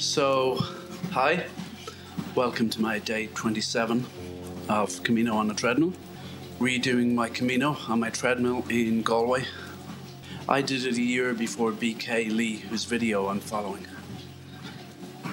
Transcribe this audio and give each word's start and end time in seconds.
So, 0.00 0.56
hi, 1.10 1.44
welcome 2.34 2.70
to 2.70 2.80
my 2.80 3.00
day 3.00 3.26
27 3.34 4.06
of 4.70 5.02
Camino 5.02 5.34
on 5.34 5.46
the 5.46 5.52
treadmill. 5.52 5.92
Redoing 6.58 7.12
my 7.12 7.28
Camino 7.28 7.76
on 7.86 8.00
my 8.00 8.08
treadmill 8.08 8.64
in 8.70 9.02
Galway. 9.02 9.44
I 10.48 10.62
did 10.62 10.86
it 10.86 10.96
a 10.96 11.02
year 11.02 11.34
before 11.34 11.70
BK 11.72 12.34
Lee, 12.34 12.56
whose 12.56 12.86
video 12.86 13.28
I'm 13.28 13.40
following. 13.40 13.86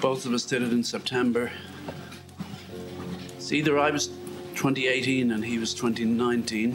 Both 0.02 0.26
of 0.26 0.34
us 0.34 0.44
did 0.44 0.60
it 0.60 0.70
in 0.70 0.84
September. 0.84 1.50
It's 3.38 3.52
either 3.52 3.78
I 3.78 3.90
was 3.90 4.08
2018 4.54 5.30
and 5.30 5.42
he 5.42 5.58
was 5.58 5.72
2019. 5.72 6.74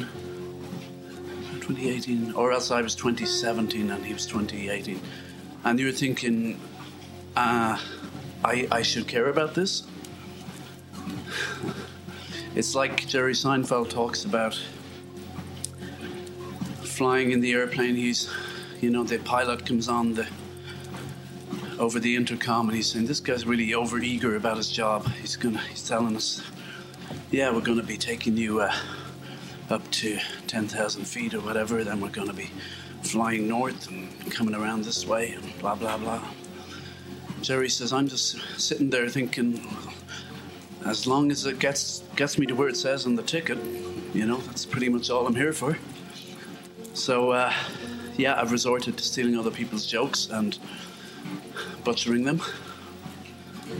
2018, 1.61 2.33
or 2.33 2.53
else 2.53 2.71
I 2.71 2.81
was 2.81 2.95
2017 2.95 3.91
and 3.91 4.03
he 4.03 4.13
was 4.13 4.25
2018. 4.25 4.99
And 5.63 5.79
you're 5.79 5.91
thinking, 5.91 6.59
uh, 7.35 7.77
I, 8.43 8.67
I 8.71 8.81
should 8.81 9.07
care 9.07 9.27
about 9.29 9.53
this? 9.55 9.83
It's 12.55 12.75
like 12.75 13.07
Jerry 13.07 13.33
Seinfeld 13.33 13.89
talks 13.89 14.25
about 14.25 14.59
flying 16.83 17.31
in 17.31 17.39
the 17.39 17.53
airplane. 17.53 17.95
He's, 17.95 18.29
you 18.79 18.91
know, 18.91 19.03
the 19.03 19.17
pilot 19.19 19.65
comes 19.65 19.87
on 19.89 20.13
the 20.13 20.27
over 21.79 21.99
the 21.99 22.15
intercom 22.15 22.67
and 22.67 22.75
he's 22.75 22.91
saying, 22.91 23.07
"This 23.07 23.19
guy's 23.19 23.45
really 23.47 23.73
over 23.73 23.99
eager 23.99 24.35
about 24.35 24.57
his 24.57 24.69
job. 24.69 25.07
He's 25.13 25.35
gonna, 25.35 25.57
he's 25.57 25.87
telling 25.87 26.15
us, 26.15 26.43
yeah, 27.31 27.51
we're 27.51 27.61
gonna 27.61 27.81
be 27.81 27.97
taking 27.97 28.37
you 28.37 28.61
uh, 28.61 28.73
up 29.71 29.89
to 29.91 30.19
ten 30.45 30.67
thousand 30.67 31.05
feet 31.05 31.33
or 31.33 31.39
whatever. 31.41 31.83
Then 31.83 31.99
we're 31.99 32.09
gonna 32.09 32.33
be 32.33 32.51
flying 33.01 33.47
north 33.47 33.89
and 33.89 34.31
coming 34.31 34.53
around 34.53 34.83
this 34.83 35.07
way 35.07 35.31
and 35.31 35.59
blah 35.59 35.73
blah 35.75 35.97
blah." 35.97 36.23
Jerry 37.43 37.69
says, 37.69 37.91
"I'm 37.91 38.07
just 38.07 38.37
sitting 38.57 38.89
there 38.89 39.09
thinking." 39.09 39.67
As 40.85 41.05
long 41.05 41.29
as 41.29 41.45
it 41.45 41.59
gets 41.59 42.03
gets 42.15 42.37
me 42.37 42.45
to 42.45 42.55
where 42.55 42.69
it 42.69 42.77
says 42.77 43.05
on 43.05 43.15
the 43.15 43.23
ticket, 43.23 43.57
you 44.13 44.25
know, 44.25 44.37
that's 44.37 44.65
pretty 44.65 44.87
much 44.87 45.09
all 45.09 45.27
I'm 45.27 45.35
here 45.35 45.51
for. 45.51 45.77
So, 46.93 47.31
uh, 47.31 47.53
yeah, 48.15 48.39
I've 48.39 48.53
resorted 48.53 48.97
to 48.97 49.03
stealing 49.03 49.37
other 49.37 49.51
people's 49.51 49.85
jokes 49.85 50.29
and 50.31 50.57
butchering 51.83 52.23
them. 52.23 52.41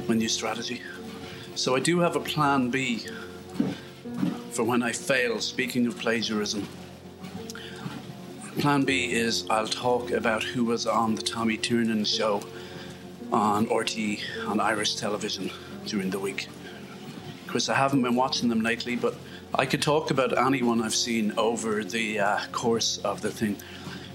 My 0.10 0.16
new 0.16 0.30
strategy. 0.30 0.82
So, 1.56 1.74
I 1.76 1.80
do 1.80 2.00
have 2.00 2.18
a 2.18 2.20
plan 2.20 2.70
B 2.70 3.06
for 4.52 4.64
when 4.64 4.84
I 4.84 4.92
fail, 4.92 5.40
speaking 5.40 5.88
of 5.88 5.98
plagiarism. 5.98 6.68
Plan 8.60 8.84
B 8.84 9.12
is 9.12 9.46
I'll 9.50 9.68
talk 9.68 10.12
about 10.12 10.44
who 10.44 10.66
was 10.66 10.86
on 10.86 11.16
the 11.16 11.22
Tommy 11.22 11.58
Tiernan 11.58 12.04
show 12.04 12.42
on 13.34 13.66
RTE 13.66 14.48
on 14.48 14.60
Irish 14.60 14.96
television 14.96 15.50
during 15.86 16.12
the 16.12 16.20
week. 16.20 16.48
Of 17.42 17.48
course, 17.48 17.68
I 17.68 17.74
haven't 17.74 18.04
been 18.04 18.16
watching 18.16 18.48
them 18.48 18.62
lately, 18.62 18.96
but 18.96 19.16
I 19.56 19.66
could 19.66 19.82
talk 19.82 20.12
about 20.12 20.38
anyone 20.38 20.82
I've 20.82 20.96
seen 20.96 21.34
over 21.38 21.84
the 21.84 22.20
uh, 22.20 22.40
course 22.52 23.00
of 23.00 23.22
the 23.22 23.32
thing. 23.32 23.58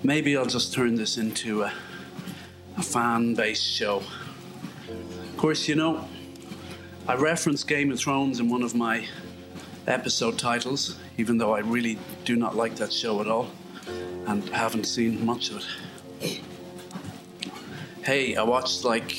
Maybe 0.05 0.37
I'll 0.37 0.47
just 0.47 0.73
turn 0.73 0.95
this 0.95 1.19
into 1.19 1.63
a, 1.63 1.73
a 2.77 2.83
fan 2.83 3.35
based 3.35 3.65
show. 3.65 4.03
Of 4.89 5.37
course, 5.37 5.69
you 5.69 5.75
know, 5.75 6.09
I 7.09 7.17
referenced 7.17 7.67
Game 7.67 7.91
of 7.91 7.99
Thrones 7.99 8.39
in 8.39 8.49
one 8.49 8.63
of 8.63 8.75
my 8.75 9.07
episode 9.89 10.39
titles, 10.39 10.97
even 11.17 11.39
though 11.39 11.55
I 11.55 11.61
really 11.61 11.99
do 12.25 12.37
not 12.37 12.57
like 12.57 12.77
that 12.77 12.93
show 12.93 13.21
at 13.21 13.27
all 13.27 13.51
and 14.27 14.49
haven't 14.51 14.85
seen 14.85 15.25
much 15.25 15.51
of 15.51 15.65
it. 16.21 16.41
Hey, 18.05 18.37
I 18.37 18.43
watched 18.43 18.85
like 18.85 19.13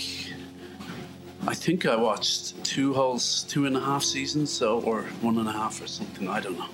I 1.47 1.53
think 1.53 1.85
I 1.85 1.95
watched 1.95 2.63
two 2.63 2.93
whole, 2.93 3.17
two 3.17 3.65
and 3.65 3.75
a 3.75 3.79
half 3.79 4.03
seasons, 4.03 4.51
so 4.51 4.81
or 4.81 5.03
one 5.21 5.37
and 5.37 5.47
a 5.47 5.51
half 5.51 5.81
or 5.81 5.87
something. 5.87 6.27
I 6.27 6.39
don't 6.39 6.57
know. 6.57 6.69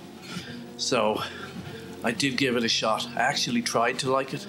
So 0.78 1.22
I 2.04 2.12
did 2.12 2.38
give 2.38 2.56
it 2.56 2.64
a 2.64 2.70
shot. 2.70 3.08
I 3.16 3.22
actually 3.22 3.62
tried 3.62 4.00
to 4.00 4.12
like 4.12 4.34
it 4.34 4.46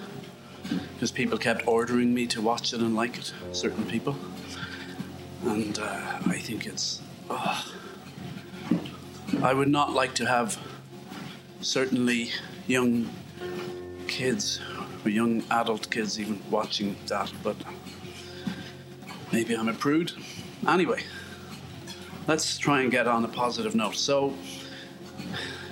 because 0.94 1.10
people 1.10 1.38
kept 1.38 1.66
ordering 1.66 2.12
me 2.12 2.26
to 2.28 2.40
watch 2.40 2.72
it 2.72 2.80
and 2.80 2.96
like 2.96 3.18
it. 3.18 3.32
Certain 3.52 3.84
people, 3.86 4.16
and 5.44 5.78
uh, 5.78 6.18
I 6.26 6.38
think 6.38 6.66
it's. 6.66 7.02
Oh, 7.30 7.72
I 9.42 9.52
would 9.52 9.68
not 9.68 9.92
like 9.92 10.14
to 10.14 10.26
have 10.26 10.58
certainly 11.60 12.30
young 12.66 13.08
kids 14.08 14.60
or 15.06 15.10
young 15.10 15.42
adult 15.50 15.90
kids 15.90 16.20
even 16.20 16.42
watching 16.50 16.96
that, 17.06 17.32
but 17.42 17.56
Maybe 19.32 19.54
I'm 19.54 19.68
a 19.68 19.74
prude. 19.74 20.12
Anyway, 20.68 21.02
let's 22.28 22.58
try 22.58 22.82
and 22.82 22.90
get 22.90 23.08
on 23.08 23.24
a 23.24 23.28
positive 23.28 23.74
note. 23.74 23.96
So, 23.96 24.32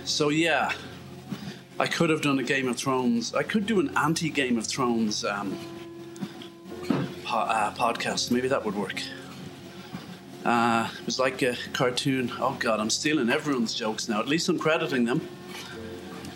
so 0.05 0.29
yeah, 0.29 0.73
I 1.79 1.87
could 1.87 2.11
have 2.11 2.21
done 2.21 2.39
a 2.39 2.43
Game 2.43 2.69
of 2.69 2.77
Thrones. 2.77 3.35
I 3.35 3.43
could 3.43 3.67
do 3.67 3.79
an 3.81 3.97
anti 3.97 4.29
Game 4.29 4.59
of 4.59 4.67
Thrones 4.67 5.25
um, 5.25 5.57
po- 7.25 7.39
uh, 7.39 7.73
podcast. 7.75 8.33
Maybe 8.33 8.49
that 8.49 8.65
would 8.65 8.75
work. 8.75 9.01
Uh, 10.45 10.89
it 11.01 11.07
was 11.07 11.19
like 11.19 11.41
a 11.43 11.57
cartoon. 11.73 12.33
Oh 12.39 12.57
God, 12.59 12.81
I'm 12.81 12.91
stealing 12.91 13.31
everyone's 13.31 13.73
jokes 13.73 14.09
now. 14.09 14.21
At 14.21 14.29
least 14.29 14.49
I'm 14.49 14.59
crediting 14.59 15.05
them. 15.05 15.27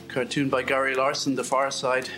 Cartoon 0.06 0.48
by 0.48 0.62
Gary 0.62 0.94
Larson, 0.94 1.34
The 1.34 1.44
Far 1.44 1.70
Side. 1.70 2.08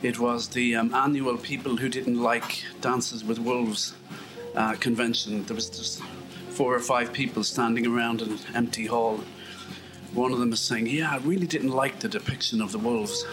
It 0.00 0.20
was 0.20 0.48
the 0.48 0.76
um, 0.76 0.94
annual 0.94 1.36
People 1.36 1.76
Who 1.76 1.88
Didn't 1.88 2.22
Like 2.22 2.62
Dances 2.80 3.24
with 3.24 3.40
Wolves 3.40 3.94
uh, 4.54 4.74
convention. 4.74 5.44
There 5.44 5.56
was 5.56 5.68
just 5.68 6.00
four 6.50 6.72
or 6.72 6.78
five 6.80 7.12
people 7.12 7.42
standing 7.42 7.84
around 7.84 8.22
an 8.22 8.38
empty 8.54 8.86
hall. 8.86 9.20
One 10.12 10.32
of 10.32 10.38
them 10.38 10.50
was 10.50 10.60
saying, 10.60 10.86
"Yeah, 10.86 11.10
I 11.10 11.16
really 11.18 11.48
didn't 11.48 11.72
like 11.72 11.98
the 11.98 12.08
depiction 12.08 12.62
of 12.62 12.70
the 12.70 12.78
wolves." 12.78 13.26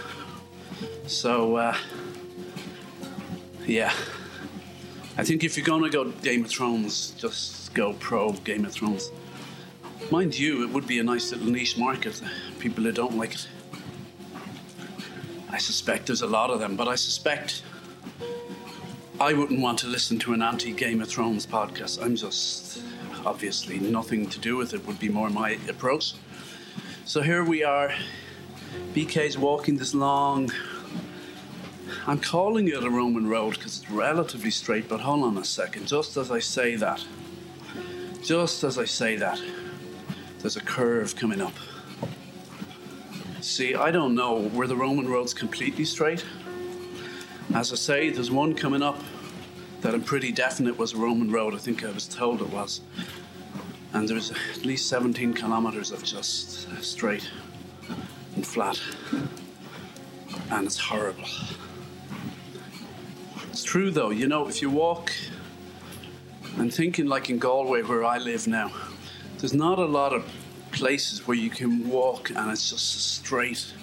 So, 1.05 1.55
uh, 1.55 1.77
yeah, 3.67 3.93
I 5.17 5.23
think 5.23 5.43
if 5.43 5.55
you're 5.55 5.65
gonna 5.65 5.89
go 5.89 6.05
Game 6.11 6.45
of 6.45 6.49
Thrones, 6.49 7.11
just 7.11 7.75
go 7.75 7.93
pro 7.93 8.33
Game 8.33 8.65
of 8.65 8.73
Thrones. 8.73 9.11
Mind 10.09 10.37
you, 10.37 10.63
it 10.63 10.71
would 10.71 10.87
be 10.87 10.97
a 10.97 11.03
nice 11.03 11.31
little 11.31 11.47
niche 11.47 11.77
market. 11.77 12.21
People 12.57 12.83
who 12.83 12.91
don't 12.91 13.17
like 13.17 13.35
it. 13.35 13.47
I 15.49 15.57
suspect 15.57 16.07
there's 16.07 16.21
a 16.21 16.27
lot 16.27 16.49
of 16.49 16.59
them, 16.59 16.75
but 16.75 16.87
I 16.87 16.95
suspect 16.95 17.63
I 19.19 19.33
wouldn't 19.33 19.61
want 19.61 19.79
to 19.79 19.87
listen 19.87 20.19
to 20.19 20.33
an 20.33 20.41
anti 20.41 20.73
Game 20.73 21.01
of 21.01 21.07
Thrones 21.07 21.45
podcast. 21.45 22.03
I'm 22.03 22.15
just 22.15 22.81
obviously 23.25 23.79
nothing 23.79 24.27
to 24.29 24.39
do 24.39 24.57
with 24.57 24.73
it, 24.73 24.85
would 24.85 24.99
be 24.99 25.09
more 25.09 25.29
my 25.29 25.57
approach. 25.69 26.13
So 27.05 27.21
here 27.21 27.43
we 27.43 27.63
are. 27.63 27.93
BK's 28.93 29.37
walking 29.37 29.77
this 29.77 29.93
long. 29.93 30.51
I'm 32.07 32.19
calling 32.19 32.67
it 32.67 32.83
a 32.83 32.89
Roman 32.89 33.27
road 33.27 33.55
because 33.55 33.81
it's 33.81 33.89
relatively 33.89 34.51
straight, 34.51 34.89
but 34.89 34.99
hold 34.99 35.23
on 35.23 35.37
a 35.37 35.45
second. 35.45 35.87
Just 35.87 36.17
as 36.17 36.29
I 36.29 36.39
say 36.39 36.75
that, 36.75 37.03
just 38.21 38.63
as 38.63 38.77
I 38.77 38.85
say 38.85 39.15
that, 39.15 39.41
there's 40.39 40.57
a 40.57 40.61
curve 40.61 41.15
coming 41.15 41.41
up. 41.41 41.53
See, 43.45 43.75
I 43.75 43.91
don't 43.91 44.15
know. 44.15 44.49
Were 44.55 44.65
the 44.65 44.75
Roman 44.75 45.07
roads 45.07 45.31
completely 45.31 45.85
straight? 45.85 46.25
As 47.53 47.71
I 47.71 47.75
say, 47.75 48.09
there's 48.09 48.31
one 48.31 48.55
coming 48.55 48.81
up 48.81 48.99
that 49.81 49.93
I'm 49.93 50.01
pretty 50.01 50.31
definite 50.31 50.79
was 50.79 50.93
a 50.93 50.97
Roman 50.97 51.31
road. 51.31 51.53
I 51.53 51.59
think 51.59 51.85
I 51.85 51.91
was 51.91 52.07
told 52.07 52.41
it 52.41 52.49
was. 52.49 52.81
And 53.93 54.09
there's 54.09 54.31
at 54.31 54.65
least 54.65 54.89
17 54.89 55.35
kilometres 55.35 55.91
of 55.91 56.03
just 56.03 56.67
straight 56.83 57.29
and 58.35 58.45
flat. 58.45 58.81
And 60.49 60.65
it's 60.65 60.79
horrible. 60.79 61.29
It's 63.51 63.63
true 63.63 63.91
though, 63.91 64.09
you 64.09 64.27
know, 64.27 64.47
if 64.47 64.59
you 64.59 64.71
walk, 64.71 65.13
I'm 66.57 66.71
thinking 66.71 67.05
like 67.05 67.29
in 67.29 67.37
Galway 67.37 67.83
where 67.83 68.03
I 68.03 68.17
live 68.17 68.47
now, 68.47 68.71
there's 69.37 69.53
not 69.53 69.77
a 69.77 69.85
lot 69.85 70.13
of 70.13 70.25
places 70.75 71.25
where 71.25 71.37
you 71.37 71.49
can 71.49 71.89
walk 71.89 72.29
and 72.31 72.51
it's 72.51 72.69
just 72.69 73.15
straight. 73.15 73.73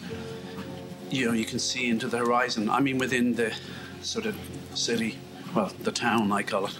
You 1.10 1.26
know, 1.26 1.32
you 1.32 1.46
can 1.46 1.58
see 1.58 1.88
into 1.88 2.06
the 2.06 2.18
horizon. 2.18 2.68
I 2.68 2.80
mean, 2.80 2.98
within 2.98 3.34
the 3.34 3.54
sort 4.02 4.26
of 4.26 4.36
city, 4.74 5.18
well, 5.54 5.72
the 5.80 5.90
town, 5.90 6.30
I 6.30 6.42
call 6.42 6.66
it. 6.66 6.78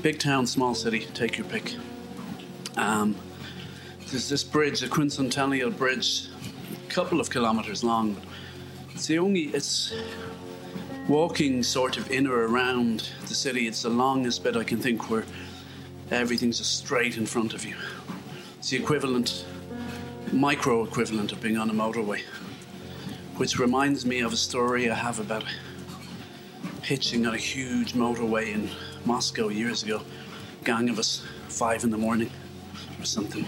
Big 0.00 0.20
town, 0.20 0.46
small 0.46 0.76
city, 0.76 1.00
take 1.12 1.36
your 1.36 1.46
pick. 1.48 1.74
Um, 2.76 3.16
there's 4.10 4.28
this 4.28 4.44
bridge, 4.44 4.80
the 4.80 4.86
quincentennial 4.86 5.76
bridge, 5.76 6.28
a 6.86 6.90
couple 6.90 7.20
of 7.20 7.30
kilometres 7.30 7.82
long. 7.82 8.16
It's 8.94 9.06
the 9.06 9.18
only, 9.18 9.46
it's 9.46 9.92
walking 11.08 11.64
sort 11.64 11.96
of 11.96 12.10
in 12.12 12.28
or 12.28 12.46
around 12.46 13.08
the 13.22 13.34
city. 13.34 13.66
It's 13.66 13.82
the 13.82 13.90
longest 13.90 14.44
bit 14.44 14.56
I 14.56 14.62
can 14.62 14.78
think 14.78 15.10
where 15.10 15.24
everything's 16.12 16.58
just 16.58 16.78
straight 16.78 17.16
in 17.16 17.26
front 17.26 17.54
of 17.54 17.64
you. 17.64 17.74
It's 18.58 18.70
the 18.70 18.76
equivalent, 18.76 19.44
micro 20.32 20.82
equivalent 20.82 21.30
of 21.30 21.40
being 21.40 21.56
on 21.56 21.70
a 21.70 21.72
motorway, 21.72 22.22
which 23.36 23.56
reminds 23.56 24.04
me 24.04 24.18
of 24.18 24.32
a 24.32 24.36
story 24.36 24.90
I 24.90 24.96
have 24.96 25.20
about 25.20 25.44
hitching 26.82 27.24
on 27.24 27.34
a 27.34 27.38
huge 27.38 27.92
motorway 27.92 28.52
in 28.52 28.68
Moscow 29.04 29.48
years 29.48 29.84
ago. 29.84 30.02
Gang 30.64 30.90
of 30.90 30.98
us, 30.98 31.22
five 31.48 31.84
in 31.84 31.90
the 31.90 31.96
morning 31.96 32.32
or 32.98 33.04
something. 33.04 33.46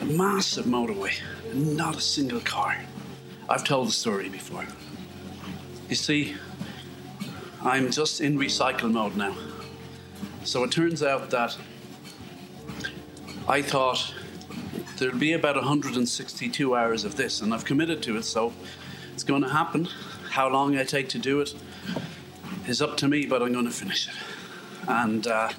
A 0.00 0.04
massive 0.04 0.66
motorway, 0.66 1.14
not 1.54 1.96
a 1.96 2.00
single 2.00 2.40
car. 2.40 2.76
I've 3.48 3.62
told 3.62 3.86
the 3.86 3.92
story 3.92 4.28
before. 4.28 4.66
You 5.88 5.94
see, 5.94 6.34
I'm 7.62 7.92
just 7.92 8.20
in 8.20 8.40
recycle 8.40 8.90
mode 8.90 9.16
now. 9.16 9.36
So 10.42 10.64
it 10.64 10.72
turns 10.72 11.00
out 11.04 11.30
that 11.30 11.56
I 13.46 13.60
thought 13.60 14.14
there'll 14.96 15.18
be 15.18 15.34
about 15.34 15.56
162 15.56 16.74
hours 16.74 17.04
of 17.04 17.16
this, 17.16 17.42
and 17.42 17.52
I've 17.52 17.66
committed 17.66 18.02
to 18.04 18.16
it, 18.16 18.24
so 18.24 18.54
it's 19.12 19.22
going 19.22 19.42
to 19.42 19.50
happen. 19.50 19.86
How 20.30 20.48
long 20.48 20.78
I 20.78 20.84
take 20.84 21.10
to 21.10 21.18
do 21.18 21.42
it 21.42 21.54
is 22.66 22.80
up 22.80 22.96
to 22.98 23.08
me, 23.08 23.26
but 23.26 23.42
I'm 23.42 23.52
going 23.52 23.66
to 23.66 23.70
finish 23.70 24.08
it. 24.08 24.14
And 24.88 25.26
uh, 25.26 25.50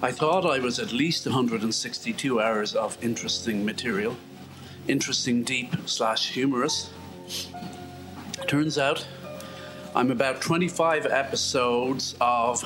I 0.00 0.10
thought 0.10 0.46
I 0.46 0.58
was 0.58 0.78
at 0.78 0.92
least 0.92 1.26
162 1.26 2.40
hours 2.40 2.74
of 2.74 2.96
interesting 3.04 3.62
material, 3.62 4.16
interesting, 4.88 5.42
deep 5.42 5.74
slash 5.84 6.30
humorous. 6.30 6.88
Turns 8.46 8.78
out 8.78 9.06
I'm 9.94 10.10
about 10.10 10.40
25 10.40 11.04
episodes 11.04 12.14
of 12.22 12.64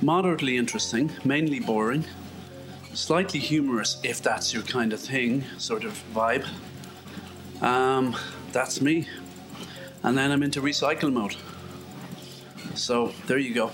moderately 0.00 0.56
interesting, 0.56 1.10
mainly 1.22 1.60
boring, 1.60 2.06
slightly 2.98 3.38
humorous, 3.38 3.96
if 4.02 4.20
that's 4.20 4.52
your 4.52 4.64
kind 4.64 4.92
of 4.92 4.98
thing, 4.98 5.44
sort 5.56 5.84
of 5.84 5.92
vibe. 6.12 6.44
Um, 7.62 8.16
that's 8.50 8.80
me. 8.80 9.06
And 10.02 10.18
then 10.18 10.32
I'm 10.32 10.42
into 10.42 10.60
recycle 10.60 11.12
mode. 11.12 11.36
So 12.74 13.12
there 13.28 13.38
you 13.38 13.54
go. 13.54 13.70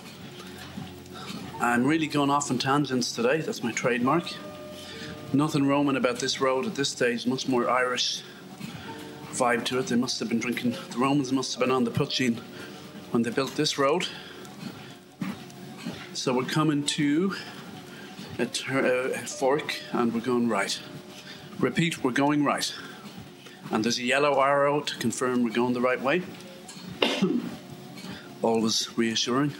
I'm 1.59 1.87
really 1.87 2.07
going 2.07 2.29
off 2.29 2.51
on 2.51 2.59
tangents 2.59 3.13
today. 3.13 3.41
That's 3.41 3.63
my 3.63 3.73
trademark. 3.73 4.31
Nothing 5.33 5.67
Roman 5.67 5.97
about 5.97 6.21
this 6.21 6.39
road 6.39 6.67
at 6.67 6.75
this 6.75 6.91
stage, 6.91 7.27
much 7.27 7.49
more 7.49 7.69
Irish 7.71 8.23
vibe 9.33 9.65
to 9.65 9.79
it. 9.79 9.87
They 9.87 9.97
must 9.97 10.21
have 10.21 10.29
been 10.29 10.39
drinking, 10.39 10.77
the 10.91 10.99
Romans 10.99 11.33
must 11.33 11.55
have 11.55 11.61
been 11.61 11.71
on 11.71 11.85
the 11.85 11.91
poitín 11.91 12.41
when 13.11 13.23
they 13.23 13.31
built 13.31 13.57
this 13.57 13.79
road. 13.79 14.07
So 16.13 16.35
we're 16.35 16.45
coming 16.45 16.85
to 16.85 17.35
a, 18.39 18.47
ter- 18.47 19.13
a 19.13 19.19
fork 19.19 19.81
and 19.93 20.13
we're 20.13 20.21
going 20.21 20.49
right. 20.49 20.79
Repeat, 21.59 22.03
we're 22.03 22.11
going 22.11 22.45
right. 22.45 22.75
And 23.71 23.85
there's 23.85 23.99
a 23.99 24.03
yellow 24.03 24.41
arrow 24.41 24.81
to 24.81 24.97
confirm 24.97 25.43
we're 25.43 25.51
going 25.51 25.73
the 25.73 25.81
right 25.81 26.01
way. 26.01 26.23
Always 28.43 28.97
reassuring. 28.99 29.53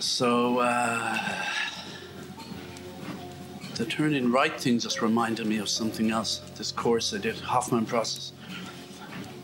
So, 0.00 0.58
uh, 0.58 1.18
the 3.76 3.84
turning 3.84 4.30
right 4.30 4.60
thing 4.60 4.78
just 4.78 5.02
reminded 5.02 5.46
me 5.46 5.58
of 5.58 5.68
something 5.68 6.10
else. 6.10 6.38
This 6.56 6.70
course 6.70 7.12
I 7.12 7.18
did, 7.18 7.36
Hoffman 7.40 7.86
process. 7.86 8.32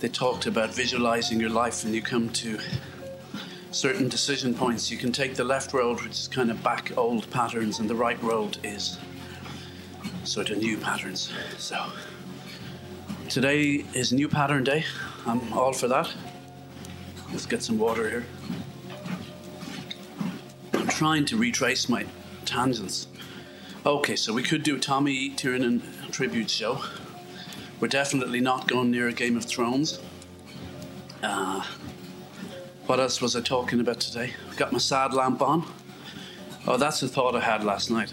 They 0.00 0.08
talked 0.08 0.46
about 0.46 0.74
visualizing 0.74 1.40
your 1.40 1.50
life 1.50 1.84
and 1.84 1.94
you 1.94 2.00
come 2.02 2.30
to 2.30 2.58
certain 3.70 4.08
decision 4.08 4.54
points. 4.54 4.90
You 4.90 4.98
can 4.98 5.12
take 5.12 5.34
the 5.34 5.44
left 5.44 5.72
road, 5.72 6.00
which 6.02 6.12
is 6.12 6.28
kind 6.28 6.50
of 6.50 6.62
back 6.62 6.96
old 6.96 7.30
patterns, 7.30 7.78
and 7.78 7.88
the 7.88 7.94
right 7.94 8.20
road 8.22 8.58
is 8.64 8.98
sort 10.24 10.50
of 10.50 10.58
new 10.58 10.76
patterns. 10.76 11.32
So 11.58 11.84
today 13.28 13.84
is 13.94 14.12
new 14.12 14.28
pattern 14.28 14.64
day. 14.64 14.84
I'm 15.26 15.52
all 15.52 15.72
for 15.72 15.88
that. 15.88 16.12
Let's 17.30 17.46
get 17.46 17.62
some 17.62 17.78
water 17.78 18.08
here. 18.08 18.26
I'm 20.74 20.88
trying 20.88 21.24
to 21.26 21.36
retrace 21.36 21.88
my 21.88 22.06
tangents. 22.44 23.06
Okay, 23.86 24.16
so 24.16 24.32
we 24.32 24.42
could 24.42 24.62
do 24.62 24.78
Tommy 24.78 25.30
Tiernan 25.30 25.82
tribute 26.10 26.50
show. 26.50 26.82
We're 27.78 27.88
definitely 27.88 28.40
not 28.40 28.68
going 28.68 28.90
near 28.90 29.08
a 29.08 29.12
Game 29.12 29.36
of 29.36 29.44
Thrones. 29.44 30.00
Uh, 31.22 31.64
what 32.90 32.98
else 32.98 33.22
was 33.22 33.36
I 33.36 33.40
talking 33.40 33.78
about 33.78 34.00
today? 34.00 34.32
Got 34.56 34.72
my 34.72 34.78
sad 34.78 35.14
lamp 35.14 35.40
on. 35.42 35.64
Oh, 36.66 36.76
that's 36.76 37.00
a 37.04 37.06
thought 37.06 37.36
I 37.36 37.40
had 37.40 37.62
last 37.62 37.88
night. 37.88 38.12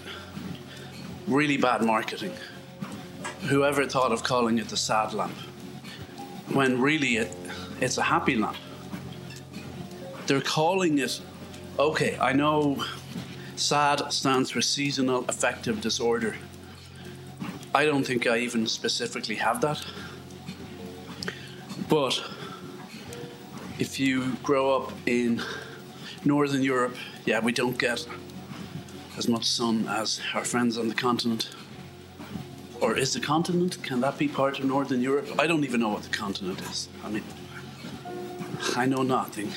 Really 1.26 1.58
bad 1.58 1.82
marketing. 1.82 2.32
Whoever 3.50 3.88
thought 3.88 4.12
of 4.12 4.22
calling 4.24 4.60
it 4.60 4.70
the 4.70 4.78
sad 4.78 5.14
lamp, 5.14 5.34
when 6.54 6.80
really 6.80 7.18
it, 7.18 7.36
it's 7.82 7.98
a 7.98 8.04
happy 8.04 8.36
lamp. 8.36 8.58
They're 10.28 10.42
calling 10.42 11.00
it, 11.00 11.22
okay, 11.80 12.16
I 12.22 12.34
know 12.34 12.86
SAD 13.56 14.14
stands 14.14 14.52
for 14.52 14.62
seasonal 14.62 15.26
affective 15.28 15.82
disorder. 15.82 16.36
I 17.74 17.86
don't 17.86 18.04
think 18.04 18.28
I 18.28 18.38
even 18.38 18.68
specifically 18.68 19.38
have 19.38 19.60
that. 19.62 19.84
But 21.90 22.22
if 23.80 24.00
you 24.00 24.34
grow 24.44 24.76
up 24.76 24.92
in 25.06 25.42
Northern 26.26 26.64
Europe, 26.64 26.96
yeah, 27.26 27.40
we 27.40 27.52
don't 27.52 27.78
get 27.78 28.08
as 29.18 29.28
much 29.28 29.46
sun 29.46 29.88
as 29.88 30.20
our 30.34 30.44
friends 30.44 30.78
on 30.78 30.88
the 30.88 30.96
continent. 30.96 31.50
Or 32.82 32.96
is 32.96 33.14
the 33.14 33.20
continent? 33.20 33.82
Can 33.84 34.02
that 34.02 34.18
be 34.18 34.28
part 34.28 34.60
of 34.60 34.66
Northern 34.66 35.02
Europe? 35.02 35.30
I 35.40 35.48
don't 35.48 35.64
even 35.64 35.80
know 35.80 35.90
what 35.90 36.04
the 36.04 36.10
continent 36.10 36.62
is. 36.62 36.90
I 37.04 37.10
mean, 37.10 37.24
I 38.76 38.86
know 38.86 39.04
nothing. 39.04 39.52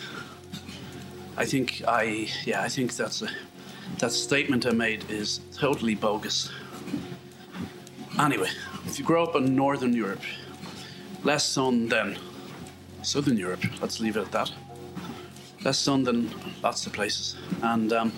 I 1.36 1.44
think 1.44 1.82
I, 1.86 2.28
yeah, 2.44 2.62
I 2.62 2.68
think 2.68 2.96
that's 2.96 3.22
a, 3.22 3.28
that 3.98 4.12
statement 4.12 4.66
I 4.66 4.72
made 4.72 5.10
is 5.10 5.40
totally 5.54 5.94
bogus. 5.94 6.50
Anyway, 8.18 8.48
if 8.86 8.98
you 8.98 9.04
grow 9.04 9.24
up 9.24 9.36
in 9.36 9.54
Northern 9.54 9.94
Europe, 9.94 10.22
less 11.24 11.44
sun 11.44 11.88
than 11.88 12.18
Southern 13.02 13.36
Europe. 13.36 13.62
Let's 13.80 14.00
leave 14.00 14.16
it 14.16 14.20
at 14.20 14.32
that. 14.32 14.52
Less 15.64 15.78
sun 15.78 16.04
than 16.04 16.30
lots 16.62 16.86
of 16.86 16.92
places, 16.92 17.36
and 17.62 17.92
um, 17.92 18.12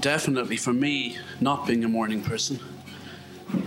definitely 0.00 0.56
for 0.56 0.72
me, 0.72 1.18
not 1.40 1.66
being 1.66 1.84
a 1.84 1.88
morning 1.88 2.22
person, 2.22 2.58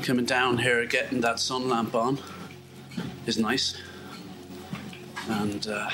coming 0.02 0.26
down 0.26 0.58
here, 0.58 0.86
getting 0.86 1.22
that 1.22 1.40
sun 1.40 1.70
lamp 1.70 1.94
on, 1.94 2.18
is 3.26 3.38
nice. 3.38 3.78
And 5.28 5.68
uh, 5.68 5.90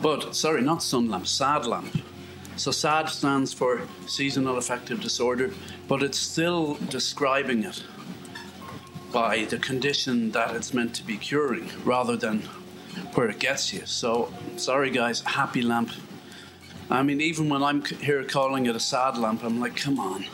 but 0.00 0.34
sorry, 0.34 0.62
not 0.62 0.82
sun 0.82 1.08
lamp, 1.08 1.26
sad 1.26 1.66
lamp. 1.66 2.02
So 2.56 2.70
SAD 2.70 3.08
stands 3.08 3.52
for 3.52 3.82
seasonal 4.06 4.58
affective 4.58 5.00
disorder, 5.00 5.52
but 5.86 6.02
it's 6.02 6.18
still 6.18 6.74
describing 6.88 7.62
it 7.62 7.82
by 9.12 9.44
the 9.44 9.58
condition 9.58 10.30
that 10.32 10.54
it's 10.54 10.74
meant 10.74 10.94
to 10.94 11.02
be 11.02 11.16
curing 11.16 11.70
rather 11.84 12.16
than 12.16 12.40
where 13.14 13.28
it 13.28 13.38
gets 13.38 13.72
you. 13.72 13.86
So, 13.86 14.32
sorry 14.56 14.90
guys, 14.90 15.20
happy 15.20 15.62
lamp. 15.62 15.90
I 16.90 17.02
mean, 17.02 17.20
even 17.20 17.48
when 17.48 17.62
I'm 17.62 17.84
here 17.84 18.24
calling 18.24 18.66
it 18.66 18.74
a 18.74 18.80
sad 18.80 19.16
lamp, 19.18 19.44
I'm 19.44 19.60
like, 19.60 19.76
come 19.76 19.98
on. 19.98 20.24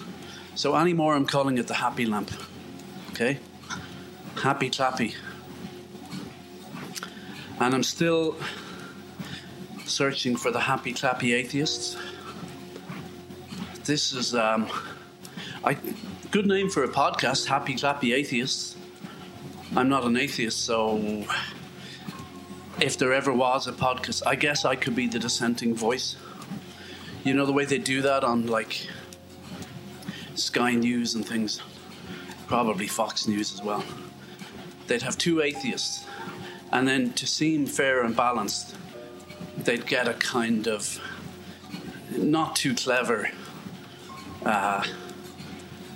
So, 0.54 0.76
anymore, 0.76 1.14
I'm 1.14 1.26
calling 1.26 1.59
it 1.59 1.66
the 1.66 1.75
happy 1.75 2.07
lamp. 2.07 2.31
Okay? 3.11 3.38
Happy 4.43 4.71
clappy. 4.71 5.14
And 7.61 7.75
I'm 7.75 7.83
still 7.83 8.37
searching 9.85 10.37
for 10.37 10.50
the 10.50 10.61
happy 10.61 10.93
clappy 10.93 11.35
atheists. 11.35 11.97
This 13.85 14.12
is 14.12 14.35
um, 14.35 14.69
I 15.62 15.76
good 16.35 16.47
name 16.49 16.69
for 16.69 16.83
a 16.83 16.88
podcast, 16.88 17.47
Happy 17.47 17.75
Clappy 17.75 18.12
Atheists. 18.12 18.75
I'm 19.76 19.88
not 19.88 20.03
an 20.03 20.17
atheist, 20.17 20.64
so 20.64 21.25
if 22.81 22.99
there 22.99 23.12
ever 23.12 23.33
was 23.33 23.69
a 23.69 23.73
podcast, 23.73 24.21
I 24.26 24.35
guess 24.35 24.64
I 24.64 24.75
could 24.75 24.97
be 24.97 25.07
the 25.07 25.21
dissenting 25.21 25.76
voice. 25.76 26.17
You 27.23 27.35
know 27.35 27.47
the 27.47 27.53
way 27.53 27.67
they 27.67 27.79
do 27.79 28.03
that 28.03 28.25
on 28.25 28.49
like 28.49 28.88
Sky 30.35 30.73
News 30.73 31.14
and 31.14 31.25
things, 31.25 31.62
probably 32.49 32.88
Fox 32.88 33.29
News 33.29 33.53
as 33.53 33.62
well. 33.62 33.85
They'd 34.88 35.03
have 35.03 35.17
two 35.17 35.41
atheists, 35.41 36.05
and 36.73 36.88
then 36.88 37.12
to 37.12 37.29
seem 37.29 37.64
fair 37.64 38.03
and 38.03 38.17
balanced, 38.17 38.75
they'd 39.57 39.87
get 39.87 40.09
a 40.09 40.14
kind 40.14 40.67
of 40.67 41.00
not 42.11 42.57
too 42.57 42.75
clever 42.75 43.31
uh, 44.45 44.85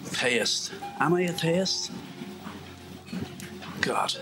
theist. 0.08 0.72
Am 1.00 1.14
I 1.14 1.22
a 1.22 1.32
theist? 1.32 1.90
God. 3.80 4.14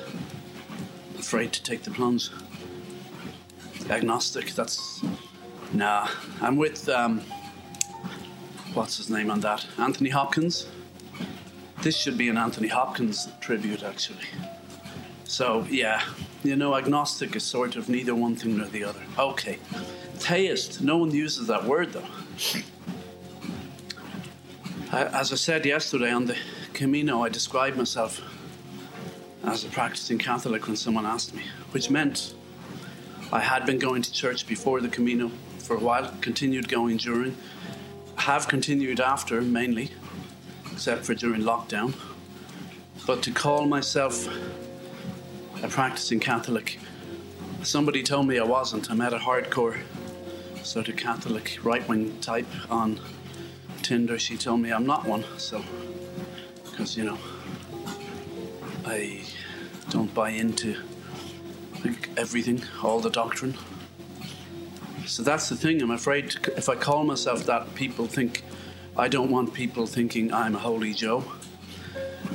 Afraid 1.19 1.52
to 1.55 1.62
take 1.62 1.83
the 1.83 1.90
plunge. 1.90 2.31
Agnostic, 3.90 4.50
that's. 4.52 5.02
Nah. 5.73 6.09
I'm 6.40 6.57
with. 6.57 6.88
Um, 6.88 7.21
what's 8.75 8.97
his 8.99 9.11
name 9.11 9.31
on 9.31 9.40
that? 9.40 9.66
Anthony 9.78 10.11
Hopkins. 10.11 10.69
This 11.83 11.97
should 11.97 12.19
be 12.19 12.28
an 12.28 12.37
Anthony 12.37 12.69
Hopkins 12.69 13.28
tribute, 13.40 13.83
actually. 13.83 14.26
So, 15.25 15.66
yeah, 15.71 16.02
You 16.47 16.55
know, 16.55 16.76
agnostic 16.76 17.35
is 17.35 17.43
sort 17.43 17.75
of 17.75 17.88
neither 17.88 18.14
one 18.14 18.37
thing 18.37 18.59
nor 18.59 18.69
the 18.69 18.85
other. 18.85 19.00
Okay. 19.19 19.59
Theist, 20.19 20.81
no 20.81 20.97
one 20.99 21.11
uses 21.11 21.49
that 21.49 21.64
word 21.64 21.93
though. 21.93 22.07
As 24.97 25.31
I 25.31 25.37
said 25.37 25.67
yesterday 25.67 26.11
on 26.11 26.25
the 26.25 26.38
Camino, 26.73 27.23
I 27.23 27.29
described 27.29 27.76
myself 27.76 28.23
as 29.45 29.62
a 29.62 29.69
practicing 29.69 30.17
Catholic 30.17 30.67
when 30.67 30.75
someone 30.75 31.05
asked 31.05 31.35
me, 31.35 31.43
which 31.73 31.91
meant 31.91 32.33
I 33.31 33.41
had 33.41 33.67
been 33.67 33.79
going 33.79 34.00
to 34.00 34.11
church 34.11 34.47
before 34.47 34.81
the 34.81 34.88
Camino 34.88 35.31
for 35.59 35.76
a 35.76 35.79
while, 35.79 36.15
continued 36.23 36.71
going 36.71 36.97
during, 36.97 37.37
have 38.17 38.49
continued 38.49 38.99
after 38.99 39.43
mainly, 39.43 39.91
except 40.73 41.05
for 41.05 41.12
during 41.12 41.43
lockdown. 41.43 41.95
But 43.07 43.23
to 43.25 43.33
call 43.33 43.67
myself 43.67 44.26
a 45.62 45.69
practicing 45.69 46.21
Catholic, 46.21 46.79
somebody 47.62 48.03
told 48.03 48.29
me 48.29 48.38
I 48.38 48.45
wasn't. 48.45 48.91
I 48.91 48.95
met 48.95 49.12
a 49.12 49.19
hardcore 49.19 49.79
sort 50.62 50.88
of 50.88 50.97
Catholic 50.97 51.59
right 51.62 51.87
wing 51.87 52.19
type 52.21 52.49
on 52.71 52.99
Tinder. 53.87 54.19
She 54.19 54.37
told 54.37 54.61
me 54.61 54.73
I'm 54.73 54.85
not 54.85 55.07
one, 55.07 55.25
so, 55.37 55.62
because, 56.64 56.97
you 56.97 57.05
know, 57.05 57.19
I 58.85 59.23
don't 59.90 60.12
buy 60.12 60.31
into 60.31 60.76
everything, 62.16 62.64
all 62.83 62.99
the 62.99 63.11
doctrine. 63.11 63.55
So 65.07 65.23
that's 65.23 65.49
the 65.49 65.55
thing. 65.55 65.81
I'm 65.83 65.93
afraid 65.93 66.35
if 66.57 66.69
I 66.69 66.75
call 66.75 67.05
myself 67.05 67.47
that, 67.47 67.76
people 67.76 68.09
think 68.09 68.43
I 68.97 69.07
don't 69.07 69.31
want 69.31 69.55
people 69.55 69.87
thinking 69.87 70.33
I'm 70.33 70.57
a 70.57 70.59
holy 70.59 70.93
Joe. 70.93 71.23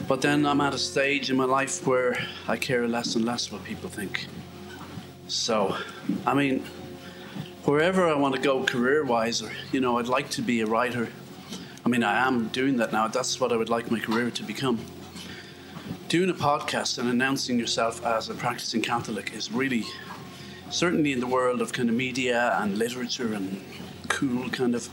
But 0.08 0.22
then 0.22 0.46
I'm 0.46 0.62
at 0.62 0.74
a 0.74 0.77
stage 0.77 1.29
in 1.29 1.36
my 1.36 1.43
life 1.43 1.86
where 1.86 2.17
I 2.48 2.55
care 2.55 2.88
less 2.88 3.15
and 3.15 3.25
less 3.25 3.51
what 3.51 3.65
people 3.65 3.89
think. 3.89 4.27
So, 5.27 5.75
I 6.25 6.34
mean, 6.34 6.63
wherever 7.65 8.08
I 8.08 8.13
want 8.13 8.36
to 8.36 8.41
go 8.41 8.63
career 8.63 9.03
wise, 9.03 9.41
or, 9.41 9.51
you 9.74 9.81
know, 9.81 10.00
I'd 10.00 10.08
like 10.08 10.29
to 10.31 10.41
be 10.41 10.62
a 10.62 10.65
writer. 10.65 11.10
I 11.84 11.90
mean, 11.90 12.04
I 12.04 12.28
am 12.28 12.50
doing 12.50 12.78
that 12.78 12.92
now. 12.92 13.08
That's 13.08 13.40
what 13.40 13.52
I 13.52 13.58
would 13.58 13.70
like 13.70 13.90
my 13.90 14.00
career 14.00 14.30
to 14.32 14.44
become. 14.44 14.80
Doing 16.10 16.30
a 16.30 16.34
podcast 16.34 17.00
and 17.00 17.10
announcing 17.10 17.58
yourself 17.58 18.06
as 18.06 18.30
a 18.30 18.36
practicing 18.36 18.82
Catholic 18.82 19.34
is 19.34 19.52
really 19.52 19.86
certainly 20.70 21.12
in 21.12 21.20
the 21.20 21.28
world 21.28 21.62
of 21.62 21.74
kind 21.74 21.90
of 21.90 21.96
media 21.96 22.56
and 22.60 22.78
literature 22.78 23.34
and 23.34 23.62
cool 24.10 24.50
kind 24.50 24.76
of, 24.76 24.90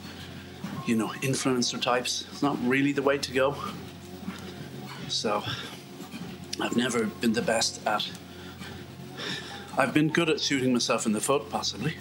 you 0.86 0.96
know, 0.96 1.08
influencer 1.22 1.80
types, 1.80 2.24
it's 2.30 2.42
not 2.42 2.56
really 2.62 2.92
the 2.92 3.02
way 3.02 3.18
to 3.18 3.32
go. 3.32 3.54
So, 5.08 5.42
I've 6.60 6.76
never 6.76 7.04
been 7.06 7.32
the 7.32 7.42
best 7.42 7.86
at. 7.86 8.08
I've 9.76 9.94
been 9.94 10.08
good 10.08 10.28
at 10.30 10.40
shooting 10.40 10.72
myself 10.72 11.06
in 11.06 11.12
the 11.12 11.20
foot, 11.20 11.50
possibly. 11.50 11.94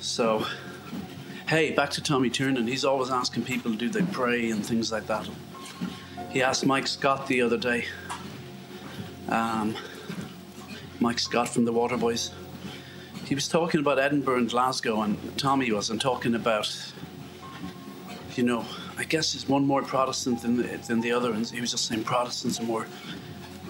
So, 0.00 0.46
hey, 1.46 1.72
back 1.72 1.90
to 1.90 2.02
Tommy 2.02 2.30
Tiernan. 2.30 2.66
He's 2.66 2.84
always 2.84 3.10
asking 3.10 3.44
people, 3.44 3.72
do 3.72 3.88
they 3.88 4.02
pray 4.02 4.50
and 4.50 4.64
things 4.64 4.90
like 4.90 5.06
that. 5.06 5.28
He 6.30 6.42
asked 6.42 6.66
Mike 6.66 6.86
Scott 6.86 7.26
the 7.26 7.42
other 7.42 7.58
day. 7.58 7.86
Um, 9.28 9.74
Mike 11.00 11.18
Scott 11.18 11.48
from 11.48 11.64
the 11.64 11.72
Waterboys 11.72 12.30
he 13.24 13.34
was 13.34 13.48
talking 13.48 13.80
about 13.80 13.98
Edinburgh 13.98 14.38
and 14.38 14.50
Glasgow, 14.50 15.02
and 15.02 15.38
Tommy 15.38 15.72
was, 15.72 15.90
and 15.90 16.00
talking 16.00 16.34
about, 16.34 16.70
you 18.36 18.42
know, 18.42 18.64
I 18.98 19.04
guess 19.04 19.32
he's 19.32 19.48
one 19.48 19.66
more 19.66 19.82
Protestant 19.82 20.42
than 20.42 20.56
the, 20.56 20.76
than 20.86 21.00
the 21.00 21.12
other, 21.12 21.32
and 21.32 21.46
he 21.46 21.60
was 21.60 21.70
just 21.70 21.86
saying 21.86 22.04
Protestants 22.04 22.60
are 22.60 22.64
more 22.64 22.86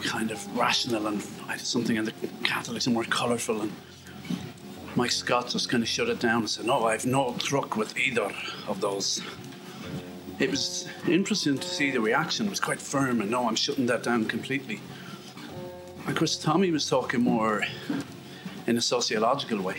kind 0.02 0.30
of 0.30 0.56
rational 0.56 1.06
and 1.06 1.22
something, 1.58 1.98
and 1.98 2.08
the 2.08 2.12
Catholics 2.42 2.86
are 2.86 2.90
more 2.90 3.04
colourful. 3.04 3.62
And 3.62 3.72
Mike 4.96 5.10
Scott 5.10 5.48
just 5.48 5.68
kind 5.68 5.82
of 5.82 5.88
shut 5.88 6.08
it 6.08 6.20
down 6.20 6.42
and 6.42 6.50
said, 6.50 6.66
"No, 6.66 6.86
I've 6.86 7.04
no 7.04 7.34
truck 7.38 7.76
with 7.76 7.96
either 7.98 8.30
of 8.68 8.80
those." 8.80 9.20
It 10.38 10.50
was 10.50 10.88
interesting 11.08 11.58
to 11.58 11.68
see 11.68 11.90
the 11.90 12.00
reaction. 12.00 12.46
It 12.46 12.50
was 12.50 12.60
quite 12.60 12.80
firm, 12.80 13.20
and 13.20 13.30
no, 13.30 13.48
I'm 13.48 13.56
shutting 13.56 13.86
that 13.86 14.02
down 14.02 14.26
completely. 14.26 14.80
Of 16.06 16.14
course, 16.14 16.36
Tommy 16.36 16.70
was 16.70 16.88
talking 16.88 17.22
more 17.22 17.64
in 18.66 18.76
a 18.76 18.80
sociological 18.80 19.60
way. 19.60 19.78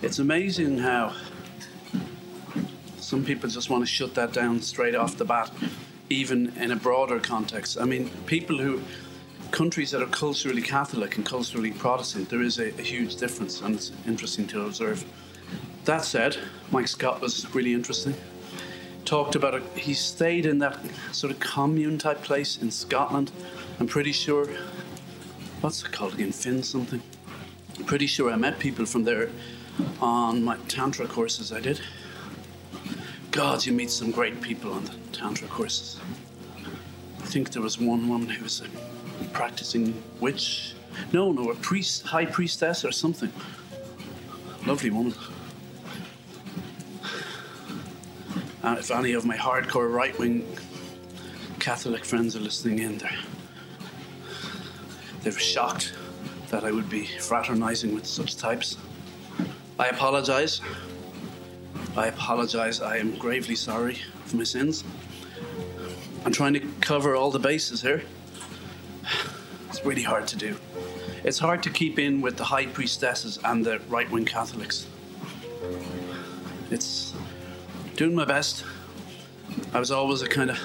It's 0.00 0.18
amazing 0.18 0.78
how 0.78 1.14
some 2.98 3.24
people 3.24 3.48
just 3.48 3.70
want 3.70 3.82
to 3.82 3.86
shut 3.86 4.14
that 4.14 4.32
down 4.32 4.62
straight 4.62 4.94
off 4.94 5.16
the 5.16 5.24
bat, 5.24 5.50
even 6.08 6.52
in 6.56 6.70
a 6.70 6.76
broader 6.76 7.20
context. 7.20 7.78
I 7.80 7.84
mean, 7.84 8.10
people 8.26 8.58
who, 8.58 8.80
countries 9.52 9.90
that 9.90 10.02
are 10.02 10.06
culturally 10.06 10.62
Catholic 10.62 11.16
and 11.16 11.26
culturally 11.26 11.70
Protestant, 11.70 12.30
there 12.30 12.42
is 12.42 12.58
a, 12.58 12.68
a 12.78 12.82
huge 12.82 13.16
difference, 13.16 13.60
and 13.60 13.74
it's 13.74 13.92
interesting 14.06 14.46
to 14.48 14.64
observe. 14.64 15.04
That 15.84 16.04
said, 16.04 16.38
Mike 16.70 16.88
Scott 16.88 17.20
was 17.20 17.54
really 17.54 17.74
interesting. 17.74 18.14
Talked 19.04 19.34
about 19.34 19.62
he 19.76 19.94
stayed 19.94 20.46
in 20.46 20.58
that 20.58 20.78
sort 21.12 21.32
of 21.32 21.38
commune 21.38 21.98
type 21.98 22.22
place 22.22 22.60
in 22.62 22.70
Scotland. 22.70 23.30
I'm 23.78 23.86
pretty 23.86 24.12
sure, 24.12 24.46
what's 25.60 25.84
it 25.84 25.92
called 25.92 26.14
again? 26.14 26.32
Finn 26.32 26.62
something? 26.62 27.02
pretty 27.86 28.06
sure 28.06 28.30
I 28.30 28.36
met 28.36 28.58
people 28.58 28.86
from 28.86 29.04
there 29.04 29.28
on 30.00 30.42
my 30.44 30.56
Tantra 30.68 31.06
courses 31.06 31.52
I 31.52 31.60
did. 31.60 31.80
God, 33.32 33.66
you 33.66 33.72
meet 33.72 33.90
some 33.90 34.10
great 34.10 34.40
people 34.40 34.72
on 34.72 34.84
the 34.84 34.94
Tantra 35.12 35.48
courses. 35.48 35.98
I 37.18 37.26
think 37.26 37.50
there 37.50 37.62
was 37.62 37.78
one 37.78 38.08
woman 38.08 38.28
who 38.28 38.44
was 38.44 38.60
a 38.60 38.66
practicing 39.24 40.02
witch. 40.20 40.74
No, 41.12 41.32
no, 41.32 41.50
a 41.50 41.54
priest, 41.54 42.04
high 42.04 42.26
priestess 42.26 42.84
or 42.84 42.92
something. 42.92 43.32
Lovely 44.66 44.90
woman. 44.90 45.14
And 48.62 48.78
if 48.78 48.90
any 48.90 49.12
of 49.12 49.24
my 49.24 49.36
hardcore 49.36 49.92
right 49.92 50.16
wing 50.18 50.56
Catholic 51.58 52.04
friends 52.04 52.36
are 52.36 52.40
listening 52.40 52.78
in, 52.78 52.98
they're, 52.98 53.18
they're 55.22 55.32
shocked 55.32 55.94
that 56.50 56.64
I 56.64 56.70
would 56.70 56.88
be 56.88 57.06
fraternizing 57.06 57.94
with 57.94 58.06
such 58.06 58.36
types. 58.36 58.76
I 59.78 59.86
apologize. 59.88 60.60
I 61.96 62.06
apologize. 62.06 62.80
I 62.80 62.98
am 62.98 63.16
gravely 63.16 63.54
sorry 63.56 63.98
for 64.26 64.36
my 64.36 64.44
sins. 64.44 64.84
I'm 66.24 66.32
trying 66.32 66.54
to 66.54 66.60
cover 66.80 67.16
all 67.16 67.30
the 67.30 67.38
bases 67.38 67.82
here. 67.82 68.02
It's 69.72 69.86
really 69.86 70.02
hard 70.02 70.26
to 70.26 70.36
do. 70.36 70.54
It's 71.24 71.38
hard 71.38 71.62
to 71.62 71.70
keep 71.70 71.98
in 71.98 72.20
with 72.20 72.36
the 72.36 72.44
high 72.44 72.66
priestesses 72.66 73.38
and 73.42 73.64
the 73.64 73.78
right 73.88 74.08
wing 74.10 74.26
Catholics. 74.26 74.86
It's 76.70 77.14
doing 77.96 78.14
my 78.14 78.26
best. 78.26 78.66
I 79.72 79.78
was 79.78 79.90
always 79.90 80.20
a 80.20 80.28
kind 80.28 80.50
of 80.50 80.58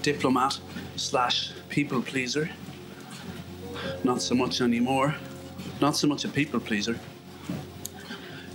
diplomat 0.00 0.58
slash 0.96 1.52
people 1.68 2.00
pleaser. 2.00 2.48
Not 4.02 4.22
so 4.22 4.34
much 4.34 4.62
anymore. 4.62 5.14
Not 5.82 5.94
so 5.94 6.06
much 6.06 6.24
a 6.24 6.28
people 6.28 6.58
pleaser. 6.58 6.98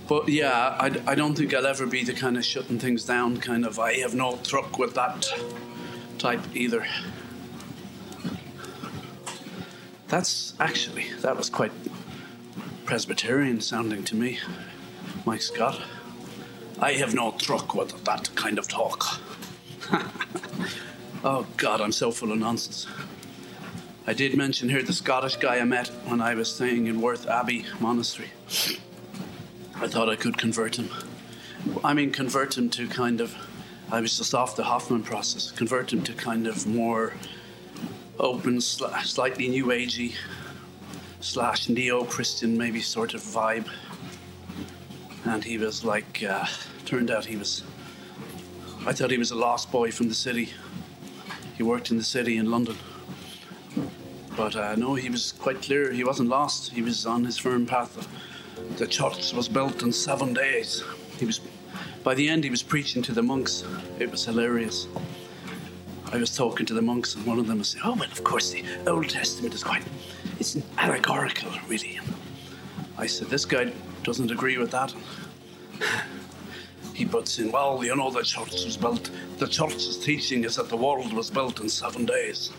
But 0.08 0.28
yeah, 0.28 0.76
I, 0.80 0.90
I 1.06 1.14
don't 1.14 1.36
think 1.36 1.54
I'll 1.54 1.68
ever 1.68 1.86
be 1.86 2.02
the 2.02 2.14
kind 2.14 2.36
of 2.36 2.44
shutting 2.44 2.80
things 2.80 3.04
down 3.04 3.36
kind 3.36 3.64
of, 3.64 3.78
I 3.78 3.92
have 4.00 4.16
no 4.16 4.40
truck 4.42 4.76
with 4.76 4.94
that 4.94 5.32
type 6.18 6.42
either. 6.52 6.84
That's 10.08 10.54
actually, 10.60 11.12
that 11.22 11.36
was 11.36 11.48
quite 11.48 11.72
Presbyterian 12.84 13.60
sounding 13.60 14.04
to 14.04 14.14
me, 14.14 14.38
Mike 15.24 15.42
Scott. 15.42 15.80
I 16.80 16.92
have 16.92 17.14
no 17.14 17.32
truck 17.32 17.74
with 17.74 18.04
that 18.04 18.28
kind 18.34 18.58
of 18.58 18.68
talk. 18.68 19.20
oh 21.24 21.46
God, 21.56 21.80
I'm 21.80 21.92
so 21.92 22.10
full 22.10 22.32
of 22.32 22.38
nonsense. 22.38 22.86
I 24.06 24.12
did 24.12 24.36
mention 24.36 24.68
here 24.68 24.82
the 24.82 24.92
Scottish 24.92 25.36
guy 25.36 25.58
I 25.58 25.64
met 25.64 25.88
when 26.04 26.20
I 26.20 26.34
was 26.34 26.54
staying 26.54 26.88
in 26.88 27.00
Worth 27.00 27.26
Abbey 27.26 27.64
Monastery. 27.80 28.30
I 29.76 29.88
thought 29.88 30.10
I 30.10 30.16
could 30.16 30.36
convert 30.36 30.76
him. 30.76 30.90
I 31.82 31.94
mean, 31.94 32.12
convert 32.12 32.58
him 32.58 32.68
to 32.70 32.86
kind 32.86 33.22
of, 33.22 33.34
I 33.90 34.00
was 34.00 34.18
just 34.18 34.34
off 34.34 34.56
the 34.56 34.64
Hoffman 34.64 35.02
process, 35.02 35.50
convert 35.50 35.90
him 35.90 36.02
to 36.02 36.12
kind 36.12 36.46
of 36.46 36.66
more 36.66 37.14
open, 38.18 38.60
slightly 38.60 39.48
new 39.48 39.66
agey, 39.66 40.14
slash 41.20 41.68
neo 41.68 42.04
Christian, 42.04 42.56
maybe 42.56 42.80
sort 42.80 43.14
of 43.14 43.20
vibe. 43.20 43.68
And 45.24 45.42
he 45.42 45.58
was 45.58 45.84
like, 45.84 46.22
uh, 46.22 46.46
turned 46.84 47.10
out 47.10 47.24
he 47.24 47.36
was, 47.36 47.62
I 48.86 48.92
thought 48.92 49.10
he 49.10 49.18
was 49.18 49.30
a 49.30 49.36
lost 49.36 49.72
boy 49.72 49.90
from 49.90 50.08
the 50.08 50.14
city. 50.14 50.50
He 51.56 51.62
worked 51.62 51.90
in 51.90 51.96
the 51.96 52.04
city 52.04 52.36
in 52.36 52.50
London. 52.50 52.76
But 54.36 54.56
uh, 54.56 54.74
no, 54.76 54.94
he 54.94 55.08
was 55.08 55.32
quite 55.32 55.62
clear. 55.62 55.92
He 55.92 56.04
wasn't 56.04 56.28
lost. 56.28 56.72
He 56.72 56.82
was 56.82 57.06
on 57.06 57.24
his 57.24 57.38
firm 57.38 57.66
path. 57.66 58.08
The 58.76 58.86
church 58.86 59.32
was 59.32 59.48
built 59.48 59.82
in 59.82 59.92
seven 59.92 60.34
days. 60.34 60.82
He 61.18 61.24
was, 61.24 61.40
by 62.02 62.14
the 62.14 62.28
end, 62.28 62.44
he 62.44 62.50
was 62.50 62.62
preaching 62.62 63.02
to 63.02 63.12
the 63.12 63.22
monks. 63.22 63.64
It 63.98 64.10
was 64.10 64.24
hilarious. 64.24 64.88
I 66.12 66.18
was 66.18 66.36
talking 66.36 66.66
to 66.66 66.74
the 66.74 66.82
monks, 66.82 67.14
and 67.14 67.26
one 67.26 67.38
of 67.38 67.46
them 67.46 67.58
was 67.58 67.68
saying, 67.68 67.84
"Oh 67.84 67.94
well, 67.94 68.10
of 68.10 68.22
course 68.24 68.50
the 68.50 68.64
Old 68.86 69.08
Testament 69.08 69.54
is 69.54 69.64
quite 69.64 69.82
it's 70.38 70.56
allegorical, 70.78 71.50
really." 71.68 71.98
I 72.96 73.06
said, 73.06 73.28
"This 73.28 73.44
guy 73.44 73.72
doesn't 74.02 74.30
agree 74.30 74.58
with 74.58 74.70
that." 74.70 74.94
he 76.94 77.04
puts 77.04 77.38
in, 77.38 77.50
"Well, 77.50 77.84
you 77.84 77.96
know, 77.96 78.10
the 78.10 78.22
church 78.22 78.64
was 78.64 78.76
built. 78.76 79.10
The 79.38 79.48
church's 79.48 79.98
teaching 79.98 80.44
is 80.44 80.56
that 80.56 80.68
the 80.68 80.76
world 80.76 81.12
was 81.12 81.30
built 81.30 81.60
in 81.60 81.68
seven 81.68 82.06
days." 82.06 82.50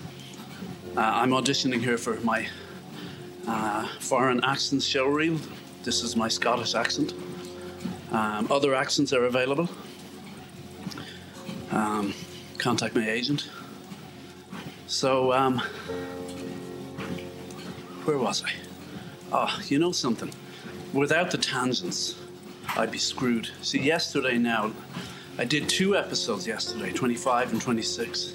Uh, 0.97 1.01
I'm 1.01 1.31
auditioning 1.31 1.81
here 1.81 1.97
for 1.97 2.19
my 2.21 2.47
uh, 3.47 3.87
foreign 3.99 4.43
accents 4.43 4.85
show 4.85 5.07
reel. 5.07 5.39
This 5.83 6.03
is 6.03 6.15
my 6.15 6.27
Scottish 6.27 6.73
accent. 6.73 7.13
Um, 8.11 8.47
other 8.49 8.73
accents 8.73 9.13
are 9.13 9.25
available. 9.25 9.69
Um, 11.71 12.13
contact 12.65 12.95
my 12.95 13.07
agent. 13.07 13.48
So, 14.88 15.31
um, 15.34 15.60
where 18.05 18.17
was 18.17 18.43
I? 18.43 18.53
Oh, 19.31 19.60
you 19.67 19.77
know 19.77 19.91
something? 19.91 20.31
Without 20.91 21.29
the 21.29 21.38
tangents, 21.38 22.15
I'd 22.75 22.89
be 22.89 22.98
screwed. 22.98 23.51
See, 23.62 23.79
yesterday 23.79 24.39
now, 24.39 24.72
I 25.38 25.45
did 25.45 25.69
two 25.69 25.95
episodes 25.95 26.48
yesterday, 26.48 26.91
25 26.91 27.53
and 27.53 27.62
26. 27.62 28.34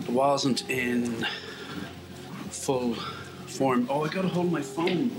It 0.00 0.10
wasn't 0.10 0.68
in 0.68 1.24
full 2.50 2.94
form. 3.46 3.86
Oh, 3.88 4.04
I 4.04 4.08
gotta 4.08 4.26
hold 4.26 4.50
my 4.50 4.62
phone. 4.62 5.12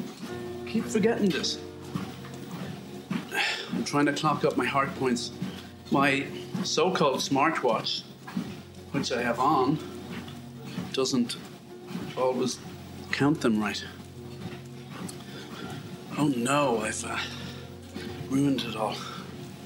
Keep 0.67 0.88
forgetting 0.88 1.29
this. 1.29 1.57
I'm 3.72 3.86
trying 3.86 4.07
to 4.07 4.13
clock 4.13 4.43
up 4.43 4.57
my 4.57 4.65
heart 4.65 4.93
points. 4.95 5.31
My 5.93 6.25
so 6.63 6.89
called 6.89 7.19
smartwatch, 7.19 8.01
which 8.93 9.12
I 9.12 9.21
have 9.21 9.39
on, 9.39 9.77
doesn't 10.91 11.38
always 12.17 12.57
count 13.12 13.41
them 13.41 13.62
right. 13.62 13.85
Oh 16.17 16.29
no, 16.29 16.79
I've 16.81 17.05
uh, 17.05 17.19
ruined 18.27 18.62
it 18.63 18.75
all. 18.75 18.95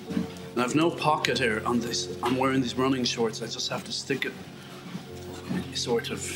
And 0.09 0.61
I've 0.61 0.75
no 0.75 0.91
pocket 0.91 1.37
here 1.39 1.61
on 1.65 1.79
this. 1.79 2.09
I'm 2.21 2.35
wearing 2.35 2.59
these 2.59 2.77
running 2.77 3.05
shorts. 3.05 3.41
I 3.41 3.45
just 3.45 3.69
have 3.69 3.85
to 3.85 3.93
stick 3.93 4.25
it 4.25 4.33
sort 5.77 6.09
of 6.09 6.29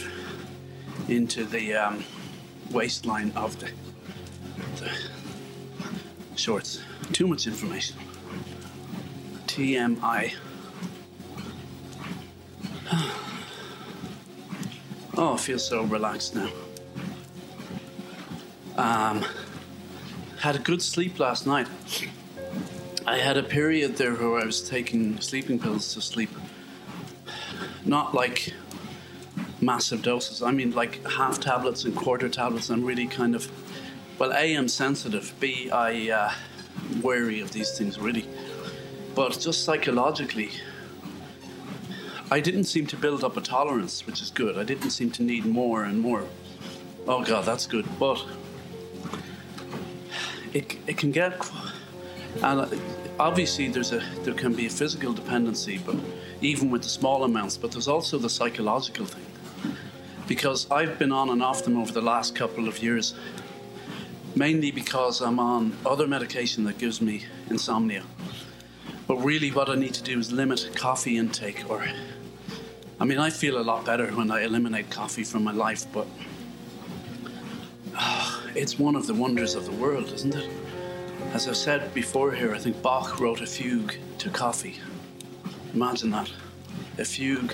into 1.09 1.43
the 1.43 1.73
um, 1.73 2.05
waistline 2.71 3.33
of 3.35 3.59
the, 3.59 3.69
the 4.77 4.89
shorts. 6.37 6.81
Too 7.11 7.27
much 7.27 7.45
information. 7.45 7.97
TMI. 9.51 10.33
Oh, 15.17 15.33
I 15.33 15.37
feel 15.37 15.59
so 15.59 15.83
relaxed 15.83 16.35
now. 16.35 16.49
Um, 18.77 19.25
had 20.39 20.55
a 20.55 20.59
good 20.59 20.81
sleep 20.81 21.19
last 21.19 21.45
night. 21.45 21.67
I 23.05 23.17
had 23.17 23.35
a 23.35 23.43
period 23.43 23.97
there 23.97 24.13
where 24.15 24.39
I 24.39 24.45
was 24.45 24.67
taking 24.67 25.19
sleeping 25.19 25.59
pills 25.59 25.93
to 25.95 26.01
sleep. 26.01 26.29
Not 27.83 28.15
like 28.15 28.53
massive 29.59 30.01
doses. 30.01 30.41
I 30.41 30.51
mean, 30.51 30.71
like 30.71 31.05
half 31.05 31.41
tablets 31.41 31.83
and 31.83 31.93
quarter 31.93 32.29
tablets. 32.29 32.69
I'm 32.69 32.85
really 32.85 33.05
kind 33.05 33.35
of, 33.35 33.51
well, 34.17 34.31
A, 34.31 34.55
I'm 34.55 34.69
sensitive. 34.69 35.33
B, 35.41 35.69
I 35.69 36.09
uh, 36.09 36.31
wary 37.03 37.41
of 37.41 37.51
these 37.51 37.77
things 37.77 37.99
really. 37.99 38.25
But 39.13 39.37
just 39.39 39.65
psychologically, 39.65 40.51
I 42.31 42.39
didn't 42.39 42.63
seem 42.63 42.87
to 42.87 42.95
build 42.95 43.23
up 43.23 43.35
a 43.35 43.41
tolerance, 43.41 44.07
which 44.07 44.21
is 44.21 44.31
good. 44.31 44.57
I 44.57 44.63
didn't 44.63 44.91
seem 44.91 45.11
to 45.11 45.23
need 45.23 45.45
more 45.45 45.83
and 45.83 45.99
more. 45.99 46.23
Oh 47.07 47.23
God, 47.23 47.45
that's 47.45 47.67
good. 47.67 47.85
But 47.99 48.25
it, 50.53 50.77
it 50.87 50.97
can 50.97 51.11
get, 51.11 51.33
and 52.41 52.81
obviously 53.19 53.67
there's 53.67 53.91
a 53.91 54.01
there 54.23 54.33
can 54.33 54.53
be 54.53 54.65
a 54.65 54.69
physical 54.69 55.11
dependency, 55.13 55.77
but 55.85 55.95
even 56.41 56.71
with 56.71 56.83
the 56.83 56.89
small 56.89 57.23
amounts. 57.25 57.57
But 57.57 57.71
there's 57.71 57.89
also 57.89 58.17
the 58.17 58.29
psychological 58.29 59.05
thing, 59.05 59.25
because 60.27 60.71
I've 60.71 60.97
been 60.97 61.11
on 61.11 61.29
and 61.29 61.43
off 61.43 61.63
them 61.63 61.77
over 61.77 61.91
the 61.91 62.01
last 62.01 62.33
couple 62.33 62.67
of 62.67 62.81
years, 62.81 63.13
mainly 64.35 64.71
because 64.71 65.21
I'm 65.21 65.39
on 65.39 65.75
other 65.85 66.07
medication 66.07 66.63
that 66.63 66.77
gives 66.77 67.01
me 67.01 67.25
insomnia. 67.49 68.03
But 69.11 69.25
really, 69.25 69.49
what 69.49 69.67
I 69.67 69.75
need 69.75 69.93
to 69.95 70.03
do 70.03 70.17
is 70.19 70.31
limit 70.31 70.69
coffee 70.73 71.17
intake 71.17 71.69
or 71.69 71.83
I 72.97 73.03
mean, 73.03 73.17
I 73.17 73.29
feel 73.29 73.57
a 73.57 73.61
lot 73.71 73.85
better 73.85 74.07
when 74.07 74.31
I 74.31 74.43
eliminate 74.43 74.89
coffee 74.89 75.25
from 75.25 75.43
my 75.43 75.51
life, 75.51 75.85
but 75.91 76.07
uh, 77.93 78.39
it's 78.55 78.79
one 78.79 78.95
of 78.95 79.07
the 79.07 79.13
wonders 79.13 79.53
of 79.53 79.65
the 79.65 79.73
world, 79.73 80.13
isn't 80.13 80.33
it? 80.33 80.49
As 81.33 81.45
I've 81.49 81.57
said 81.57 81.93
before 81.93 82.31
here, 82.31 82.55
I 82.55 82.57
think 82.57 82.81
Bach 82.81 83.19
wrote 83.19 83.41
a 83.41 83.45
fugue 83.45 83.95
to 84.19 84.29
coffee. 84.29 84.79
Imagine 85.73 86.11
that. 86.11 86.31
A 86.97 87.03
fugue, 87.03 87.53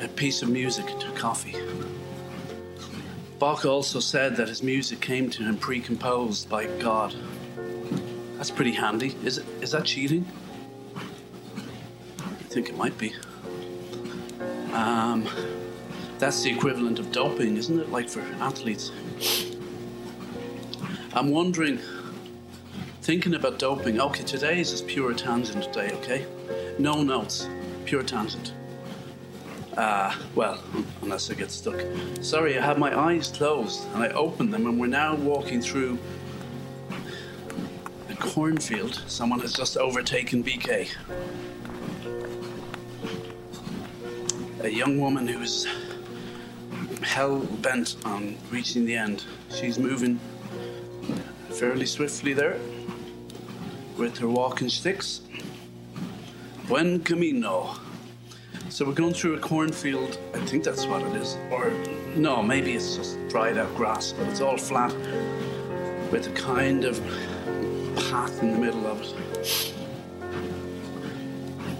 a 0.00 0.08
piece 0.08 0.40
of 0.40 0.48
music 0.48 0.86
to 1.00 1.10
coffee. 1.10 1.56
Bach 3.38 3.66
also 3.66 4.00
said 4.00 4.36
that 4.36 4.48
his 4.48 4.62
music 4.62 5.02
came 5.02 5.28
to 5.28 5.42
him 5.42 5.58
pre-composed 5.58 6.48
by 6.48 6.64
God. 6.78 7.14
That's 8.40 8.50
pretty 8.50 8.72
handy. 8.72 9.14
Is 9.22 9.36
it? 9.36 9.44
Is 9.60 9.72
that 9.72 9.84
cheating? 9.84 10.26
I 10.96 12.42
think 12.48 12.70
it 12.70 12.74
might 12.74 12.96
be. 12.96 13.12
Um, 14.72 15.28
that's 16.18 16.42
the 16.42 16.50
equivalent 16.50 16.98
of 16.98 17.12
doping, 17.12 17.58
isn't 17.58 17.78
it? 17.78 17.90
Like 17.90 18.08
for 18.08 18.22
athletes. 18.40 18.92
I'm 21.12 21.30
wondering, 21.30 21.80
thinking 23.02 23.34
about 23.34 23.58
doping. 23.58 24.00
Okay, 24.00 24.24
today 24.24 24.58
is 24.58 24.80
pure 24.80 25.12
tangent 25.12 25.70
day. 25.74 25.90
Okay, 25.96 26.24
no 26.78 27.02
notes, 27.02 27.46
pure 27.84 28.02
tangent. 28.02 28.54
Ah, 29.76 30.16
uh, 30.16 30.22
well, 30.34 30.64
unless 31.02 31.30
I 31.30 31.34
get 31.34 31.50
stuck. 31.50 31.78
Sorry, 32.22 32.58
I 32.58 32.64
have 32.64 32.78
my 32.78 32.98
eyes 32.98 33.28
closed 33.28 33.86
and 33.92 34.02
I 34.02 34.08
open 34.12 34.50
them, 34.50 34.64
and 34.64 34.80
we're 34.80 34.86
now 34.86 35.14
walking 35.14 35.60
through 35.60 35.98
cornfield. 38.20 39.02
Someone 39.06 39.40
has 39.40 39.52
just 39.52 39.76
overtaken 39.76 40.44
BK. 40.44 40.88
a 44.62 44.68
young 44.68 45.00
woman 45.00 45.26
who's 45.26 45.66
hell 47.02 47.40
bent 47.62 47.96
on 48.04 48.36
reaching 48.50 48.84
the 48.84 48.94
end. 48.94 49.24
She's 49.50 49.78
moving 49.78 50.20
fairly 51.48 51.86
swiftly 51.86 52.34
there 52.34 52.58
with 53.96 54.18
her 54.18 54.28
walking 54.28 54.68
sticks. 54.68 55.22
Buen 56.68 57.00
camino. 57.00 57.74
So 58.68 58.84
we're 58.84 58.92
going 58.92 59.14
through 59.14 59.34
a 59.34 59.40
cornfield. 59.40 60.18
I 60.34 60.38
think 60.46 60.62
that's 60.62 60.86
what 60.86 61.02
it 61.02 61.16
is. 61.16 61.36
Or 61.50 61.70
no, 62.14 62.42
maybe 62.42 62.74
it's 62.74 62.96
just 62.96 63.18
dried 63.28 63.56
out 63.56 63.74
grass, 63.74 64.12
but 64.12 64.28
it's 64.28 64.40
all 64.40 64.58
flat 64.58 64.94
with 66.12 66.26
a 66.26 66.32
kind 66.34 66.84
of 66.84 67.00
path 68.10 68.42
in 68.42 68.52
the 68.52 68.58
middle 68.58 68.86
of 68.86 69.00
it. 69.02 69.74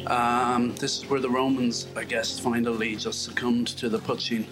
Um, 0.06 0.74
this 0.74 0.98
is 0.98 1.08
where 1.08 1.20
the 1.20 1.30
Romans, 1.30 1.86
I 1.96 2.04
guess, 2.04 2.38
finally 2.38 2.96
just 2.96 3.22
succumbed 3.22 3.68
to 3.68 3.88
the 3.88 3.98
poitín. 3.98 4.46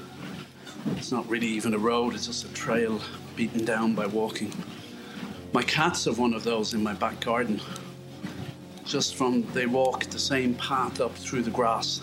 It's 0.96 1.10
not 1.10 1.28
really 1.28 1.48
even 1.48 1.74
a 1.74 1.78
road, 1.78 2.14
it's 2.14 2.26
just 2.26 2.44
a 2.44 2.52
trail 2.54 3.00
beaten 3.36 3.64
down 3.64 3.94
by 3.94 4.06
walking. 4.06 4.52
My 5.52 5.62
cats 5.62 6.04
have 6.04 6.18
one 6.18 6.34
of 6.34 6.44
those 6.44 6.74
in 6.74 6.82
my 6.82 6.94
back 6.94 7.20
garden. 7.20 7.60
Just 8.84 9.16
from, 9.16 9.42
they 9.52 9.66
walk 9.66 10.04
the 10.04 10.18
same 10.18 10.54
path 10.54 11.00
up 11.00 11.14
through 11.14 11.42
the 11.42 11.50
grass. 11.50 12.02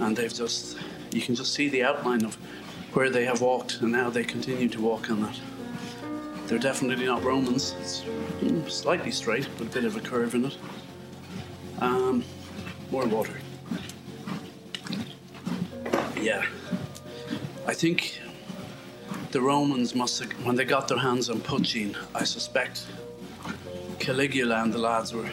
And 0.00 0.16
they've 0.16 0.32
just, 0.32 0.78
you 1.12 1.20
can 1.20 1.34
just 1.34 1.54
see 1.54 1.68
the 1.68 1.82
outline 1.82 2.24
of 2.24 2.36
where 2.92 3.10
they 3.10 3.24
have 3.24 3.40
walked, 3.40 3.80
and 3.80 3.92
now 3.92 4.10
they 4.10 4.24
continue 4.24 4.68
to 4.68 4.80
walk 4.80 5.10
on 5.10 5.22
that. 5.22 5.38
They're 6.48 6.58
definitely 6.58 7.04
not 7.04 7.22
Romans. 7.22 7.74
It's 7.78 8.74
slightly 8.74 9.10
straight, 9.10 9.46
but 9.58 9.66
a 9.66 9.70
bit 9.70 9.84
of 9.84 9.96
a 9.96 10.00
curve 10.00 10.34
in 10.34 10.46
it. 10.46 10.56
Um, 11.80 12.24
more 12.90 13.06
water. 13.06 13.34
Yeah. 16.18 16.46
I 17.66 17.74
think 17.74 18.18
the 19.30 19.42
Romans 19.42 19.94
must 19.94 20.20
have, 20.20 20.32
when 20.46 20.56
they 20.56 20.64
got 20.64 20.88
their 20.88 20.96
hands 20.96 21.28
on 21.28 21.40
poitín, 21.40 21.94
I 22.14 22.24
suspect 22.24 22.86
Caligula 23.98 24.62
and 24.62 24.72
the 24.72 24.78
lads 24.78 25.12
were 25.12 25.28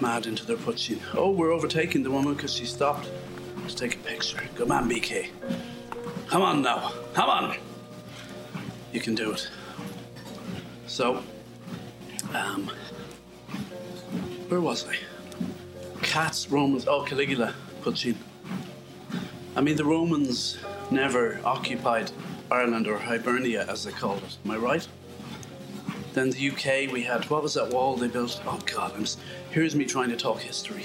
mad 0.00 0.26
into 0.26 0.46
their 0.46 0.56
poitín. 0.56 1.00
Oh, 1.14 1.30
we're 1.30 1.52
overtaking 1.52 2.02
the 2.02 2.10
woman 2.10 2.32
because 2.32 2.54
she 2.54 2.64
stopped 2.64 3.10
to 3.68 3.76
take 3.76 3.96
a 3.96 3.98
picture. 3.98 4.40
Come 4.56 4.72
on, 4.72 4.88
BK. 4.88 5.28
Come 6.28 6.40
on 6.40 6.62
now. 6.62 6.94
Come 7.12 7.28
on. 7.28 7.56
You 8.90 9.00
can 9.00 9.14
do 9.14 9.32
it. 9.32 9.50
So, 10.92 11.22
um, 12.34 12.70
where 14.48 14.60
was 14.60 14.86
I? 14.86 14.98
cats, 16.02 16.50
Romans, 16.50 16.86
oh, 16.86 17.02
Caligula. 17.02 17.54
poitín. 17.80 18.14
I 19.56 19.62
mean, 19.62 19.76
the 19.76 19.86
Romans 19.86 20.58
never 20.90 21.40
occupied 21.46 22.12
Ireland 22.50 22.88
or 22.88 22.98
Hibernia, 22.98 23.64
as 23.70 23.84
they 23.84 23.90
called 23.90 24.22
it. 24.22 24.36
Am 24.44 24.50
I 24.50 24.58
right? 24.58 24.86
Then 26.12 26.28
the 26.28 26.50
UK, 26.50 26.92
we 26.92 27.04
had 27.04 27.24
what 27.30 27.42
was 27.42 27.54
that 27.54 27.70
wall 27.70 27.96
they 27.96 28.08
built? 28.08 28.42
Oh 28.44 28.60
God, 28.66 28.92
I'm, 28.94 29.06
here's 29.50 29.74
me 29.74 29.86
trying 29.86 30.10
to 30.10 30.16
talk 30.16 30.40
history. 30.40 30.84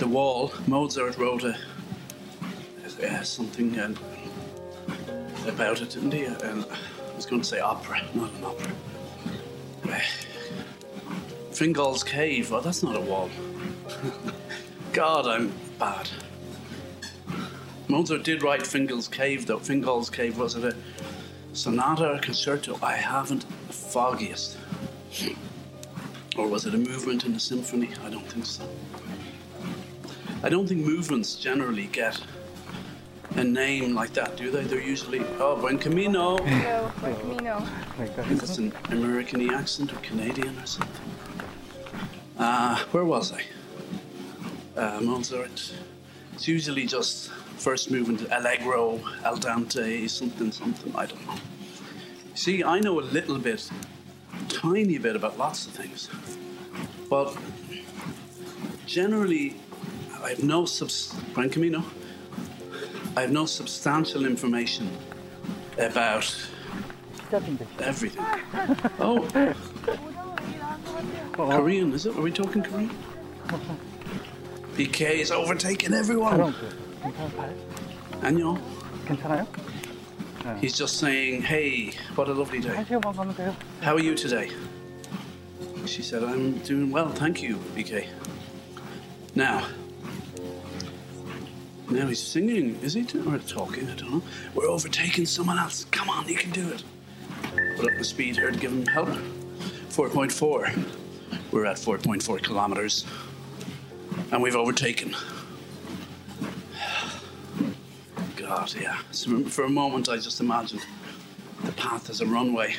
The 0.00 0.08
wall. 0.08 0.52
Mozart 0.66 1.16
wrote 1.16 1.44
a, 1.44 1.56
uh, 3.06 3.22
something 3.22 3.78
uh, 3.78 3.94
about 5.46 5.80
it, 5.80 5.90
didn't 5.90 6.10
he? 6.10 6.24
And 6.24 6.64
I 6.64 6.76
was 7.24 7.30
going 7.30 7.42
to 7.42 7.48
say 7.48 7.60
opera, 7.60 8.02
not 8.14 8.30
an 8.34 8.44
opera. 8.44 8.70
Fingal's 11.52 12.04
Cave. 12.04 12.52
Oh, 12.52 12.60
that's 12.60 12.82
not 12.82 12.96
a 12.96 13.00
wall. 13.00 13.30
God, 14.92 15.26
I'm 15.26 15.50
bad. 15.78 16.10
Mozart 17.88 18.24
did 18.24 18.42
write 18.42 18.66
Fingal's 18.66 19.08
Cave, 19.08 19.46
though. 19.46 19.58
Fingal's 19.58 20.10
Cave 20.10 20.36
was 20.36 20.54
it 20.54 20.64
a 20.64 20.76
sonata 21.54 22.10
or 22.10 22.18
concerto? 22.18 22.78
I 22.82 22.96
haven't 22.96 23.46
the 23.68 23.72
foggiest. 23.72 24.58
Or 26.36 26.46
was 26.46 26.66
it 26.66 26.74
a 26.74 26.78
movement 26.78 27.24
in 27.24 27.32
a 27.34 27.40
symphony? 27.40 27.90
I 28.04 28.10
don't 28.10 28.26
think 28.26 28.44
so. 28.44 28.68
I 30.42 30.50
don't 30.50 30.66
think 30.66 30.84
movements 30.84 31.36
generally 31.36 31.86
get 31.86 32.20
a 33.36 33.44
name 33.44 33.94
like 33.94 34.12
that, 34.14 34.36
do 34.36 34.50
they? 34.50 34.62
They're 34.64 34.80
usually, 34.80 35.20
oh, 35.38 35.56
Buen 35.60 35.78
Camino. 35.78 36.36
No, 36.38 36.92
Buen 37.00 37.16
Camino. 37.16 37.66
I 37.98 38.06
think 38.06 38.42
it's 38.42 38.58
an 38.58 38.72
American 38.90 39.50
accent 39.50 39.92
or 39.92 39.96
Canadian 39.96 40.58
or 40.58 40.66
something. 40.66 41.10
Uh, 42.38 42.78
where 42.92 43.04
was 43.04 43.32
I? 43.32 43.42
Uh, 44.76 45.00
Mozart. 45.00 45.72
It's 46.34 46.48
usually 46.48 46.86
just 46.86 47.30
first 47.58 47.90
movement, 47.90 48.26
allegro, 48.30 49.00
andante, 49.24 50.08
something, 50.08 50.50
something. 50.52 50.94
I 50.96 51.06
don't 51.06 51.26
know. 51.26 51.34
See, 52.34 52.64
I 52.64 52.80
know 52.80 52.98
a 52.98 53.02
little 53.02 53.38
bit, 53.38 53.70
tiny 54.48 54.98
bit 54.98 55.14
about 55.14 55.38
lots 55.38 55.66
of 55.66 55.72
things, 55.72 56.08
but 57.08 57.36
generally, 58.86 59.56
I 60.22 60.30
have 60.30 60.42
no 60.42 60.64
subs. 60.64 61.14
Buen 61.34 61.50
Camino. 61.50 61.84
I 63.16 63.20
have 63.22 63.30
no 63.30 63.46
substantial 63.46 64.26
information 64.26 64.90
about 65.78 66.34
everything. 67.78 68.24
Oh, 68.98 69.28
Korean, 71.32 71.92
is 71.92 72.06
it? 72.06 72.16
Are 72.16 72.22
we 72.22 72.30
talking 72.32 72.62
Korean? 72.62 72.90
BK 74.74 75.00
is 75.20 75.30
overtaking 75.30 75.94
everyone. 75.94 76.54
Anyo. 78.20 78.58
He's 80.60 80.76
just 80.76 80.98
saying, 80.98 81.42
hey, 81.42 81.92
what 82.16 82.28
a 82.28 82.32
lovely 82.32 82.60
day. 82.60 82.84
How 83.80 83.94
are 83.94 84.00
you 84.00 84.14
today? 84.14 84.50
She 85.86 86.02
said, 86.02 86.24
I'm 86.24 86.58
doing 86.58 86.90
well, 86.90 87.10
thank 87.10 87.42
you, 87.42 87.56
BK. 87.76 88.08
Now, 89.34 89.66
now 91.90 92.06
he's 92.06 92.20
singing, 92.20 92.76
is 92.82 92.94
he? 92.94 93.02
Or 93.26 93.38
talking? 93.38 93.88
I 93.88 93.94
don't 93.94 94.10
know. 94.10 94.22
We're 94.54 94.68
overtaking 94.68 95.26
someone 95.26 95.58
else. 95.58 95.84
Come 95.90 96.08
on, 96.08 96.26
you 96.28 96.36
can 96.36 96.50
do 96.50 96.70
it. 96.70 96.82
Put 97.76 97.92
up 97.92 97.98
the 97.98 98.04
speed 98.04 98.36
here 98.36 98.50
to 98.50 98.58
give 98.58 98.72
him 98.72 98.86
help. 98.86 99.08
4.4. 99.90 100.86
We're 101.52 101.66
at 101.66 101.76
4.4 101.76 102.42
kilometers. 102.42 103.04
And 104.32 104.42
we've 104.42 104.56
overtaken. 104.56 105.14
God, 108.36 108.74
yeah. 108.74 108.98
So 109.10 109.44
for 109.44 109.64
a 109.64 109.70
moment, 109.70 110.08
I 110.08 110.16
just 110.16 110.40
imagined 110.40 110.84
the 111.64 111.72
path 111.72 112.10
as 112.10 112.20
a 112.20 112.26
runway. 112.26 112.74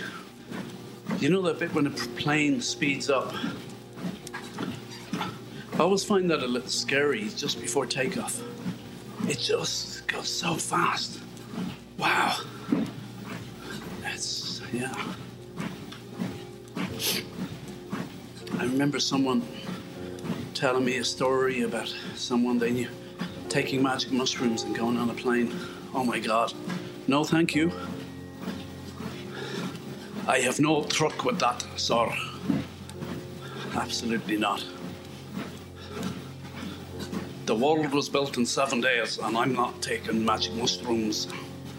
You 1.20 1.30
know 1.30 1.41
that 1.44 1.60
bit 1.60 1.74
when 1.74 1.88
a 1.88 1.91
plane 1.91 2.62
speeds 2.62 3.10
up? 3.10 3.34
I 5.74 5.80
always 5.80 6.04
find 6.04 6.30
that 6.32 6.44
a 6.44 6.48
little 6.48 6.70
scary 6.70 7.30
just 7.36 7.62
before 7.62 7.86
takeoff. 7.86 8.41
It 9.28 9.40
just 9.40 10.08
goes 10.08 10.30
so 10.30 10.54
fast. 10.54 11.20
Wow. 11.98 12.38
It's, 14.04 14.62
yeah. 14.72 14.94
I 18.60 18.64
remember 18.64 19.00
someone 19.00 19.42
telling 20.54 20.86
me 20.86 20.98
a 20.98 21.04
story 21.04 21.64
about 21.64 21.94
someone 22.16 22.60
they 22.60 22.72
knew 22.72 22.88
taking 23.50 23.82
magic 23.82 24.12
mushrooms 24.12 24.64
and 24.64 24.76
going 24.76 24.98
on 24.98 25.10
a 25.10 25.14
plane. 25.14 25.52
Oh 25.94 26.04
my 26.04 26.20
God. 26.20 26.54
No, 27.08 27.24
thank 27.24 27.56
you. 27.56 27.72
I 30.28 30.40
have 30.40 30.60
no 30.60 30.84
truck 30.84 31.26
with 31.26 31.40
that, 31.40 31.66
sir. 31.78 32.12
Absolutely 33.74 34.38
not. 34.38 34.64
The 37.45 37.53
world 37.53 37.91
was 37.91 38.10
built 38.10 38.38
in 38.38 38.45
seven 38.47 38.81
days, 38.81 39.19
and 39.19 39.38
I'm 39.38 39.53
not 39.53 39.79
taking 39.79 40.25
magic 40.25 40.53
mushrooms 40.55 41.27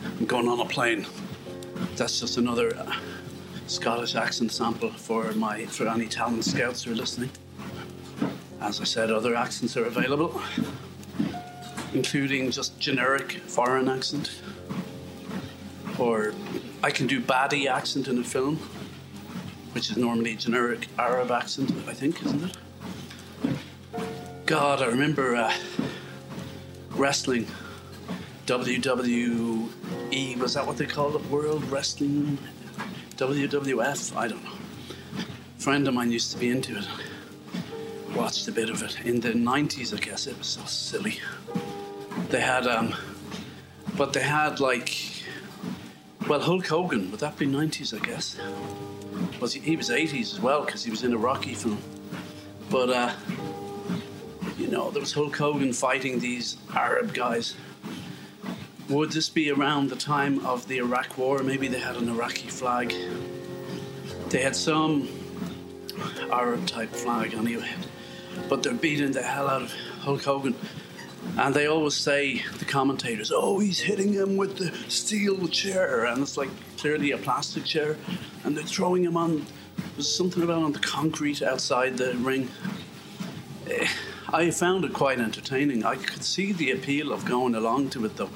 and 0.04 0.28
going 0.28 0.46
on 0.46 0.60
a 0.60 0.64
plane. 0.64 1.04
That's 1.96 2.20
just 2.20 2.36
another 2.36 2.76
uh, 2.76 2.94
Scottish 3.66 4.14
accent 4.14 4.52
sample 4.52 4.92
for 4.92 5.32
my 5.32 5.66
for 5.66 5.88
any 5.88 6.06
talent 6.06 6.44
scouts 6.44 6.84
who 6.84 6.92
are 6.92 6.94
listening. 6.94 7.30
As 8.60 8.80
I 8.80 8.84
said, 8.84 9.10
other 9.10 9.34
accents 9.34 9.76
are 9.76 9.86
available, 9.86 10.40
including 11.94 12.52
just 12.52 12.78
generic 12.78 13.32
foreign 13.48 13.88
accent. 13.88 14.40
Or 15.98 16.32
I 16.84 16.92
can 16.92 17.08
do 17.08 17.20
baddie 17.20 17.66
accent 17.66 18.06
in 18.06 18.18
a 18.20 18.24
film, 18.24 18.58
which 19.72 19.90
is 19.90 19.96
normally 19.96 20.36
generic 20.36 20.86
Arab 20.96 21.32
accent, 21.32 21.72
I 21.88 21.92
think, 21.92 22.24
isn't 22.24 22.44
it? 22.50 22.56
God, 24.46 24.80
I 24.80 24.86
remember 24.86 25.34
uh, 25.34 25.52
wrestling. 26.92 27.48
WWE, 28.46 30.38
was 30.38 30.54
that 30.54 30.64
what 30.64 30.76
they 30.76 30.86
called 30.86 31.16
it? 31.16 31.26
World 31.28 31.64
Wrestling? 31.64 32.38
WWF? 33.16 34.16
I 34.16 34.28
don't 34.28 34.44
know. 34.44 34.52
A 35.18 35.60
friend 35.60 35.88
of 35.88 35.94
mine 35.94 36.12
used 36.12 36.30
to 36.30 36.38
be 36.38 36.48
into 36.48 36.78
it. 36.78 36.86
Watched 38.14 38.46
a 38.46 38.52
bit 38.52 38.70
of 38.70 38.84
it. 38.84 39.00
In 39.04 39.18
the 39.18 39.32
90s, 39.32 39.92
I 39.92 39.98
guess, 39.98 40.28
it 40.28 40.38
was 40.38 40.46
so 40.46 40.64
silly. 40.64 41.18
They 42.28 42.40
had, 42.40 42.68
um, 42.68 42.94
but 43.96 44.12
they 44.12 44.22
had 44.22 44.60
like, 44.60 44.94
well, 46.28 46.40
Hulk 46.40 46.68
Hogan, 46.68 47.10
would 47.10 47.18
that 47.18 47.36
be 47.36 47.48
90s, 47.48 48.00
I 48.00 48.06
guess? 48.06 48.38
Was 49.40 49.54
he, 49.54 49.60
he 49.60 49.76
was 49.76 49.90
80s 49.90 50.34
as 50.34 50.40
well, 50.40 50.64
because 50.64 50.84
he 50.84 50.90
was 50.92 51.02
in 51.02 51.12
a 51.12 51.18
Rocky 51.18 51.54
film. 51.54 51.82
But, 52.70 52.90
uh, 52.90 53.12
you 54.66 54.72
know, 54.72 54.90
there 54.90 55.00
was 55.00 55.12
Hulk 55.12 55.36
Hogan 55.36 55.72
fighting 55.72 56.18
these 56.18 56.56
Arab 56.74 57.14
guys. 57.14 57.54
Would 58.88 59.12
this 59.12 59.28
be 59.28 59.52
around 59.52 59.90
the 59.90 59.96
time 59.96 60.44
of 60.44 60.66
the 60.66 60.78
Iraq 60.78 61.16
War? 61.16 61.44
Maybe 61.44 61.68
they 61.68 61.78
had 61.78 61.94
an 61.94 62.08
Iraqi 62.08 62.48
flag. 62.48 62.92
They 64.28 64.42
had 64.42 64.56
some 64.56 65.08
Arab 66.32 66.66
type 66.66 66.90
flag 66.90 67.34
anyway. 67.34 67.70
But 68.48 68.64
they're 68.64 68.74
beating 68.74 69.12
the 69.12 69.22
hell 69.22 69.48
out 69.48 69.62
of 69.62 69.72
Hulk 70.00 70.24
Hogan. 70.24 70.56
And 71.38 71.54
they 71.54 71.66
always 71.66 71.94
say, 71.94 72.42
the 72.58 72.64
commentators, 72.64 73.30
oh, 73.32 73.60
he's 73.60 73.78
hitting 73.78 74.12
him 74.12 74.36
with 74.36 74.56
the 74.58 74.72
steel 74.90 75.46
chair. 75.46 76.06
And 76.06 76.22
it's 76.22 76.36
like 76.36 76.50
clearly 76.76 77.12
a 77.12 77.18
plastic 77.18 77.64
chair. 77.64 77.96
And 78.42 78.56
they're 78.56 78.64
throwing 78.64 79.04
him 79.04 79.16
on, 79.16 79.46
there's 79.94 80.12
something 80.12 80.42
about 80.42 80.64
on 80.64 80.72
the 80.72 80.80
concrete 80.80 81.40
outside 81.40 81.96
the 81.98 82.16
ring. 82.16 82.48
Eh, 83.70 83.86
I 84.32 84.50
found 84.50 84.84
it 84.84 84.92
quite 84.92 85.20
entertaining. 85.20 85.84
I 85.84 85.96
could 85.96 86.24
see 86.24 86.52
the 86.52 86.72
appeal 86.72 87.12
of 87.12 87.24
going 87.24 87.54
along 87.54 87.90
to 87.90 88.04
it 88.04 88.16
though. 88.16 88.30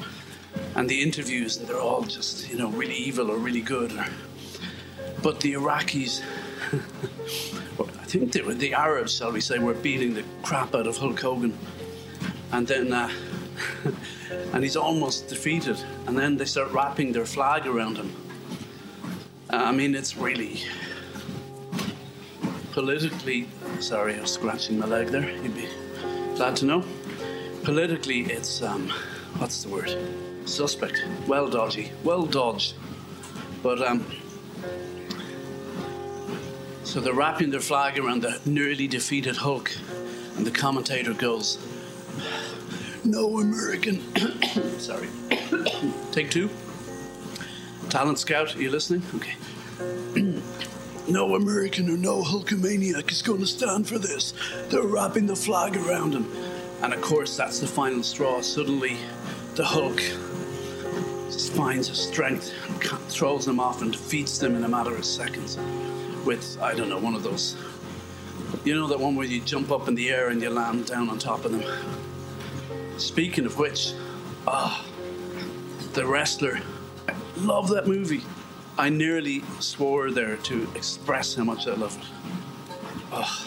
And 0.77 0.89
the 0.89 1.03
interviews, 1.03 1.59
they're 1.59 1.81
all 1.81 2.03
just, 2.03 2.49
you 2.51 2.57
know, 2.57 2.69
really 2.71 2.95
evil 2.95 3.31
or 3.31 3.37
really 3.37 3.61
good. 3.61 3.93
But 5.23 5.41
the 5.41 5.55
Iraqis, 5.55 6.23
I 6.73 8.05
think 8.05 8.35
were, 8.47 8.55
the 8.55 8.75
Arabs, 8.75 9.17
shall 9.17 9.33
we 9.33 9.41
say, 9.41 9.59
were 9.59 9.75
beating 9.75 10.15
the 10.15 10.25
crap 10.43 10.75
out 10.75 10.87
of 10.87 10.97
Hulk 10.97 11.21
Hogan. 11.21 11.57
And 12.53 12.67
then, 12.67 12.93
uh, 12.93 13.11
and 14.53 14.63
he's 14.63 14.77
almost 14.77 15.29
defeated. 15.29 15.83
And 16.07 16.17
then 16.17 16.37
they 16.37 16.45
start 16.45 16.71
wrapping 16.73 17.13
their 17.13 17.27
flag 17.27 17.67
around 17.67 17.97
him. 17.97 18.15
I 19.51 19.73
mean, 19.73 19.97
it's 19.97 20.17
really 20.17 20.63
politically. 22.81 23.47
Sorry, 23.79 24.17
I 24.17 24.23
was 24.23 24.33
scratching 24.33 24.79
my 24.79 24.87
leg 24.87 25.09
there. 25.09 25.29
You'd 25.31 25.55
be 25.55 25.69
glad 26.35 26.57
to 26.57 26.65
know. 26.65 26.83
Politically, 27.63 28.21
it's 28.23 28.63
um, 28.63 28.89
what's 29.37 29.63
the 29.63 29.69
word? 29.69 29.95
Suspect. 30.47 31.05
Well 31.27 31.51
dodgy. 31.51 31.93
Well 32.05 32.25
dodged. 32.25 32.75
But 33.63 33.83
um, 33.83 34.07
so 36.83 37.01
they're 37.01 37.13
wrapping 37.13 37.51
their 37.51 37.61
flag 37.61 37.99
around 37.99 38.23
the 38.23 38.41
nearly 38.47 38.89
defeated 38.89 39.37
Hulk, 39.37 39.71
and 40.39 40.47
the 40.47 40.51
commentator 40.51 41.13
goes, 41.13 41.59
no 43.05 43.41
American. 43.41 44.01
Sorry. 44.79 45.09
Take 46.13 46.31
two. 46.31 46.49
Talent 47.91 48.19
Scout, 48.19 48.57
are 48.57 48.63
you 48.63 48.71
listening? 48.71 49.03
Okay. 49.17 49.37
No 51.11 51.35
American 51.35 51.91
or 51.91 51.97
no 51.97 52.23
Hulkamaniac 52.23 53.11
is 53.11 53.23
going 53.23 53.41
to 53.41 53.47
stand 53.47 53.89
for 53.89 53.99
this. 53.99 54.33
They're 54.69 54.83
wrapping 54.83 55.27
the 55.27 55.37
flag 55.37 55.77
around 55.77 56.15
him. 56.15 56.31
And 56.83 56.95
of 56.95 57.01
course, 57.01 57.37
that's 57.37 57.59
the 57.59 57.67
final 57.67 58.03
straw. 58.03 58.41
Suddenly, 58.41 58.97
the 59.55 59.65
Hulk 59.65 60.01
finds 61.49 61.89
his 61.89 61.99
strength, 61.99 62.53
throws 63.09 63.45
them 63.45 63.59
off, 63.59 63.83
and 63.83 63.93
defeats 63.93 64.39
them 64.39 64.55
in 64.55 64.65
a 64.65 64.69
matter 64.69 64.95
of 64.95 65.05
seconds 65.05 65.59
with, 66.25 66.59
I 66.61 66.75
don't 66.75 66.89
know, 66.89 66.99
one 66.99 67.15
of 67.15 67.23
those. 67.23 67.57
You 68.65 68.75
know 68.75 68.87
that 68.89 69.01
one 69.01 69.17
where 69.17 69.27
you 69.27 69.41
jump 69.41 69.71
up 69.71 69.89
in 69.89 69.95
the 69.95 70.11
air 70.11 70.29
and 70.29 70.41
you 70.41 70.51
land 70.51 70.87
down 70.87 71.09
on 71.09 71.19
top 71.19 71.45
of 71.45 71.53
them? 71.53 71.65
Speaking 72.99 73.47
of 73.47 73.59
which, 73.59 73.93
ah, 74.47 74.85
The 75.95 76.07
Wrestler. 76.07 76.61
I 77.09 77.15
love 77.39 77.69
that 77.71 77.87
movie. 77.87 78.23
I 78.81 78.89
nearly 78.89 79.43
swore 79.59 80.11
there 80.11 80.39
to 80.39 80.67
express 80.75 81.35
how 81.35 81.45
much 81.45 81.67
I 81.67 81.75
loved 81.75 82.03
it. 82.03 82.09
Ah, 83.13 83.47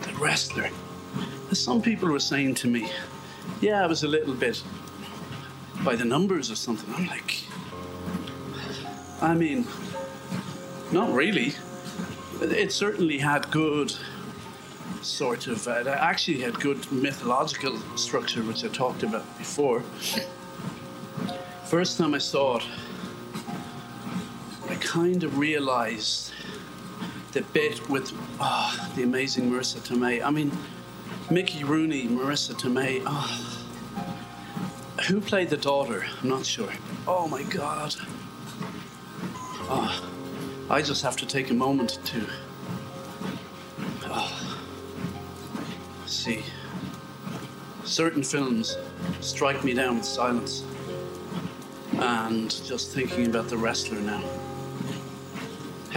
The 0.00 0.12
Wrestler. 0.14 0.68
Some 1.52 1.80
people 1.80 2.08
were 2.08 2.18
saying 2.18 2.56
to 2.56 2.66
me, 2.66 2.90
yeah, 3.60 3.84
I 3.84 3.86
was 3.86 4.02
a 4.02 4.08
little 4.08 4.34
bit 4.34 4.60
by 5.84 5.94
the 5.94 6.04
numbers 6.04 6.50
or 6.50 6.56
something. 6.56 6.92
I'm 6.96 7.06
like, 7.06 7.44
I 9.22 9.32
mean, 9.32 9.64
not 10.90 11.12
really. 11.12 11.54
It 12.40 12.72
certainly 12.72 13.18
had 13.18 13.48
good 13.52 13.94
sort 15.02 15.46
of, 15.46 15.68
uh, 15.68 15.82
it 15.82 15.86
actually 15.86 16.40
had 16.40 16.58
good 16.58 16.90
mythological 16.90 17.78
structure, 17.96 18.42
which 18.42 18.64
I 18.64 18.68
talked 18.70 19.04
about 19.04 19.38
before. 19.38 19.84
First 21.66 21.96
time 21.96 22.12
I 22.12 22.18
saw 22.18 22.56
it, 22.56 22.64
I 24.68 24.74
kind 24.76 25.22
of 25.22 25.38
realized 25.38 26.32
the 27.32 27.42
bit 27.42 27.88
with 27.88 28.12
oh, 28.40 28.90
the 28.96 29.02
amazing 29.02 29.50
Marisa 29.50 29.78
Tomei. 29.78 30.24
I 30.24 30.30
mean, 30.30 30.50
Mickey 31.30 31.64
Rooney, 31.64 32.08
Marisa 32.08 32.54
Tomei. 32.54 33.02
Oh, 33.06 33.66
who 35.06 35.20
played 35.20 35.50
the 35.50 35.56
daughter? 35.56 36.04
I'm 36.22 36.28
not 36.28 36.44
sure. 36.44 36.72
Oh 37.06 37.28
my 37.28 37.42
god. 37.44 37.94
Oh, 39.68 40.10
I 40.68 40.82
just 40.82 41.02
have 41.02 41.16
to 41.18 41.26
take 41.26 41.50
a 41.50 41.54
moment 41.54 41.98
to 42.06 42.26
oh, 44.04 44.58
see. 46.06 46.42
Certain 47.84 48.22
films 48.22 48.76
strike 49.20 49.62
me 49.62 49.74
down 49.74 49.96
with 49.96 50.04
silence. 50.04 50.64
And 51.98 52.50
just 52.64 52.92
thinking 52.92 53.26
about 53.26 53.48
the 53.48 53.56
wrestler 53.56 54.00
now. 54.00 54.22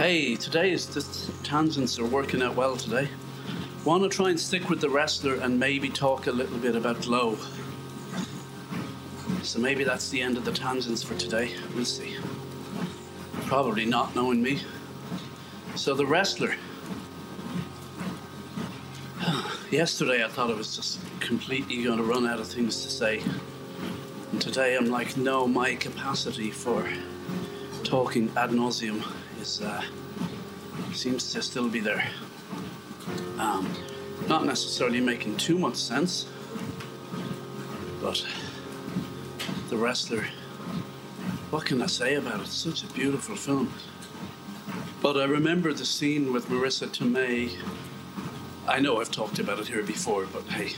Hey, 0.00 0.34
today 0.34 0.72
is 0.72 1.30
tangents 1.42 1.98
are 1.98 2.06
working 2.06 2.40
out 2.40 2.54
well 2.56 2.74
today. 2.74 3.10
Want 3.84 4.02
to 4.02 4.08
try 4.08 4.30
and 4.30 4.40
stick 4.40 4.70
with 4.70 4.80
the 4.80 4.88
wrestler 4.88 5.34
and 5.34 5.60
maybe 5.60 5.90
talk 5.90 6.26
a 6.26 6.32
little 6.32 6.56
bit 6.56 6.74
about 6.74 7.02
Glow. 7.02 7.36
So 9.42 9.58
maybe 9.58 9.84
that's 9.84 10.08
the 10.08 10.22
end 10.22 10.38
of 10.38 10.46
the 10.46 10.52
tangents 10.52 11.02
for 11.02 11.14
today. 11.16 11.54
We'll 11.74 11.84
see. 11.84 12.16
Probably 13.44 13.84
not 13.84 14.16
knowing 14.16 14.42
me. 14.42 14.62
So 15.74 15.92
the 15.92 16.06
wrestler. 16.06 16.54
Yesterday 19.70 20.24
I 20.24 20.28
thought 20.28 20.50
I 20.50 20.54
was 20.54 20.74
just 20.74 20.98
completely 21.20 21.84
going 21.84 21.98
to 21.98 22.04
run 22.04 22.26
out 22.26 22.40
of 22.40 22.46
things 22.46 22.82
to 22.84 22.90
say. 22.90 23.22
And 24.32 24.40
today 24.40 24.78
I'm 24.78 24.86
like, 24.86 25.18
no, 25.18 25.46
my 25.46 25.74
capacity 25.74 26.50
for 26.50 26.88
talking 27.84 28.32
ad 28.34 28.48
nauseum 28.52 29.04
is 29.40 29.62
uh, 29.62 29.82
seems 30.92 31.32
to 31.32 31.42
still 31.42 31.68
be 31.68 31.80
there. 31.80 32.06
Um, 33.38 33.68
not 34.28 34.44
necessarily 34.44 35.00
making 35.00 35.36
too 35.36 35.58
much 35.58 35.76
sense, 35.76 36.26
but 38.00 38.24
the 39.70 39.76
Wrestler. 39.76 40.26
What 41.50 41.64
can 41.64 41.82
I 41.82 41.86
say 41.86 42.14
about 42.14 42.40
it? 42.40 42.46
Such 42.46 42.84
a 42.84 42.86
beautiful 42.88 43.34
film. 43.34 43.72
But 45.00 45.16
I 45.16 45.24
remember 45.24 45.72
the 45.72 45.86
scene 45.86 46.32
with 46.32 46.48
Marisa 46.48 46.86
Tomei. 46.86 47.56
I 48.68 48.78
know 48.78 49.00
I've 49.00 49.10
talked 49.10 49.38
about 49.38 49.58
it 49.58 49.66
here 49.66 49.82
before, 49.82 50.26
but 50.32 50.44
hey, 50.44 50.74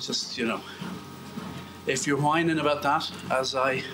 just, 0.00 0.38
you 0.38 0.46
know, 0.46 0.60
if 1.86 2.06
you're 2.06 2.16
whining 2.16 2.58
about 2.58 2.82
that, 2.82 3.10
as 3.30 3.54
I 3.54 3.84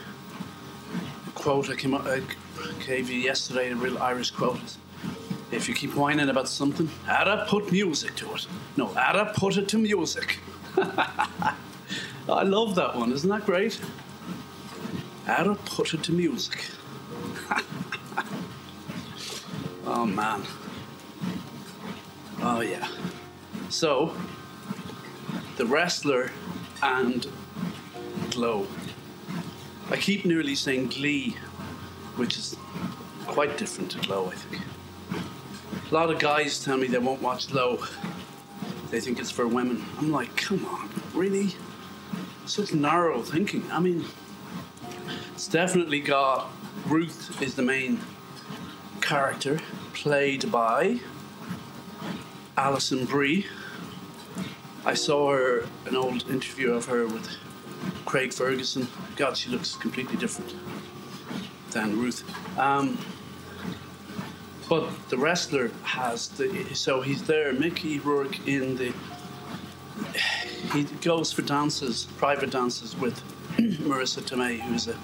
quote 1.35 1.69
I, 1.69 1.75
came, 1.75 1.93
up, 1.93 2.07
I 2.07 2.23
gave 2.87 3.11
you 3.11 3.21
yesterday, 3.21 3.71
a 3.71 3.77
real 3.77 3.99
Irish 3.99 4.31
quote. 4.31 4.77
If 5.51 5.69
you 5.69 5.75
keep 5.75 5.95
whining 5.95 6.29
about 6.29 6.49
something, 6.49 6.89
Ada 7.07 7.47
put 7.49 7.71
music 7.71 8.15
to 8.17 8.35
it. 8.35 8.47
No, 8.77 8.91
Ada 8.91 9.33
put 9.37 9.57
it 9.59 9.69
to 9.69 9.79
music. 9.79 10.39
I 10.77 12.43
love 12.45 12.75
that 12.77 12.97
one. 12.97 13.13
Isn't 13.13 13.29
that 13.29 13.45
great? 13.45 13.79
How 15.27 15.55
put 15.67 15.95
it 15.95 16.03
to 16.05 16.13
music. 16.13 16.65
oh 19.87 20.07
man. 20.07 20.43
Oh 22.41 22.61
yeah. 22.61 22.89
So, 23.69 24.15
the 25.57 25.67
wrestler 25.67 26.31
and 26.83 27.27
Glow. 28.31 28.67
I 29.91 29.97
keep 29.97 30.25
nearly 30.25 30.55
saying 30.55 30.89
Glee, 30.89 31.37
which 32.17 32.37
is 32.37 32.57
quite 33.27 33.57
different 33.57 33.91
to 33.93 33.99
Glow, 34.01 34.29
I 34.29 34.35
think. 34.35 34.63
A 35.91 35.95
lot 35.95 36.11
of 36.11 36.19
guys 36.19 36.63
tell 36.65 36.77
me 36.77 36.87
they 36.87 36.99
won't 36.99 37.23
watch 37.23 37.51
Glow. 37.51 37.85
They 38.91 39.01
think 39.01 39.19
it's 39.19 39.31
for 39.31 39.47
women. 39.47 39.85
I'm 39.99 40.13
like, 40.13 40.37
come 40.37 40.65
on, 40.67 40.91
really? 41.15 41.55
such 42.47 42.75
narrow 42.75 43.23
thinking. 43.23 43.65
I 43.71 43.81
mean, 43.81 44.05
it's 45.35 45.49
definitely 45.49 46.01
got 46.01 46.51
Ruth 46.87 47.41
is 47.41 47.55
the 47.55 47.63
main 47.63 48.01
character, 49.01 49.61
played 49.95 50.51
by 50.51 51.01
Alison 52.57 53.05
Brie. 53.05 53.47
I 54.85 54.95
saw 54.95 55.33
her 55.33 55.65
an 55.87 55.97
old 55.97 56.29
interview 56.29 56.73
of 56.73 56.87
her 56.87 57.07
with 57.07 57.29
Craig 58.05 58.33
Ferguson. 58.33 58.89
God, 59.17 59.37
she 59.37 59.51
looks 59.51 59.77
completely 59.77 60.17
different 60.17 60.55
than 61.73 61.99
Ruth. 61.99 62.23
Um, 62.59 62.99
but 64.69 64.89
the 65.11 65.19
wrestler 65.19 65.71
has 65.83 66.29
the 66.29 66.75
so 66.75 67.01
he's 67.01 67.23
there. 67.25 67.53
Mickey 67.53 67.99
Rourke 67.99 68.47
in 68.47 68.77
the 68.77 68.93
he 70.73 70.85
goes 71.03 71.33
for 71.33 71.43
dances, 71.43 72.07
private 72.17 72.51
dances 72.51 72.97
with 72.97 73.21
Marisa 73.57 74.23
Tomei, 74.23 74.61
who's 74.61 74.89
a 74.89 74.97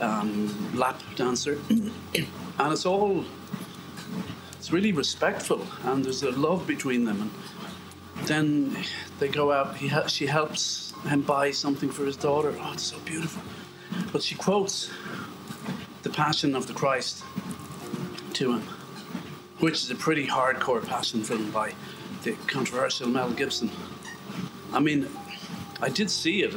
um, 0.00 0.76
lap 0.76 1.00
dancer, 1.16 1.58
and 1.70 2.72
it's 2.72 2.84
all 2.84 3.24
it's 4.52 4.72
really 4.72 4.92
respectful, 4.92 5.66
and 5.84 6.04
there's 6.04 6.22
a 6.22 6.30
love 6.30 6.66
between 6.66 7.04
them. 7.04 7.22
And 8.18 8.26
then 8.26 8.76
they 9.18 9.28
go 9.28 9.52
out. 9.52 9.76
He 9.76 9.88
ha- 9.88 10.06
she 10.06 10.26
helps 10.26 10.92
him 11.08 11.22
buy 11.22 11.50
something 11.50 11.90
for 11.90 12.04
his 12.04 12.16
daughter. 12.16 12.54
Oh, 12.60 12.72
it's 12.72 12.84
so 12.84 12.98
beautiful. 13.00 13.42
But 14.12 14.22
she 14.22 14.34
quotes 14.34 14.90
the 16.02 16.10
Passion 16.10 16.54
of 16.54 16.66
the 16.66 16.72
Christ 16.72 17.22
to 18.34 18.52
him, 18.52 18.62
which 19.60 19.74
is 19.74 19.90
a 19.90 19.94
pretty 19.94 20.26
hardcore 20.26 20.84
passion 20.84 21.22
film 21.22 21.50
by 21.50 21.74
the 22.24 22.32
controversial 22.46 23.08
Mel 23.08 23.30
Gibson. 23.30 23.70
I 24.72 24.80
mean, 24.80 25.08
I 25.80 25.88
did 25.88 26.10
see 26.10 26.42
it. 26.42 26.54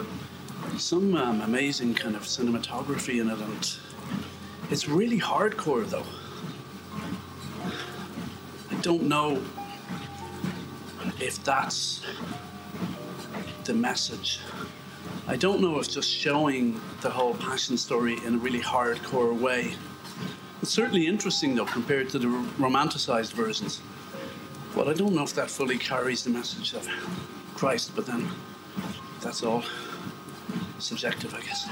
Some 0.77 1.15
um, 1.15 1.41
amazing 1.41 1.93
kind 1.93 2.15
of 2.15 2.23
cinematography 2.23 3.21
in 3.21 3.29
it, 3.29 3.39
and 3.39 3.77
it's 4.71 4.87
really 4.87 5.19
hardcore 5.19 5.87
though. 5.87 6.05
I 8.71 8.75
don't 8.81 9.03
know 9.03 9.41
if 11.19 11.43
that's 11.43 12.03
the 13.63 13.73
message. 13.73 14.39
I 15.27 15.35
don't 15.35 15.59
know 15.59 15.79
if 15.79 15.89
just 15.89 16.09
showing 16.09 16.79
the 17.01 17.09
whole 17.09 17.33
passion 17.33 17.77
story 17.77 18.19
in 18.25 18.35
a 18.35 18.37
really 18.37 18.61
hardcore 18.61 19.37
way. 19.37 19.73
It's 20.61 20.71
certainly 20.71 21.07
interesting 21.07 21.55
though 21.55 21.65
compared 21.65 22.09
to 22.09 22.19
the 22.19 22.27
romanticized 22.59 23.33
versions. 23.33 23.81
But 24.75 24.87
I 24.87 24.93
don't 24.93 25.13
know 25.13 25.23
if 25.23 25.33
that 25.33 25.49
fully 25.49 25.79
carries 25.79 26.23
the 26.23 26.29
message 26.29 26.73
of 26.73 26.87
Christ, 27.55 27.93
but 27.95 28.05
then 28.05 28.29
that's 29.19 29.41
all 29.41 29.63
subjective, 30.77 31.33
I 31.33 31.41
guess. 31.41 31.67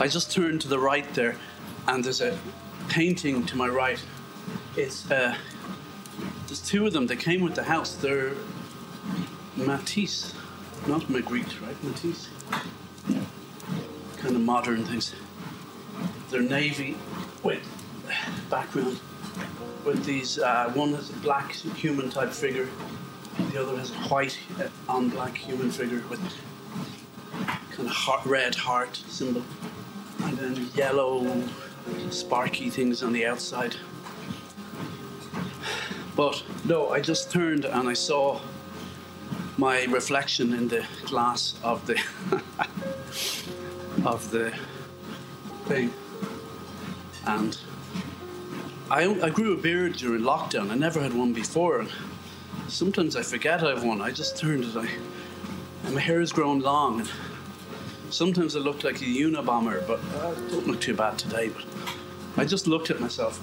I 0.00 0.08
just 0.08 0.32
turned 0.32 0.60
to 0.62 0.68
the 0.68 0.78
right 0.78 1.06
there, 1.14 1.36
and 1.86 2.02
there's 2.02 2.20
a 2.20 2.36
painting 2.88 3.46
to 3.46 3.56
my 3.56 3.68
right. 3.68 4.02
It's 4.76 5.08
uh, 5.08 5.36
There's 6.48 6.60
two 6.60 6.86
of 6.86 6.92
them. 6.92 7.06
They 7.06 7.16
came 7.16 7.42
with 7.42 7.54
the 7.54 7.62
house. 7.62 7.94
They're 7.94 8.32
Matisse, 9.56 10.34
not 10.86 11.02
Magritte, 11.02 11.60
right? 11.60 11.84
Matisse. 11.84 12.28
Kind 14.16 14.36
of 14.36 14.40
modern 14.40 14.84
things. 14.84 15.14
They're 16.30 16.42
navy 16.42 16.96
with 17.42 17.62
background. 18.48 18.98
With 19.84 20.04
these, 20.04 20.38
uh, 20.38 20.70
one 20.74 20.94
has 20.94 21.10
a 21.10 21.14
black 21.14 21.52
human 21.52 22.08
type 22.08 22.30
figure, 22.30 22.68
the 23.50 23.60
other 23.60 23.76
has 23.76 23.90
a 23.90 23.94
white 24.08 24.38
uh, 24.58 24.68
on 24.88 25.08
black 25.08 25.36
human 25.36 25.70
figure 25.70 26.02
with 26.08 26.20
kind 27.70 27.88
of 27.88 28.26
red 28.26 28.54
heart 28.54 28.96
symbol, 29.08 29.42
and 30.22 30.38
then 30.38 30.68
yellow 30.74 31.42
sparky 32.10 32.70
things 32.70 33.02
on 33.02 33.12
the 33.12 33.26
outside. 33.26 33.76
But 36.14 36.42
no, 36.64 36.90
I 36.90 37.00
just 37.00 37.30
turned 37.30 37.64
and 37.64 37.88
I 37.88 37.94
saw 37.94 38.40
my 39.62 39.84
reflection 39.84 40.52
in 40.54 40.66
the 40.66 40.84
glass 41.04 41.54
of 41.62 41.86
the 41.86 41.96
of 44.04 44.28
the 44.32 44.52
thing, 45.66 45.88
and 47.26 47.56
I, 48.90 49.04
I 49.26 49.30
grew 49.30 49.56
a 49.56 49.56
beard 49.56 49.92
during 49.92 50.22
lockdown. 50.22 50.72
I 50.72 50.74
never 50.74 51.00
had 51.00 51.14
one 51.14 51.32
before. 51.32 51.86
Sometimes 52.66 53.14
I 53.14 53.22
forget 53.22 53.62
I 53.62 53.68
have 53.70 53.84
one. 53.84 54.02
I 54.02 54.10
just 54.10 54.36
turned 54.36 54.64
it. 54.64 54.76
I, 54.76 54.88
and 55.84 55.94
my 55.94 56.00
hair 56.00 56.18
has 56.18 56.32
grown 56.32 56.58
long. 56.58 57.06
Sometimes 58.10 58.56
I 58.56 58.58
look 58.58 58.82
like 58.82 58.96
a 58.96 59.04
Unabomber, 59.04 59.86
but 59.86 60.00
uh, 60.16 60.30
I 60.30 60.50
don't 60.50 60.66
look 60.66 60.80
too 60.80 60.96
bad 60.96 61.18
today. 61.18 61.50
But 61.50 61.64
I 62.36 62.44
just 62.44 62.66
looked 62.66 62.90
at 62.90 62.98
myself. 62.98 63.40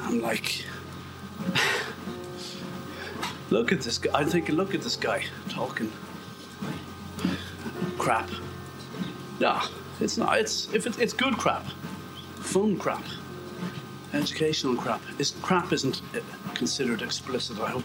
I'm 0.00 0.20
like, 0.20 0.59
look 3.50 3.72
at 3.72 3.80
this 3.80 3.98
guy. 3.98 4.18
I'm 4.18 4.28
thinking, 4.28 4.54
look 4.54 4.74
at 4.74 4.82
this 4.82 4.96
guy 4.96 5.24
talking 5.48 5.92
crap. 7.98 8.30
Yeah, 9.38 9.66
it's 10.00 10.16
not. 10.16 10.38
It's 10.38 10.72
if 10.72 10.86
it, 10.86 10.98
it's 10.98 11.12
good 11.12 11.36
crap, 11.36 11.66
fun 12.36 12.78
crap, 12.78 13.04
educational 14.12 14.76
crap. 14.76 15.00
Is 15.18 15.32
crap 15.42 15.72
isn't 15.72 16.02
considered 16.54 17.02
explicit. 17.02 17.60
I 17.60 17.70
hope 17.70 17.84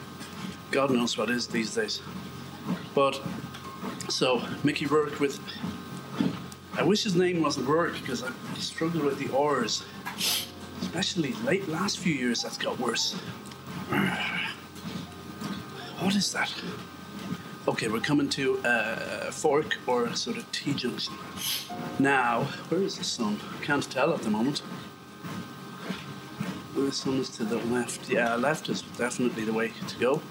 God 0.72 0.92
knows 0.92 1.18
what 1.18 1.30
is 1.30 1.48
these 1.48 1.74
days. 1.74 2.02
But 2.94 3.22
so 4.10 4.42
Mickey 4.64 4.86
Rourke 4.86 5.20
with. 5.20 5.40
I 6.78 6.84
wish 6.84 7.04
his 7.04 7.16
name 7.16 7.42
wasn't 7.42 7.70
Rourke 7.70 7.94
because 7.94 8.22
I 8.22 8.32
struggle 8.58 9.06
with 9.06 9.18
the 9.18 9.34
R's, 9.34 9.86
especially 10.82 11.32
late 11.46 11.70
last 11.70 12.00
few 12.00 12.14
years. 12.14 12.44
That's 12.44 12.58
got 12.58 12.78
worse. 12.80 13.16
What 16.06 16.16
is 16.16 16.32
that? 16.34 16.54
Okay, 17.68 17.88
we're 17.88 18.00
coming 18.00 18.30
to 18.30 18.62
a 18.64 19.32
fork 19.32 19.76
or 19.88 20.06
a 20.06 20.16
sort 20.16 20.38
of 20.38 20.50
T 20.52 20.72
junction. 20.72 21.16
Now, 21.98 22.44
where 22.70 22.80
is 22.84 23.00
the 23.00 23.04
sun? 23.04 23.40
Can't 23.64 23.90
tell 23.90 24.14
at 24.14 24.22
the 24.22 24.30
moment. 24.30 24.62
The 26.76 26.92
sun 26.92 27.16
is 27.18 27.30
to 27.38 27.44
the 27.44 27.58
left. 27.58 28.08
Yeah, 28.08 28.36
left 28.36 28.70
is 28.70 28.84
definitely 28.84 29.46
the 29.46 29.54
way 29.54 29.72
to 29.88 29.98
go. 29.98 30.22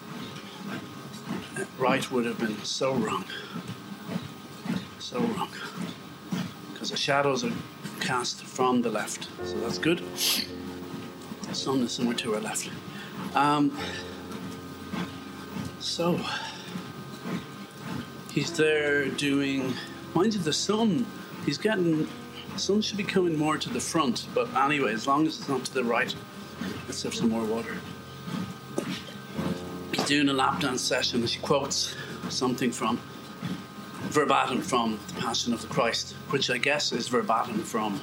Right 1.76 2.08
would 2.08 2.24
have 2.24 2.38
been 2.38 2.62
so 2.62 2.94
wrong. 2.94 3.24
So 5.00 5.18
wrong. 5.18 5.50
Because 6.72 6.92
the 6.92 6.96
shadows 6.96 7.42
are 7.42 7.52
cast 7.98 8.44
from 8.44 8.82
the 8.82 8.90
left, 8.90 9.28
so 9.42 9.58
that's 9.58 9.78
good. 9.78 10.04
The 11.48 11.54
sun 11.54 11.80
is 11.80 11.90
somewhere 11.90 12.14
to 12.18 12.36
our 12.36 12.40
left. 12.40 12.70
Um, 13.34 13.76
so, 15.84 16.18
he's 18.30 18.56
there 18.56 19.06
doing. 19.08 19.74
Mind 20.14 20.34
you, 20.34 20.40
the 20.40 20.52
sun, 20.52 21.06
he's 21.44 21.58
getting. 21.58 22.08
The 22.52 22.58
sun 22.58 22.80
should 22.82 22.96
be 22.96 23.04
coming 23.04 23.36
more 23.36 23.58
to 23.58 23.68
the 23.68 23.80
front, 23.80 24.26
but 24.32 24.48
anyway, 24.54 24.92
as 24.92 25.06
long 25.06 25.26
as 25.26 25.40
it's 25.40 25.48
not 25.48 25.64
to 25.64 25.74
the 25.74 25.84
right, 25.84 26.14
let's 26.86 27.02
have 27.02 27.14
some 27.14 27.28
more 27.28 27.44
water. 27.44 27.76
He's 29.92 30.04
doing 30.04 30.28
a 30.28 30.32
lap 30.32 30.60
dance 30.60 30.80
session 30.80 31.20
and 31.20 31.28
she 31.28 31.40
quotes 31.40 31.94
something 32.28 32.70
from 32.70 33.00
verbatim 34.04 34.62
from 34.62 34.98
the 35.08 35.14
Passion 35.20 35.52
of 35.52 35.60
the 35.60 35.66
Christ, 35.66 36.12
which 36.30 36.48
I 36.48 36.58
guess 36.58 36.92
is 36.92 37.08
verbatim 37.08 37.58
from 37.58 38.00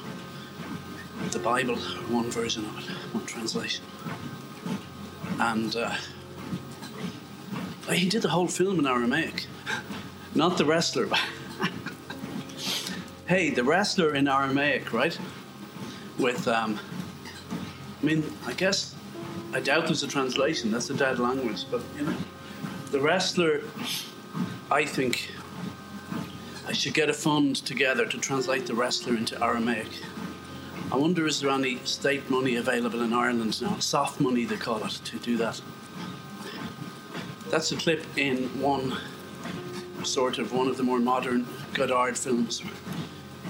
the 1.30 1.38
Bible, 1.38 1.76
one 1.76 2.30
version 2.30 2.64
of 2.66 2.78
it, 2.78 2.90
one 3.14 3.24
translation. 3.24 3.84
And 5.38 5.74
uh, 5.74 5.94
he 7.90 8.08
did 8.08 8.22
the 8.22 8.28
whole 8.28 8.46
film 8.46 8.78
in 8.78 8.86
Aramaic, 8.86 9.46
not 10.34 10.56
the 10.56 10.64
wrestler. 10.64 11.08
hey, 13.26 13.50
the 13.50 13.64
wrestler 13.64 14.14
in 14.14 14.28
Aramaic, 14.28 14.92
right? 14.92 15.18
With, 16.18 16.46
um, 16.46 16.78
I 18.00 18.04
mean, 18.04 18.24
I 18.46 18.52
guess, 18.52 18.94
I 19.52 19.60
doubt 19.60 19.86
there's 19.86 20.02
a 20.02 20.08
translation, 20.08 20.70
that's 20.70 20.90
a 20.90 20.94
dead 20.94 21.18
language, 21.18 21.64
but, 21.70 21.82
you 21.96 22.04
know, 22.04 22.16
the 22.90 23.00
wrestler, 23.00 23.62
I 24.70 24.84
think, 24.84 25.30
I 26.66 26.72
should 26.72 26.94
get 26.94 27.10
a 27.10 27.14
fund 27.14 27.56
together 27.56 28.06
to 28.06 28.18
translate 28.18 28.66
the 28.66 28.74
wrestler 28.74 29.16
into 29.16 29.42
Aramaic. 29.42 29.88
I 30.92 30.96
wonder 30.96 31.26
is 31.26 31.40
there 31.40 31.50
any 31.50 31.78
state 31.84 32.28
money 32.30 32.56
available 32.56 33.02
in 33.02 33.12
Ireland 33.12 33.60
now, 33.60 33.78
soft 33.78 34.20
money 34.20 34.44
they 34.44 34.56
call 34.56 34.84
it, 34.84 35.00
to 35.04 35.18
do 35.18 35.36
that. 35.38 35.60
That's 37.52 37.70
a 37.70 37.76
clip 37.76 38.02
in 38.16 38.48
one 38.62 38.96
sort 40.04 40.38
of 40.38 40.54
one 40.54 40.68
of 40.68 40.78
the 40.78 40.82
more 40.82 40.98
modern 40.98 41.46
Godard 41.74 42.16
films. 42.16 42.62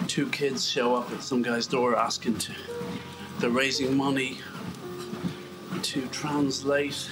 Two 0.09 0.29
kids 0.31 0.69
show 0.69 0.97
up 0.97 1.09
at 1.13 1.23
some 1.23 1.41
guy's 1.41 1.69
door 1.69 1.97
asking 1.97 2.39
to. 2.39 2.53
They're 3.39 3.49
raising 3.49 3.97
money 3.97 4.39
to 5.83 6.05
translate. 6.09 7.09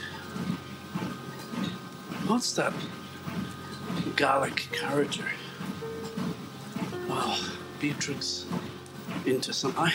What's 2.26 2.54
that 2.54 2.72
Gallic 4.16 4.56
character? 4.72 5.30
Oh, 7.08 7.52
Beatrix 7.78 8.46
into 9.26 9.52
some. 9.52 9.74
I, 9.78 9.94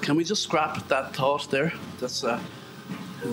can 0.00 0.16
we 0.16 0.24
just 0.24 0.42
scrap 0.42 0.88
that 0.88 1.14
thought 1.14 1.48
there? 1.52 1.72
That's 2.00 2.24
a 2.24 2.42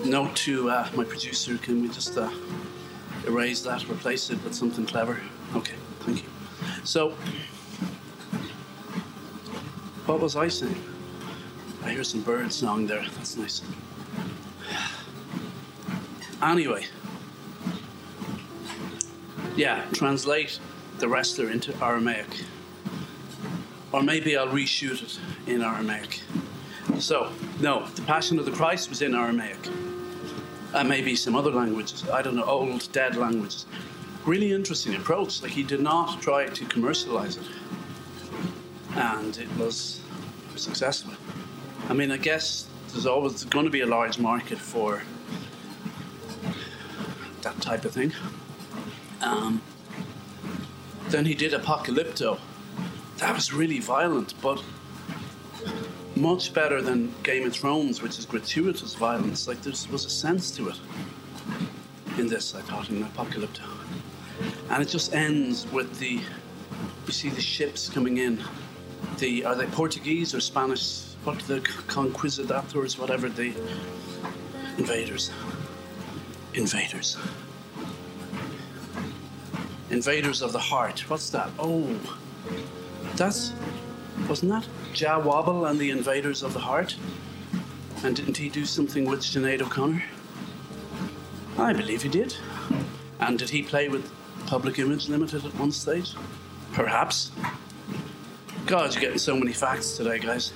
note 0.05 0.35
to 0.35 0.69
uh, 0.69 0.87
my 0.95 1.05
producer. 1.05 1.57
Can 1.57 1.81
we 1.81 1.87
just 1.87 2.15
uh, 2.15 2.29
erase 3.27 3.61
that, 3.61 3.87
replace 3.89 4.29
it 4.29 4.43
with 4.43 4.55
something 4.55 4.85
clever? 4.85 5.19
Okay, 5.55 5.75
thank 5.99 6.23
you. 6.23 6.29
So, 6.83 7.11
what 10.05 10.19
was 10.19 10.35
I 10.35 10.47
saying? 10.47 10.81
I 11.83 11.91
hear 11.91 12.03
some 12.03 12.21
bird 12.21 12.51
song 12.51 12.87
there. 12.87 13.05
That's 13.15 13.37
nice. 13.37 13.61
Anyway, 16.41 16.85
yeah, 19.55 19.85
translate 19.93 20.59
the 20.99 21.07
wrestler 21.07 21.49
into 21.49 21.73
Aramaic. 21.83 22.27
Or 23.91 24.03
maybe 24.03 24.37
I'll 24.37 24.47
reshoot 24.47 25.01
it 25.01 25.19
in 25.51 25.61
Aramaic. 25.61 26.21
So, 26.99 27.31
no, 27.59 27.87
the 27.87 28.01
Passion 28.03 28.39
of 28.39 28.45
the 28.45 28.51
Christ 28.51 28.89
was 28.89 29.01
in 29.01 29.15
Aramaic. 29.15 29.57
Maybe 30.85 31.15
some 31.15 31.35
other 31.35 31.51
languages, 31.51 32.07
I 32.09 32.21
don't 32.21 32.35
know, 32.35 32.45
old, 32.45 32.91
dead 32.91 33.15
languages. 33.15 33.65
Really 34.25 34.53
interesting 34.53 34.95
approach. 34.95 35.41
Like, 35.41 35.51
he 35.51 35.63
did 35.63 35.81
not 35.81 36.21
try 36.21 36.47
to 36.47 36.65
commercialize 36.65 37.37
it. 37.37 37.45
And 38.95 39.37
it 39.37 39.49
was 39.57 40.01
successful. 40.55 41.13
I 41.89 41.93
mean, 41.93 42.11
I 42.11 42.17
guess 42.17 42.67
there's 42.89 43.05
always 43.05 43.43
going 43.45 43.65
to 43.65 43.71
be 43.71 43.81
a 43.81 43.85
large 43.85 44.19
market 44.19 44.57
for 44.57 45.01
that 47.41 47.61
type 47.61 47.85
of 47.85 47.91
thing. 47.91 48.11
Um, 49.21 49.61
then 51.09 51.25
he 51.25 51.33
did 51.33 51.53
Apocalypto. 51.53 52.39
That 53.17 53.33
was 53.33 53.53
really 53.53 53.79
violent, 53.79 54.33
but 54.41 54.61
much 56.17 56.53
better 56.53 56.81
than 56.81 57.13
Game 57.23 57.45
of 57.45 57.53
Thrones, 57.53 58.01
which 58.01 58.17
is 58.19 58.25
gratuitous 58.25 58.95
violence. 58.95 59.47
Like 59.47 59.61
there 59.61 59.73
was 59.91 60.05
a 60.05 60.09
sense 60.09 60.51
to 60.51 60.69
it 60.69 60.79
in 62.17 62.27
this, 62.27 62.55
I 62.55 62.61
thought, 62.61 62.89
in 62.89 63.03
Apocalypto. 63.03 63.61
And 64.69 64.83
it 64.83 64.89
just 64.89 65.13
ends 65.13 65.65
with 65.71 65.99
the 65.99 66.19
you 67.05 67.13
see 67.13 67.29
the 67.29 67.41
ships 67.41 67.89
coming 67.89 68.17
in. 68.17 68.39
The 69.19 69.45
are 69.45 69.55
they 69.55 69.65
Portuguese 69.67 70.33
or 70.35 70.41
Spanish? 70.41 71.03
What 71.23 71.39
the 71.39 71.61
conquistadors, 71.87 72.97
whatever 72.97 73.29
the 73.29 73.53
invaders. 74.77 75.31
Invaders. 76.53 77.17
Invaders 79.89 80.41
of 80.41 80.51
the 80.51 80.59
heart. 80.59 81.09
What's 81.09 81.29
that? 81.29 81.49
Oh, 81.59 81.89
that's 83.15 83.53
wasn't 84.27 84.51
that 84.51 84.67
Jah 84.93 85.19
Wobble 85.19 85.65
and 85.65 85.79
the 85.79 85.91
Invaders 85.91 86.43
of 86.43 86.53
the 86.53 86.59
Heart? 86.59 86.95
And 88.03 88.15
didn't 88.15 88.37
he 88.37 88.49
do 88.49 88.65
something 88.65 89.05
with 89.05 89.21
Sinead 89.21 89.61
O'Connor? 89.61 90.03
I 91.57 91.73
believe 91.73 92.03
he 92.03 92.09
did. 92.09 92.35
And 93.19 93.39
did 93.39 93.49
he 93.49 93.63
play 93.63 93.89
with 93.89 94.11
Public 94.45 94.79
Image 94.79 95.09
Limited 95.09 95.45
at 95.45 95.55
one 95.55 95.71
stage? 95.71 96.13
Perhaps. 96.73 97.31
God, 98.67 98.93
you're 98.93 99.01
getting 99.01 99.17
so 99.17 99.35
many 99.35 99.53
facts 99.53 99.97
today, 99.97 100.19
guys. 100.19 100.53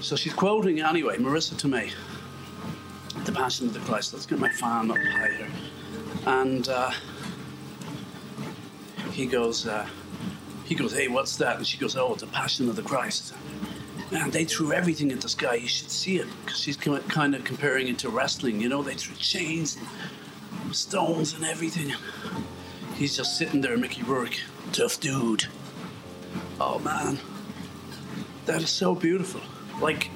So 0.00 0.16
she's 0.16 0.34
quoting, 0.34 0.80
anyway, 0.80 1.18
Marisa 1.18 1.54
Tomei, 1.54 1.92
The 3.24 3.32
Passion 3.32 3.66
of 3.66 3.74
the 3.74 3.80
Christ. 3.80 4.12
Let's 4.12 4.26
get 4.26 4.38
my 4.38 4.48
fan 4.48 4.90
up 4.90 4.96
higher. 4.98 5.48
And 6.26 6.68
uh, 6.68 6.90
he 9.12 9.26
goes, 9.26 9.66
uh, 9.66 9.86
he 10.66 10.74
goes, 10.74 10.92
hey, 10.92 11.08
what's 11.08 11.36
that? 11.36 11.56
And 11.56 11.66
she 11.66 11.78
goes, 11.78 11.96
oh, 11.96 12.14
the 12.16 12.26
Passion 12.26 12.68
of 12.68 12.76
the 12.76 12.82
Christ. 12.82 13.32
Man, 14.12 14.30
they 14.30 14.44
threw 14.44 14.72
everything 14.72 15.10
at 15.12 15.20
this 15.20 15.34
guy. 15.34 15.54
You 15.54 15.68
should 15.68 15.90
see 15.90 16.18
it 16.18 16.26
because 16.44 16.60
she's 16.60 16.76
kind 16.76 17.34
of 17.34 17.44
comparing 17.44 17.88
it 17.88 17.98
to 18.00 18.08
wrestling. 18.08 18.60
You 18.60 18.68
know, 18.68 18.82
they 18.82 18.94
threw 18.94 19.16
chains 19.16 19.76
and 20.62 20.74
stones 20.74 21.34
and 21.34 21.44
everything. 21.44 21.94
He's 22.96 23.16
just 23.16 23.36
sitting 23.36 23.60
there, 23.60 23.76
Mickey 23.76 24.02
Rourke, 24.02 24.38
tough 24.72 25.00
dude. 25.00 25.46
Oh 26.60 26.78
man, 26.78 27.18
that 28.46 28.62
is 28.62 28.70
so 28.70 28.94
beautiful. 28.94 29.40
Like, 29.80 30.10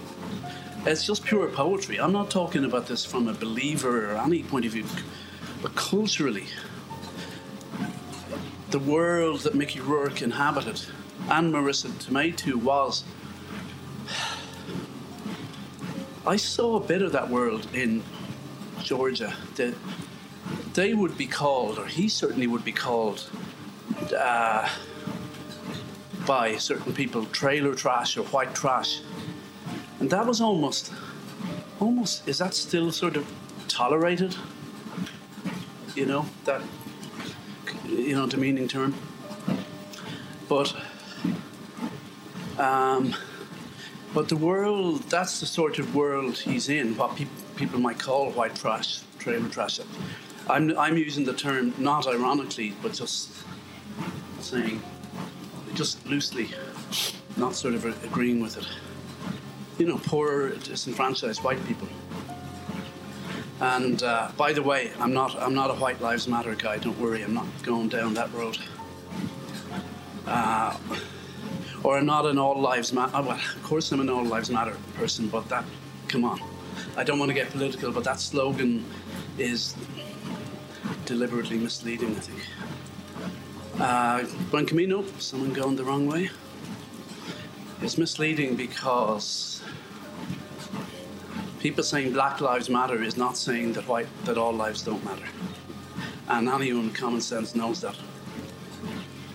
it's 0.87 1.05
just 1.05 1.25
pure 1.25 1.49
poetry. 1.49 2.01
I'm 2.01 2.13
not 2.13 2.31
talking 2.31 2.65
about 2.65 2.87
this 2.87 3.05
from 3.05 3.29
a 3.29 3.35
believer 3.35 4.13
or 4.13 4.17
any 4.17 4.43
point 4.43 4.65
of 4.65 4.73
view, 4.73 4.85
but 5.63 5.75
culturally, 5.75 6.47
the 8.71 8.79
world 8.79 9.41
that 9.41 9.55
Mickey 9.55 9.81
Rourke 9.81 10.23
inhabited 10.23 10.81
and 11.29 11.53
Marisa 11.53 11.89
Tomei 11.89 12.55
was. 12.55 13.05
I 16.27 16.37
saw 16.37 16.77
a 16.77 16.81
bit 16.81 17.03
of 17.03 17.13
that 17.13 17.29
world 17.29 17.67
in 17.75 18.03
Georgia. 18.83 19.35
The, 19.57 19.75
they 20.75 20.95
would 20.95 21.19
be 21.19 21.27
called, 21.27 21.79
or 21.79 21.87
he 21.87 22.09
certainly 22.09 22.47
would 22.47 22.65
be 22.65 22.73
called, 22.73 23.29
uh, 24.17 24.69
by 26.27 26.57
certain 26.57 26.93
people, 26.93 27.25
trailer 27.27 27.75
trash 27.75 28.17
or 28.17 28.25
white 28.27 28.55
trash. 28.55 29.01
And 29.99 30.11
that 30.11 30.27
was 30.27 30.41
almost, 30.41 30.93
almost, 31.81 32.29
is 32.29 32.39
that 32.39 32.55
still 32.55 32.93
sort 32.93 33.17
of 33.17 33.27
tolerated? 33.67 34.37
You 35.97 36.07
know, 36.07 36.27
that, 36.45 36.63
you 37.91 38.15
know, 38.15 38.27
demeaning 38.27 38.69
term. 38.69 38.95
But, 40.49 40.75
um, 42.59 43.15
but 44.15 44.29
the 44.29 44.37
world, 44.37 45.03
that's 45.05 45.41
the 45.41 45.47
sort 45.47 45.79
of 45.79 45.95
world 45.95 46.39
he's 46.39 46.69
in, 46.69 46.97
what 46.97 47.17
pe- 47.17 47.27
people 47.57 47.79
might 47.79 47.99
call 47.99 48.31
white 48.33 48.55
trash, 48.55 49.01
trailer 49.19 49.49
trash. 49.49 49.81
I'm, 50.49 50.77
I'm 50.79 50.97
using 50.97 51.25
the 51.25 51.35
term 51.35 51.75
not 51.79 52.07
ironically, 52.07 52.75
but 52.83 52.93
just 52.93 53.31
saying, 54.41 54.83
just 55.75 56.05
loosely, 56.07 56.49
not 57.37 57.55
sort 57.55 57.75
of 57.75 57.85
agreeing 58.05 58.41
with 58.41 58.57
it. 58.57 58.67
You 59.79 59.87
know, 59.87 59.99
poor, 59.99 60.51
disenfranchised 60.51 61.43
white 61.43 61.65
people. 61.67 61.89
And 63.61 64.03
uh, 64.03 64.31
by 64.37 64.53
the 64.53 64.63
way, 64.63 64.91
I'm 64.99 65.13
not, 65.13 65.37
I'm 65.37 65.55
not 65.55 65.71
a 65.71 65.75
White 65.75 66.01
Lives 66.01 66.27
Matter 66.27 66.55
guy, 66.55 66.79
don't 66.79 66.99
worry, 66.99 67.23
I'm 67.23 67.35
not 67.35 67.47
going 67.63 67.89
down 67.89 68.15
that 68.15 68.33
road. 68.33 68.57
Uh, 70.27 70.77
or 71.83 71.99
I'm 71.99 72.07
not 72.07 72.25
an 72.25 72.39
All 72.39 72.59
Lives 72.61 72.93
Matter, 72.93 73.21
well, 73.21 73.33
of 73.33 73.63
course 73.63 73.93
I'm 73.93 74.01
an 74.01 74.09
All 74.09 74.25
Lives 74.25 74.51
Matter 74.51 74.77
person, 74.95 75.29
but 75.29 75.49
that, 75.51 75.65
come 76.09 76.25
on. 76.25 76.41
I 76.97 77.05
don't 77.05 77.19
want 77.19 77.29
to 77.29 77.35
get 77.35 77.51
political, 77.51 77.93
but 77.93 78.05
that 78.05 78.19
slogan 78.19 78.85
is 79.37 79.75
deliberately 81.05 81.59
misleading, 81.59 82.17
I 82.17 82.21
think. 82.21 82.47
Uh, 83.79 84.25
Buen 84.51 84.67
Camino, 84.67 85.05
someone 85.19 85.53
going 85.53 85.77
the 85.77 85.85
wrong 85.85 86.07
way, 86.07 86.31
It's 87.83 87.97
misleading 87.97 88.57
because 88.57 89.50
people 91.61 91.85
saying 91.85 92.13
Black 92.13 92.41
Lives 92.41 92.69
Matter 92.69 93.03
is 93.03 93.17
not 93.17 93.37
saying 93.37 93.75
that 93.75 93.87
white 93.87 94.09
that 94.25 94.39
all 94.39 94.53
lives 94.53 94.83
don't 94.83 95.05
matter, 95.05 95.27
and 96.29 96.49
anyone 96.49 96.87
with 96.87 96.95
common 96.95 97.21
sense 97.21 97.55
knows 97.55 97.81
that. 97.83 97.95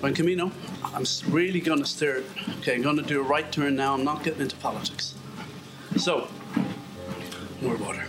Buen 0.01 0.13
Camino, 0.13 0.51
I'm 0.83 1.05
really 1.29 1.61
going 1.61 1.79
to 1.79 1.85
steer. 1.85 2.23
Okay, 2.59 2.75
I'm 2.75 2.81
going 2.81 2.97
to 2.97 3.03
do 3.03 3.21
a 3.21 3.23
right 3.23 3.49
turn 3.51 3.75
now. 3.75 3.93
I'm 3.93 4.03
not 4.03 4.23
getting 4.23 4.41
into 4.41 4.55
politics. 4.57 5.15
So, 5.97 6.27
more 7.61 7.77
water. 7.77 8.05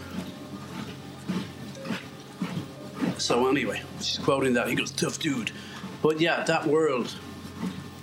So 3.18 3.48
anyway, 3.48 3.82
she's 4.00 4.18
quoting 4.18 4.54
that. 4.54 4.68
He 4.68 4.74
goes, 4.74 4.90
"Tough 4.90 5.18
dude," 5.18 5.52
but 6.02 6.20
yeah, 6.20 6.42
that 6.44 6.66
world. 6.66 7.14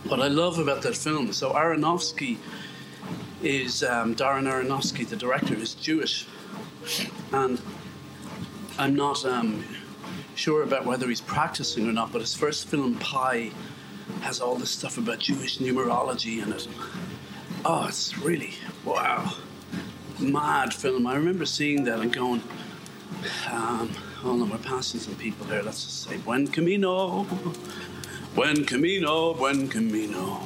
What 0.07 0.19
I 0.19 0.27
love 0.27 0.59
about 0.59 0.81
that 0.83 0.97
film. 0.97 1.31
So 1.33 1.53
Aronofsky 1.53 2.37
is 3.43 3.83
um, 3.83 4.15
Darren 4.15 4.47
Aronofsky, 4.47 5.07
the 5.07 5.15
director, 5.15 5.55
is 5.55 5.75
Jewish, 5.75 6.25
and 7.31 7.61
I'm 8.77 8.95
not 8.95 9.25
um, 9.25 9.63
sure 10.35 10.63
about 10.63 10.85
whether 10.85 11.07
he's 11.07 11.21
practicing 11.21 11.87
or 11.87 11.93
not. 11.93 12.11
But 12.11 12.21
his 12.21 12.35
first 12.35 12.67
film, 12.67 12.95
Pi, 12.95 13.51
has 14.21 14.39
all 14.39 14.55
this 14.55 14.71
stuff 14.71 14.97
about 14.97 15.19
Jewish 15.19 15.59
numerology 15.59 16.41
in 16.41 16.53
it. 16.53 16.67
Oh, 17.65 17.87
it's 17.87 18.17
really 18.17 18.53
wow, 18.85 19.33
mad 20.19 20.73
film. 20.73 21.07
I 21.07 21.15
remember 21.15 21.45
seeing 21.45 21.83
that 21.85 21.99
and 21.99 22.11
going. 22.13 22.41
Um, 23.51 23.95
Hold 24.23 24.41
on, 24.41 24.49
we're 24.51 24.57
passing 24.59 25.01
some 25.01 25.15
people 25.15 25.45
there. 25.47 25.61
Let's 25.61 25.83
just 25.83 26.03
say 26.03 26.15
Buen 26.15 26.47
Camino. 26.47 27.27
Buen 28.35 28.63
Camino, 28.63 29.33
Buen 29.33 29.67
Camino. 29.67 30.39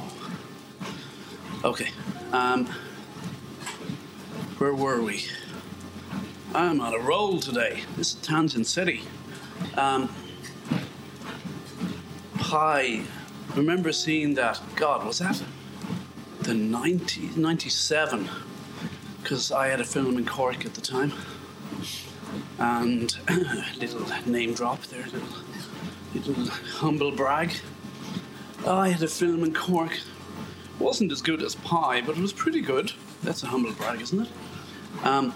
Okay. 1.62 1.90
Um, 2.32 2.68
where 4.58 4.74
were 4.74 5.00
we? 5.00 5.24
I'm 6.52 6.80
on 6.80 6.92
a 6.92 6.98
roll 6.98 7.38
today. 7.38 7.82
This 7.96 8.14
is 8.14 8.20
Tangent 8.22 8.66
City. 8.66 9.02
Um, 9.76 10.12
Pi. 12.38 13.02
Remember 13.54 13.92
seeing 13.92 14.34
that? 14.34 14.60
God, 14.74 15.06
was 15.06 15.20
that 15.20 15.40
the 16.40 16.54
90, 16.54 17.30
97? 17.36 18.28
Because 19.22 19.52
I 19.52 19.68
had 19.68 19.80
a 19.80 19.84
film 19.84 20.18
in 20.18 20.26
Cork 20.26 20.66
at 20.66 20.74
the 20.74 20.80
time 20.80 21.12
and 22.58 23.16
little 23.78 24.06
name 24.26 24.54
drop 24.54 24.82
there, 24.86 25.04
little, 25.04 25.28
little 26.14 26.46
humble 26.46 27.12
brag. 27.12 27.52
I 28.66 28.88
had 28.88 29.02
a 29.04 29.08
film 29.08 29.44
in 29.44 29.54
Cork. 29.54 30.00
wasn't 30.80 31.12
as 31.12 31.22
good 31.22 31.42
as 31.42 31.54
Pi, 31.54 32.00
but 32.00 32.16
it 32.16 32.20
was 32.20 32.32
pretty 32.32 32.60
good. 32.60 32.92
That's 33.22 33.44
a 33.44 33.46
humble 33.46 33.72
brag, 33.72 34.00
isn't 34.00 34.22
it? 34.22 34.28
Um, 35.02 35.34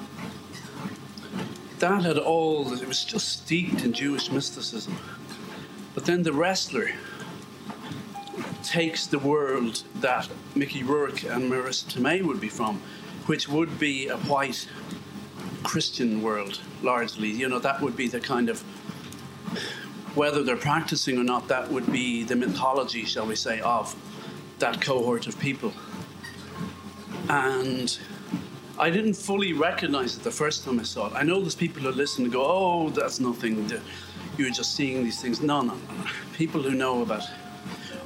that 1.78 2.02
had 2.02 2.18
all, 2.18 2.72
it 2.72 2.86
was 2.86 3.04
just 3.04 3.42
steeped 3.42 3.82
in 3.82 3.92
Jewish 3.92 4.30
mysticism. 4.30 4.96
But 5.94 6.04
then 6.04 6.22
the 6.22 6.32
wrestler 6.32 6.90
takes 8.62 9.06
the 9.06 9.18
world 9.18 9.82
that 9.96 10.28
Mickey 10.54 10.82
Rourke 10.82 11.24
and 11.24 11.50
Marisa 11.50 11.84
Tomei 11.92 12.22
would 12.22 12.40
be 12.40 12.48
from, 12.48 12.80
which 13.26 13.48
would 13.48 13.78
be 13.78 14.08
a 14.08 14.16
white 14.16 14.68
Christian 15.62 16.22
world 16.22 16.60
largely. 16.82 17.28
You 17.28 17.48
know, 17.48 17.58
that 17.58 17.80
would 17.80 17.96
be 17.96 18.08
the 18.08 18.20
kind 18.20 18.48
of 18.48 18.62
whether 20.14 20.42
they're 20.42 20.56
practicing 20.56 21.18
or 21.18 21.24
not, 21.24 21.48
that 21.48 21.70
would 21.70 21.90
be 21.90 22.22
the 22.22 22.36
mythology, 22.36 23.04
shall 23.04 23.26
we 23.26 23.34
say, 23.34 23.60
of 23.60 23.96
that 24.58 24.80
cohort 24.80 25.26
of 25.26 25.38
people. 25.38 25.72
And 27.28 27.98
I 28.82 28.90
didn't 28.90 29.14
fully 29.14 29.52
recognize 29.52 30.16
it 30.16 30.24
the 30.24 30.32
first 30.32 30.64
time 30.64 30.80
I 30.80 30.82
saw 30.82 31.06
it. 31.06 31.12
I 31.14 31.22
know 31.22 31.40
there's 31.40 31.54
people 31.54 31.82
who 31.82 31.92
listen 31.92 32.24
and 32.24 32.32
go, 32.32 32.44
oh, 32.44 32.90
that's 32.90 33.20
nothing. 33.20 33.70
You're 34.36 34.50
just 34.50 34.74
seeing 34.74 35.04
these 35.04 35.22
things. 35.22 35.40
No, 35.40 35.60
no, 35.60 35.74
no. 35.74 36.04
People 36.32 36.60
who 36.60 36.72
know 36.72 37.02
about. 37.02 37.22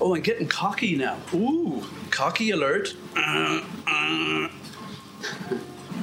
Oh, 0.03 0.15
I'm 0.15 0.21
getting 0.21 0.47
cocky 0.47 0.95
now. 0.95 1.17
Ooh, 1.33 1.83
cocky 2.11 2.51
alert. 2.51 2.95
Uh, 3.17 3.63
uh, 3.87 4.49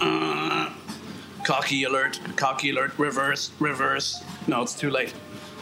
uh. 0.01 0.73
Cocky 1.45 1.83
alert, 1.83 2.19
cocky 2.35 2.71
alert, 2.71 2.97
reverse, 2.97 3.51
reverse. 3.59 4.23
No, 4.47 4.63
it's 4.63 4.73
too 4.73 4.89
late. 4.89 5.13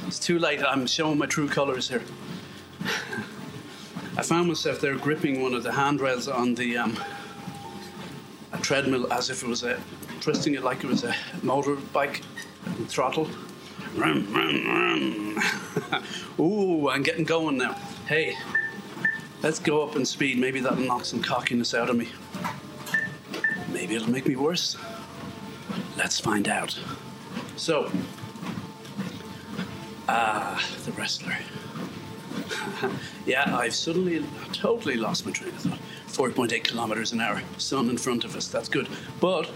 It's 0.08 0.20
too 0.20 0.40
late. 0.40 0.64
I'm 0.64 0.88
showing 0.88 1.18
my 1.18 1.26
true 1.26 1.50
colours 1.50 1.90
here. 1.90 2.04
I 4.16 4.22
found 4.22 4.48
myself 4.48 4.80
there 4.80 4.96
gripping 4.96 5.42
one 5.42 5.54
of 5.54 5.64
the 5.64 5.74
handrails 5.74 6.30
on 6.30 6.56
the 6.56 6.78
um, 6.78 6.98
treadmill 8.60 9.12
as 9.12 9.30
if 9.30 9.44
it 9.44 9.48
was 9.48 9.64
a, 9.64 9.80
twisting 10.20 10.56
it 10.56 10.64
like 10.64 10.84
it 10.84 10.88
was 10.88 11.04
a 11.04 11.12
motorbike 11.42 12.22
throttle. 12.88 13.30
Rum, 13.96 14.34
rum, 14.34 14.68
rum. 14.68 16.04
Ooh, 16.40 16.90
I'm 16.90 17.04
getting 17.04 17.26
going 17.26 17.58
now. 17.58 17.74
Hey, 18.08 18.36
let's 19.42 19.60
go 19.60 19.84
up 19.84 19.96
in 19.96 20.06
speed. 20.06 20.38
Maybe 20.38 20.60
that'll 20.60 20.80
knock 20.80 21.06
some 21.06 21.22
cockiness 21.22 21.74
out 21.74 21.90
of 21.90 21.96
me. 21.96 22.10
Maybe 23.72 23.96
it'll 23.96 24.10
make 24.10 24.28
me 24.28 24.36
worse. 24.36 24.78
Let's 25.98 26.20
find 26.20 26.48
out. 26.48 26.78
So, 27.58 27.92
Ah, 30.14 30.62
the 30.84 30.92
wrestler. 30.92 31.38
yeah, 33.26 33.56
I've 33.56 33.74
suddenly 33.74 34.26
totally 34.52 34.98
lost 34.98 35.26
my 35.26 35.32
train 35.32 35.52
of 35.52 35.62
thought. 35.62 35.80
4.8 36.12 36.64
kilometers 36.64 37.14
an 37.14 37.22
hour. 37.22 37.42
Sun 37.58 37.90
in 37.90 37.98
front 37.98 38.26
of 38.26 38.36
us, 38.36 38.48
that's 38.48 38.68
good. 38.68 38.88
But 39.20 39.50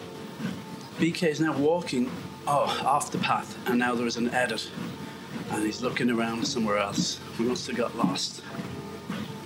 BK 0.99 1.27
is 1.27 1.41
now 1.41 1.57
walking 1.57 2.09
oh, 2.47 2.81
off 2.85 3.11
the 3.11 3.17
path, 3.17 3.57
and 3.67 3.77
now 3.77 3.95
there 3.95 4.07
is 4.07 4.15
an 4.17 4.29
edit, 4.33 4.69
and 5.51 5.63
he's 5.63 5.81
looking 5.81 6.09
around 6.09 6.47
somewhere 6.47 6.77
else. 6.77 7.19
We 7.37 7.45
must 7.45 7.67
have 7.67 7.75
got 7.75 7.95
lost. 7.97 8.41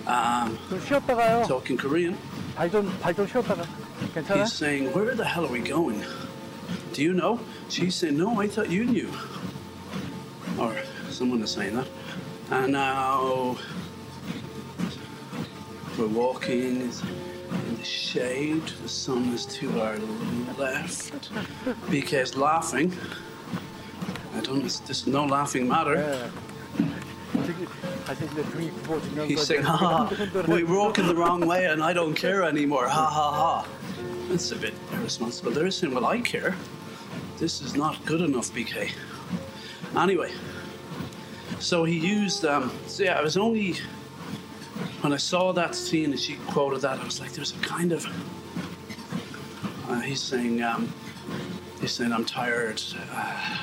Um, 0.06 0.58
talking 1.48 1.78
Korean. 1.78 2.18
He's 4.42 4.54
saying, 4.54 4.94
Where 4.94 5.16
the 5.16 5.26
hell 5.26 5.46
are 5.46 5.52
we 5.52 5.60
going? 5.60 6.04
Do 6.94 7.04
you 7.04 7.14
know? 7.14 7.40
She's 7.70 7.96
saying, 7.96 8.18
No, 8.18 8.40
I 8.40 8.48
thought 8.48 8.70
you 8.70 8.86
knew. 8.86 9.10
Or 10.58 10.76
someone 11.10 11.42
is 11.42 11.52
saying 11.52 11.76
that. 11.76 11.88
And 12.52 12.74
now 12.74 13.58
we're 16.00 16.08
walking 16.08 16.62
in 16.62 17.76
the 17.76 17.84
shade. 17.84 18.66
The 18.82 18.88
sun 18.88 19.34
is 19.34 19.46
to 19.48 19.82
our 19.82 19.98
left. 20.58 21.30
BK's 21.92 22.38
laughing. 22.38 22.98
I 24.34 24.40
don't. 24.40 24.62
There's 24.86 25.06
no 25.08 25.26
laughing 25.26 25.68
matter. 25.68 26.32
He's 29.28 29.46
saying, 29.46 29.64
ha 29.64 29.76
ha, 29.76 30.44
we 30.48 30.64
walk 30.64 31.00
in 31.00 31.08
the 31.08 31.16
wrong 31.16 31.46
way 31.46 31.66
and 31.66 31.84
I 31.84 31.92
don't 31.92 32.16
care 32.16 32.44
anymore, 32.44 32.88
ha 32.88 33.06
ha 33.06 33.32
ha. 33.34 33.68
That's 34.30 34.54
a 34.54 34.56
bit 34.56 34.76
irresponsible. 34.94 35.52
They're 35.52 35.70
saying, 35.70 35.94
well, 35.94 36.06
I 36.06 36.22
care. 36.22 36.56
This 37.40 37.62
is 37.62 37.76
not 37.76 38.06
good 38.06 38.22
enough, 38.22 38.54
BK. 38.54 38.92
Anyway, 39.98 40.32
so 41.60 41.84
he 41.84 41.98
used, 41.98 42.46
um, 42.46 42.72
so 42.88 43.04
yeah, 43.04 43.20
it 43.20 43.24
was 43.24 43.36
only 43.36 43.76
when 45.02 45.14
I 45.14 45.18
saw 45.18 45.52
that 45.54 45.76
scene 45.76 46.12
and 46.12 46.20
she 46.20 46.36
quoted 46.48 46.82
that, 46.82 47.00
I 47.00 47.04
was 47.04 47.20
like, 47.20 47.32
there's 47.34 47.54
a 47.54 47.60
kind 47.60 47.92
of, 47.92 48.06
uh, 49.90 50.02
he's 50.02 50.22
saying, 50.22 50.62
um, 50.62 50.92
he's 51.82 51.92
saying, 51.92 52.12
I'm 52.12 52.26
tired. 52.26 52.82
Uh, 53.12 53.58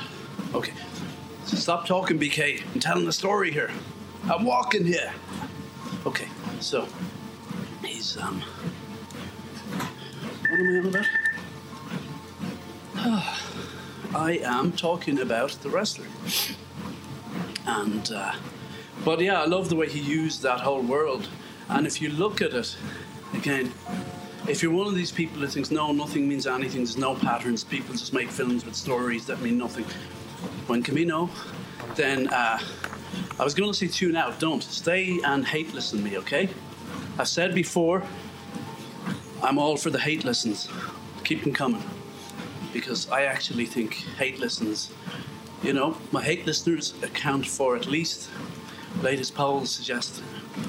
okay. 0.53 0.73
Stop 1.45 1.85
talking, 1.85 2.19
BK. 2.19 2.61
I'm 2.73 2.79
telling 2.79 3.05
the 3.05 3.13
story 3.13 3.51
here. 3.51 3.71
I'm 4.29 4.43
walking 4.43 4.85
here. 4.85 5.13
Okay, 6.05 6.27
so 6.59 6.87
he's 7.83 8.17
um. 8.17 8.41
What 10.49 10.59
am 10.59 10.69
I 10.69 10.79
on 10.79 10.85
about? 10.85 11.05
I 14.15 14.39
am 14.43 14.71
talking 14.73 15.19
about 15.19 15.51
the 15.63 15.69
wrestler, 15.69 16.07
and 17.65 18.11
uh, 18.11 18.35
but 19.03 19.19
yeah, 19.19 19.41
I 19.41 19.45
love 19.45 19.69
the 19.69 19.75
way 19.75 19.89
he 19.89 19.99
used 19.99 20.41
that 20.43 20.59
whole 20.59 20.81
world. 20.81 21.27
And 21.69 21.85
if 21.85 22.01
you 22.01 22.09
look 22.09 22.41
at 22.41 22.53
it 22.53 22.75
again, 23.33 23.71
if 24.47 24.63
you're 24.63 24.71
one 24.71 24.87
of 24.87 24.95
these 24.95 25.11
people 25.11 25.41
that 25.41 25.51
thinks 25.51 25.71
no, 25.71 25.91
nothing 25.91 26.27
means 26.27 26.47
anything, 26.47 26.81
there's 26.81 26.97
no 26.97 27.15
patterns, 27.15 27.63
people 27.63 27.93
just 27.93 28.13
make 28.13 28.29
films 28.29 28.65
with 28.65 28.75
stories 28.75 29.25
that 29.25 29.41
mean 29.41 29.57
nothing. 29.57 29.85
Buen 30.67 30.83
Camino, 30.83 31.29
then 31.95 32.27
uh, 32.29 32.59
I 33.39 33.43
was 33.43 33.53
going 33.53 33.71
to 33.71 33.77
say 33.77 33.87
tune 33.87 34.15
out. 34.15 34.39
Don't 34.39 34.63
stay 34.63 35.19
and 35.25 35.45
hate 35.45 35.73
listen 35.73 36.03
me, 36.03 36.17
okay? 36.19 36.49
I've 37.17 37.27
said 37.27 37.53
before, 37.53 38.03
I'm 39.43 39.57
all 39.57 39.77
for 39.77 39.89
the 39.89 39.99
hate 39.99 40.23
listens. 40.23 40.69
Keep 41.23 41.43
them 41.43 41.53
coming, 41.53 41.83
because 42.71 43.09
I 43.09 43.23
actually 43.23 43.65
think 43.65 43.95
hate 44.17 44.39
listens. 44.39 44.91
You 45.63 45.73
know, 45.73 45.97
my 46.11 46.23
hate 46.23 46.45
listeners 46.45 46.93
account 47.03 47.45
for 47.45 47.75
at 47.75 47.87
least 47.87 48.29
latest 49.01 49.35
polls 49.35 49.71
suggest 49.71 50.21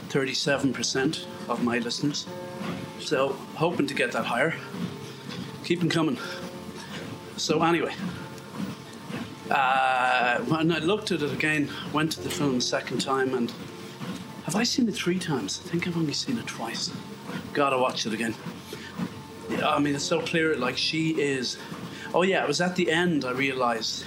37% 0.09 1.25
of 1.49 1.63
my 1.63 1.79
listeners. 1.79 2.27
So 3.01 3.31
hoping 3.55 3.87
to 3.87 3.95
get 3.95 4.13
that 4.13 4.25
higher. 4.27 4.55
Keep 5.65 5.81
them 5.81 5.89
coming. 5.89 6.19
So 7.37 7.63
anyway, 7.63 7.95
uh, 9.51 10.39
when 10.41 10.73
I 10.73 10.79
looked 10.79 11.13
at 11.13 11.23
it 11.23 11.33
again, 11.33 11.71
went 11.93 12.13
to 12.13 12.21
the 12.21 12.31
film 12.31 12.57
a 12.57 12.61
second 12.61 13.01
time, 13.01 13.35
and 13.35 13.53
have 14.45 14.57
I 14.57 14.65
seen 14.65 14.89
it 14.89 14.95
three 14.95 15.19
times? 15.19 15.61
I 15.65 15.69
think 15.69 15.87
I've 15.87 15.97
only 15.97 16.13
seen 16.13 16.39
it 16.39 16.47
twice. 16.47 16.91
Gotta 17.53 17.79
watch 17.79 18.07
it 18.07 18.13
again. 18.13 18.35
I 19.65 19.79
mean, 19.79 19.95
it's 19.95 20.05
so 20.05 20.21
clear. 20.21 20.57
Like 20.57 20.77
she 20.77 21.11
is. 21.21 21.59
Oh 22.15 22.23
yeah, 22.23 22.43
it 22.43 22.49
was 22.49 22.61
at 22.61 22.77
the 22.77 22.91
end 22.91 23.25
I 23.25 23.33
realised. 23.33 24.05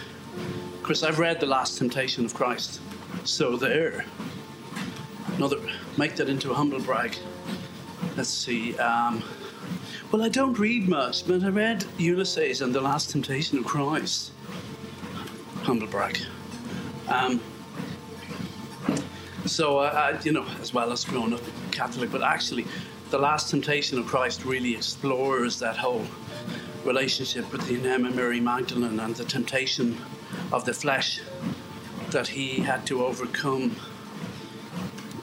Chris, 0.83 1.03
I've 1.03 1.19
read 1.19 1.39
The 1.39 1.45
Last 1.45 1.77
Temptation 1.77 2.25
of 2.25 2.33
Christ, 2.33 2.81
so 3.23 3.55
there. 3.57 4.05
Another, 5.35 5.59
make 5.97 6.15
that 6.15 6.29
into 6.29 6.51
a 6.51 6.53
humble 6.53 6.79
brag. 6.81 7.15
Let's 8.17 8.29
see. 8.29 8.77
Um, 8.77 9.23
well, 10.11 10.21
I 10.21 10.29
don't 10.29 10.57
read 10.59 10.89
much, 10.89 11.27
but 11.27 11.43
I 11.43 11.49
read 11.49 11.85
Ulysses 11.97 12.61
and 12.61 12.75
The 12.75 12.81
Last 12.81 13.11
Temptation 13.11 13.57
of 13.57 13.65
Christ 13.65 14.31
humble 15.63 15.87
brag. 15.87 16.17
Um, 17.07 17.39
so, 19.45 19.79
uh, 19.79 20.13
I, 20.13 20.21
you 20.23 20.31
know, 20.31 20.45
as 20.59 20.73
well 20.73 20.91
as 20.91 21.05
growing 21.05 21.33
up 21.33 21.41
Catholic, 21.71 22.11
but 22.11 22.23
actually, 22.23 22.65
the 23.09 23.17
Last 23.17 23.49
Temptation 23.49 23.99
of 23.99 24.05
Christ 24.05 24.45
really 24.45 24.75
explores 24.75 25.59
that 25.59 25.77
whole 25.77 26.05
relationship 26.83 27.49
between 27.51 27.85
and 27.85 28.15
Mary 28.15 28.39
Magdalene 28.39 28.99
and 28.99 29.15
the 29.15 29.25
temptation 29.25 29.97
of 30.51 30.65
the 30.65 30.73
flesh 30.73 31.21
that 32.11 32.27
he 32.27 32.59
had 32.59 32.85
to 32.87 33.05
overcome 33.05 33.75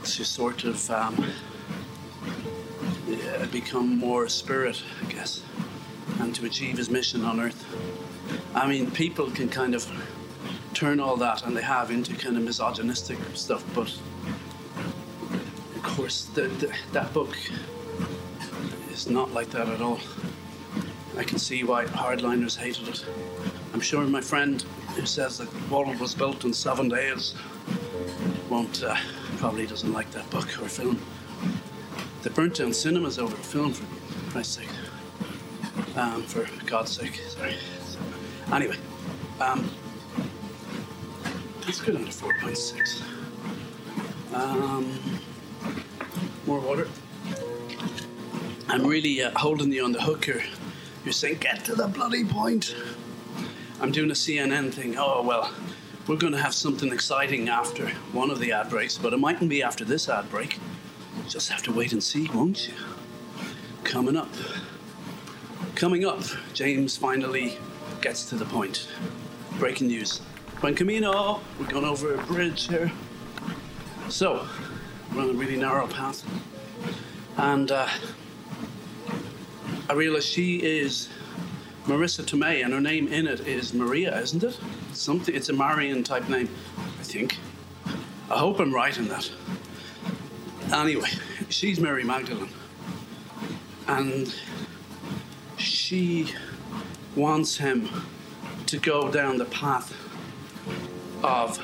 to 0.05 0.24
sort 0.24 0.64
of 0.64 0.91
um, 0.91 1.26
become 3.53 3.99
more 3.99 4.28
spirit, 4.28 4.82
I 5.03 5.12
guess, 5.12 5.43
and 6.20 6.34
to 6.34 6.47
achieve 6.47 6.78
his 6.78 6.89
mission 6.91 7.24
on 7.24 7.41
earth. 7.41 7.64
I 8.55 8.66
mean, 8.66 8.91
people 8.91 9.30
can 9.30 9.49
kind 9.49 9.74
of 9.74 9.86
turn 10.72 10.99
all 10.99 11.16
that, 11.18 11.45
and 11.45 11.57
they 11.57 11.62
have, 11.62 11.91
into 11.91 12.14
kind 12.14 12.36
of 12.36 12.43
misogynistic 12.43 13.18
stuff, 13.34 13.64
but 13.74 13.95
of 15.76 15.82
course, 15.82 16.24
the, 16.34 16.43
the, 16.43 16.72
that 16.93 17.12
book 17.12 17.36
is 18.91 19.11
not 19.11 19.32
like 19.32 19.51
that 19.51 19.68
at 19.68 19.82
all. 19.82 20.01
I 21.18 21.24
can 21.24 21.39
see 21.39 21.64
why 21.64 21.84
hardliners 21.84 22.57
hated 22.57 22.89
it. 22.89 23.05
I'm 23.74 23.80
sure 23.80 24.05
my 24.07 24.20
friend 24.20 24.64
who 24.99 25.07
says 25.07 25.39
that 25.39 25.49
the 25.49 25.75
world 25.75 25.99
was 26.01 26.13
built 26.13 26.45
in 26.45 26.53
seven 26.53 26.89
days 26.89 27.35
won't 28.49 28.83
uh, 28.83 28.97
probably 29.37 29.65
doesn't 29.65 29.93
like 29.93 30.11
that 30.11 30.29
book 30.31 30.47
or 30.61 30.69
film. 30.69 31.01
They 32.23 32.31
burnt 32.31 32.57
down 32.57 32.73
cinemas 32.73 33.17
over 33.19 33.37
a 33.37 33.39
film 33.39 33.73
for 33.73 33.87
Christ's 34.33 34.57
sake. 34.57 35.97
Um, 35.97 36.23
for 36.25 36.49
God's 36.67 36.91
sake, 36.91 37.15
sorry. 37.29 37.55
So, 37.87 38.01
anyway, 38.53 38.77
um, 39.41 39.71
let's 41.65 41.81
go 41.81 41.93
down 41.93 42.05
to 42.05 42.11
4.6. 42.11 43.03
Um, 44.35 44.99
more 46.45 46.59
water. 46.59 46.89
I'm 48.69 48.85
really 48.85 49.23
uh, 49.23 49.31
holding 49.37 49.73
you 49.73 49.85
on 49.85 49.93
the 49.93 50.03
hook 50.03 50.25
here. 50.25 50.43
You're 51.05 51.13
saying, 51.13 51.39
get 51.39 51.65
to 51.67 51.77
the 51.77 51.87
bloody 51.87 52.25
point. 52.25 52.75
I'm 53.81 53.93
doing 53.93 54.11
a 54.11 54.14
CNN 54.14 54.72
thing. 54.72 54.97
Oh, 54.99 55.22
well, 55.22 55.53
we're 56.09 56.16
going 56.16 56.33
to 56.33 56.41
have 56.41 56.53
something 56.53 56.93
exciting 56.93 57.49
after 57.49 57.89
one 58.11 58.29
of 58.29 58.41
the 58.41 58.51
ad 58.51 58.70
breaks, 58.70 58.99
but 58.99 59.12
it 59.12 59.18
mightn't 59.18 59.49
be 59.49 59.62
after 59.62 59.85
this 59.85 60.09
ad 60.09 60.29
break. 60.31 60.59
Just 61.29 61.49
have 61.51 61.62
to 61.62 61.72
wait 61.72 61.93
and 61.93 62.03
see, 62.03 62.29
won't 62.35 62.66
you? 62.66 62.74
Coming 63.85 64.16
up. 64.16 64.31
Coming 65.76 66.05
up, 66.05 66.22
James 66.55 66.97
finally 66.97 67.57
gets 68.01 68.29
to 68.31 68.35
the 68.35 68.47
point. 68.47 68.89
Breaking 69.61 69.87
news. 69.87 70.22
Buen 70.61 70.74
Camino, 70.74 71.41
we're 71.61 71.66
going 71.66 71.85
over 71.85 72.14
a 72.14 72.22
bridge 72.24 72.66
here. 72.66 72.91
So, 74.09 74.45
we're 75.14 75.22
on 75.22 75.31
a 75.31 75.35
really 75.35 75.57
narrow 75.57 75.87
path. 75.87 76.24
And 77.37 77.70
uh, 77.70 77.87
I 79.89 79.93
realize 79.93 80.24
she 80.24 80.57
is 80.57 81.09
Marisa 81.89 82.22
Tomei, 82.22 82.62
and 82.62 82.74
her 82.74 82.82
name 82.82 83.09
in 83.09 83.26
it 83.26 83.41
is 83.47 83.72
Maria, 83.72 84.14
isn't 84.20 84.45
it? 84.45 84.59
Something. 84.93 85.34
It's 85.34 85.49
a 85.49 85.55
Marian 85.55 86.05
type 86.05 86.28
name, 86.28 86.51
I 86.76 87.03
think. 87.03 87.39
I 88.30 88.36
hope 88.36 88.61
I'm 88.61 88.74
right 88.74 88.95
in 88.99 89.09
that. 89.09 89.30
Anyway, 90.70 91.09
she's 91.49 91.80
Mary 91.80 92.05
Magdalene, 92.05 92.51
and 93.86 94.34
she 95.57 96.34
wants 97.16 97.57
him 97.57 97.89
to 98.66 98.76
go 98.76 99.11
down 99.11 99.39
the 99.39 99.47
path 99.47 99.97
of, 101.22 101.59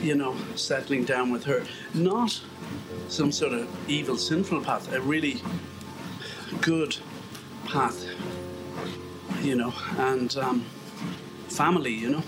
you 0.00 0.14
know, 0.14 0.36
settling 0.54 1.02
down 1.02 1.32
with 1.32 1.42
her, 1.42 1.64
not 1.92 2.40
some 3.08 3.32
sort 3.32 3.52
of 3.52 3.68
evil, 3.90 4.16
sinful 4.16 4.60
path, 4.60 4.92
a 4.92 5.00
really 5.00 5.42
good 6.60 6.96
path 7.66 8.06
you 9.44 9.54
know, 9.54 9.72
and 9.98 10.36
um, 10.38 10.64
family, 11.48 11.92
you 11.92 12.10
know, 12.10 12.22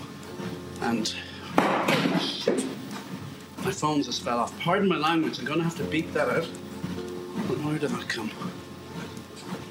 and. 0.81 1.15
My 3.63 3.73
phone 3.73 4.01
just 4.01 4.23
fell 4.23 4.39
off. 4.39 4.57
Pardon 4.61 4.87
my 4.87 4.97
language, 4.97 5.39
I'm 5.39 5.45
gonna 5.45 5.63
have 5.63 5.75
to 5.75 5.83
beat 5.83 6.13
that 6.13 6.29
out. 6.29 6.45
Where 7.65 7.77
did 7.77 7.89
that 7.89 8.07
come? 8.07 8.31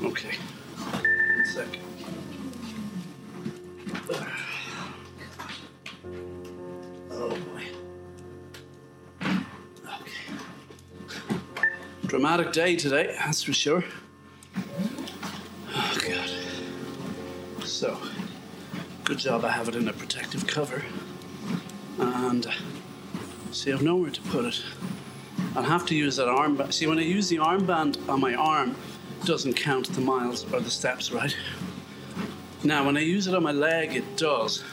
Okay. 0.04 0.36
One 0.76 1.44
sec. 1.46 1.78
Oh 7.10 7.30
boy. 7.30 7.64
Okay. 9.22 10.12
Dramatic 12.06 12.52
day 12.52 12.76
today, 12.76 13.16
that's 13.18 13.42
for 13.42 13.54
sure. 13.54 13.82
Good 19.06 19.18
job 19.18 19.44
I 19.44 19.50
have 19.52 19.68
it 19.68 19.76
in 19.76 19.86
a 19.86 19.92
protective 19.92 20.48
cover. 20.48 20.82
And 22.00 22.44
see, 23.52 23.72
I've 23.72 23.80
nowhere 23.80 24.10
to 24.10 24.20
put 24.22 24.44
it. 24.44 24.60
I'll 25.54 25.62
have 25.62 25.86
to 25.86 25.94
use 25.94 26.16
that 26.16 26.26
armband. 26.26 26.72
See, 26.72 26.88
when 26.88 26.98
I 26.98 27.02
use 27.02 27.28
the 27.28 27.36
armband 27.36 28.08
on 28.08 28.20
my 28.20 28.34
arm, 28.34 28.74
it 29.20 29.24
doesn't 29.24 29.54
count 29.54 29.92
the 29.92 30.00
miles 30.00 30.52
or 30.52 30.58
the 30.58 30.70
steps, 30.70 31.12
right? 31.12 31.36
Now, 32.64 32.84
when 32.84 32.96
I 32.96 33.00
use 33.00 33.28
it 33.28 33.34
on 33.36 33.44
my 33.44 33.52
leg, 33.52 33.94
it 33.94 34.16
does. 34.16 34.64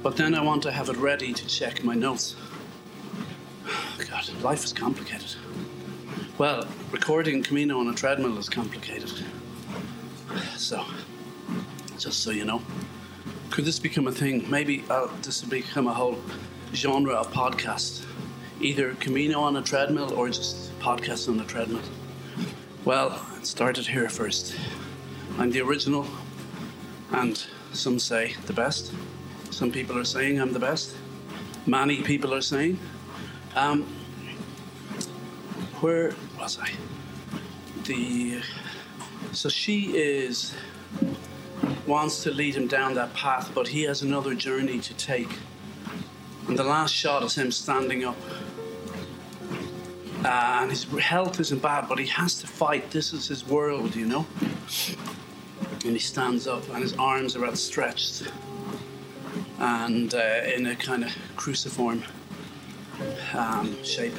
But 0.00 0.16
then 0.16 0.36
I 0.36 0.42
want 0.42 0.62
to 0.62 0.70
have 0.70 0.88
it 0.88 0.96
ready 0.98 1.32
to 1.32 1.46
check 1.48 1.82
my 1.82 1.96
notes. 1.96 2.36
God, 4.08 4.42
life 4.42 4.62
is 4.62 4.72
complicated. 4.72 5.34
Well, 6.38 6.68
recording 6.92 7.42
Camino 7.42 7.80
on 7.80 7.88
a 7.88 7.94
treadmill 7.94 8.38
is 8.38 8.48
complicated. 8.48 9.10
So, 10.56 10.84
just 11.98 12.22
so 12.22 12.30
you 12.30 12.44
know, 12.44 12.60
could 13.50 13.64
this 13.64 13.78
become 13.78 14.06
a 14.06 14.12
thing? 14.12 14.48
Maybe 14.50 14.84
uh, 14.90 15.08
this 15.22 15.42
will 15.42 15.50
become 15.50 15.86
a 15.86 15.94
whole 15.94 16.18
genre 16.74 17.14
of 17.14 17.32
podcast, 17.32 18.04
either 18.60 18.94
Camino 18.94 19.40
on 19.40 19.56
a 19.56 19.62
treadmill 19.62 20.12
or 20.14 20.28
just 20.28 20.78
podcasts 20.80 21.28
on 21.28 21.40
a 21.40 21.44
treadmill. 21.44 21.82
Well, 22.84 23.20
it 23.36 23.46
started 23.46 23.86
here 23.86 24.08
first. 24.08 24.56
I'm 25.38 25.50
the 25.50 25.60
original, 25.60 26.06
and 27.12 27.42
some 27.72 27.98
say 27.98 28.34
the 28.46 28.52
best. 28.52 28.92
Some 29.50 29.70
people 29.70 29.98
are 29.98 30.04
saying 30.04 30.40
I'm 30.40 30.52
the 30.52 30.58
best. 30.58 30.94
Many 31.66 32.02
people 32.02 32.34
are 32.34 32.42
saying. 32.42 32.78
Um, 33.54 33.84
where 35.80 36.14
was 36.38 36.58
I? 36.58 36.70
The 37.84 38.40
so 39.32 39.48
she 39.48 39.96
is 39.96 40.54
wants 41.86 42.22
to 42.24 42.30
lead 42.30 42.54
him 42.54 42.66
down 42.66 42.94
that 42.94 43.14
path, 43.14 43.50
but 43.54 43.68
he 43.68 43.82
has 43.84 44.02
another 44.02 44.34
journey 44.34 44.80
to 44.80 44.94
take. 44.94 45.30
And 46.48 46.58
the 46.58 46.64
last 46.64 46.94
shot 46.94 47.22
is 47.22 47.34
him 47.34 47.50
standing 47.50 48.04
up. 48.04 48.16
Uh, 50.24 50.58
and 50.60 50.70
his 50.70 50.84
health 50.84 51.38
isn't 51.40 51.62
bad, 51.62 51.88
but 51.88 51.98
he 51.98 52.06
has 52.06 52.40
to 52.40 52.46
fight. 52.46 52.90
This 52.90 53.12
is 53.12 53.28
his 53.28 53.46
world, 53.46 53.94
you 53.94 54.06
know? 54.06 54.26
And 55.84 55.92
he 55.92 55.98
stands 55.98 56.46
up, 56.46 56.68
and 56.70 56.82
his 56.82 56.94
arms 56.94 57.36
are 57.36 57.46
outstretched 57.46 58.24
and 59.58 60.14
uh, 60.14 60.42
in 60.54 60.66
a 60.66 60.76
kind 60.76 61.04
of 61.04 61.16
cruciform 61.36 62.02
um, 63.34 63.82
shape. 63.84 64.16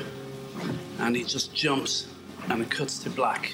And 1.00 1.16
he 1.16 1.24
just 1.24 1.54
jumps, 1.54 2.08
and 2.50 2.62
it 2.62 2.72
cuts 2.72 3.00
to 3.00 3.10
black. 3.10 3.54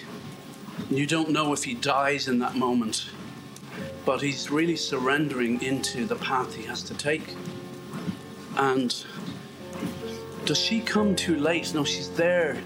And 0.90 0.98
you 0.98 1.06
don't 1.06 1.30
know 1.30 1.54
if 1.54 1.64
he 1.64 1.74
dies 1.74 2.28
in 2.28 2.40
that 2.40 2.56
moment, 2.56 3.10
but 4.05 4.21
he's 4.21 4.51
really 4.51 4.76
surrendering 4.76 5.61
into 5.61 6.05
the 6.05 6.15
path 6.15 6.53
he 6.55 6.63
has 6.63 6.84
to 6.84 6.93
take. 6.93 7.36
And 8.57 8.93
does 10.45 10.59
she 10.59 10.82
come 10.82 11.15
too 11.15 11.38
late? 11.38 11.74
No, 11.74 11.84
she's 11.84 12.09
there 12.09 12.61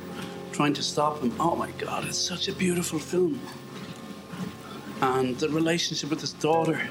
trying 0.51 0.73
to 0.73 0.81
stop 0.81 1.21
him. 1.21 1.31
Oh 1.39 1.55
my 1.55 1.69
God, 1.71 2.05
it's 2.05 2.17
such 2.17 2.47
a 2.47 2.53
beautiful 2.53 2.97
film. 2.97 3.39
And 5.01 5.37
the 5.37 5.49
relationship 5.49 6.09
with 6.09 6.21
his 6.21 6.33
daughter. 6.33 6.81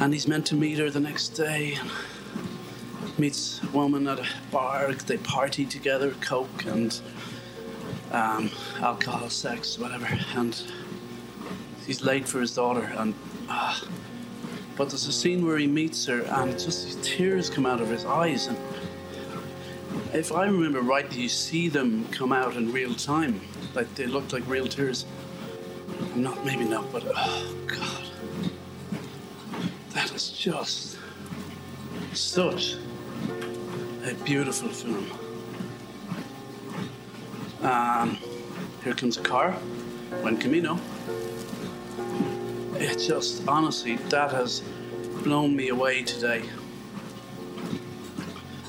And 0.00 0.12
he's 0.12 0.26
meant 0.26 0.46
to 0.46 0.54
meet 0.54 0.78
her 0.78 0.88
the 0.88 1.00
next 1.00 1.30
day. 1.30 1.78
Meets 3.18 3.62
a 3.62 3.66
woman 3.68 4.08
at 4.08 4.18
a 4.18 4.26
bar. 4.50 4.92
They 4.92 5.18
party 5.18 5.66
together, 5.66 6.12
coke 6.22 6.64
and 6.64 6.98
um, 8.12 8.50
alcohol, 8.78 9.28
sex, 9.28 9.78
whatever. 9.78 10.08
And 10.34 10.62
he's 11.86 12.02
late 12.02 12.26
for 12.28 12.40
his 12.40 12.54
daughter. 12.54 12.92
And 12.96 13.14
uh, 13.48 13.80
but 14.76 14.90
there's 14.90 15.06
a 15.06 15.12
scene 15.12 15.46
where 15.46 15.56
he 15.56 15.66
meets 15.66 16.04
her, 16.06 16.22
and 16.22 16.52
just 16.52 17.02
tears 17.02 17.48
come 17.48 17.64
out 17.64 17.80
of 17.80 17.88
his 17.88 18.04
eyes. 18.04 18.48
And 18.48 18.58
if 20.12 20.32
I 20.32 20.44
remember 20.44 20.82
rightly, 20.82 21.22
you 21.22 21.28
see 21.28 21.68
them 21.68 22.06
come 22.10 22.32
out 22.32 22.56
in 22.56 22.72
real 22.72 22.94
time, 22.94 23.40
like 23.74 23.92
they 23.94 24.06
looked 24.06 24.32
like 24.32 24.46
real 24.46 24.66
tears. 24.66 25.06
Not 26.14 26.44
maybe 26.44 26.64
not, 26.64 26.92
but 26.92 27.04
oh 27.06 27.56
god, 27.66 28.04
that 29.94 30.12
is 30.14 30.30
just 30.30 30.98
such 32.12 32.76
a 34.04 34.14
beautiful 34.24 34.68
film. 34.68 35.06
Um, 37.62 38.18
here 38.84 38.94
comes 38.94 39.16
a 39.16 39.22
car, 39.22 39.56
Buen 40.22 40.36
Camino. 40.36 40.78
It 42.88 42.98
just 42.98 43.48
honestly 43.48 43.96
that 44.10 44.30
has 44.30 44.62
blown 45.24 45.56
me 45.56 45.70
away 45.70 46.04
today 46.04 46.44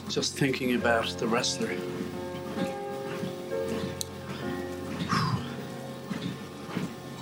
just 0.10 0.36
thinking 0.36 0.74
about 0.74 1.06
the 1.20 1.28
wrestler. 1.28 1.70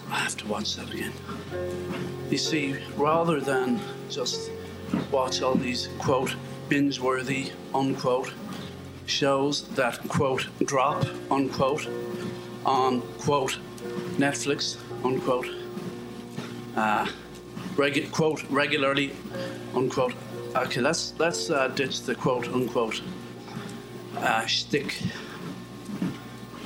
I 0.09 0.15
have 0.15 0.37
to 0.37 0.47
watch 0.47 0.77
that 0.77 0.93
again. 0.93 1.11
You 2.29 2.37
see, 2.37 2.77
rather 2.95 3.41
than 3.41 3.81
just 4.09 4.49
watch 5.11 5.41
all 5.41 5.55
these 5.55 5.89
quote 5.99 6.33
binge 6.69 7.01
worthy 7.01 7.51
unquote 7.73 8.31
shows 9.05 9.67
that 9.75 9.99
quote 10.07 10.47
drop 10.63 11.05
unquote 11.29 11.89
on 12.65 13.01
quote 13.19 13.59
Netflix 14.17 14.77
unquote 15.03 15.64
uh, 16.75 17.07
regu- 17.75 18.11
quote 18.11 18.43
regularly 18.49 19.11
unquote 19.73 20.13
Okay, 20.55 20.79
let's 20.79 21.13
let's 21.19 21.49
uh, 21.49 21.67
ditch 21.67 22.03
the 22.03 22.15
quote 22.15 22.47
unquote 22.47 23.01
uh, 24.17 24.45
shtick. 24.45 24.97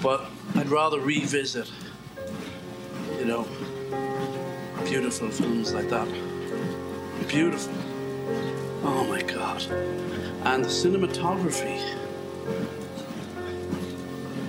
But 0.03 0.25
I'd 0.55 0.69
rather 0.69 0.99
revisit, 0.99 1.71
you 3.17 3.25
know, 3.25 3.47
beautiful 4.85 5.29
films 5.29 5.73
like 5.73 5.89
that. 5.89 6.07
Beautiful. 7.27 7.73
Oh 8.83 9.05
my 9.09 9.21
God. 9.23 9.61
And 10.43 10.63
the 10.63 10.69
cinematography. 10.69 11.95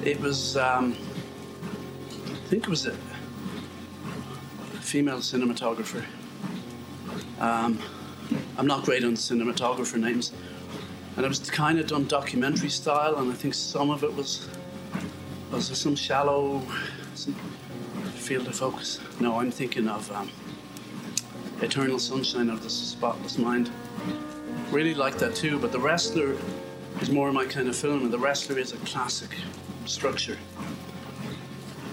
It 0.04 0.20
was, 0.20 0.56
um, 0.56 0.96
I 2.10 2.48
think 2.48 2.64
it 2.64 2.68
was 2.68 2.86
a 2.86 2.96
female 4.90 5.18
cinematographer. 5.18 6.04
Um, 7.38 7.78
I'm 8.58 8.66
not 8.66 8.84
great 8.84 9.04
on 9.04 9.12
cinematographer 9.12 10.00
names. 10.00 10.32
And 11.16 11.24
it 11.24 11.28
was 11.28 11.48
kind 11.48 11.78
of 11.78 11.86
done 11.86 12.08
documentary 12.08 12.70
style, 12.70 13.14
and 13.18 13.30
I 13.30 13.34
think 13.36 13.54
some 13.54 13.90
of 13.90 14.02
it 14.02 14.12
was 14.12 14.48
was 15.52 15.68
there 15.68 15.76
some 15.76 15.94
shallow 15.94 16.60
some 17.14 17.34
field 18.14 18.48
of 18.48 18.56
focus. 18.56 18.98
No, 19.20 19.38
I'm 19.38 19.52
thinking 19.52 19.86
of 19.86 20.10
um, 20.10 20.28
Eternal 21.60 22.00
Sunshine 22.00 22.50
of 22.50 22.64
the 22.64 22.70
Spotless 22.70 23.38
Mind. 23.38 23.70
Really 24.72 24.94
like 24.94 25.18
that 25.18 25.36
too, 25.36 25.60
but 25.60 25.70
The 25.70 25.78
Wrestler 25.78 26.34
is 27.00 27.10
more 27.10 27.32
my 27.32 27.44
kind 27.44 27.68
of 27.68 27.76
film, 27.76 28.02
and 28.02 28.12
The 28.12 28.18
Wrestler 28.18 28.58
is 28.58 28.72
a 28.72 28.76
classic 28.78 29.36
structure. 29.86 30.38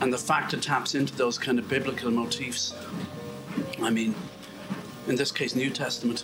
And 0.01 0.13
the 0.13 0.17
fact 0.17 0.53
it 0.53 0.61
taps 0.61 0.95
into 0.95 1.15
those 1.15 1.37
kind 1.37 1.59
of 1.59 1.67
biblical 1.67 2.11
motifs. 2.11 2.73
I 3.81 3.89
mean, 3.89 4.15
in 5.07 5.15
this 5.15 5.31
case, 5.31 5.55
New 5.55 5.69
Testament. 5.69 6.23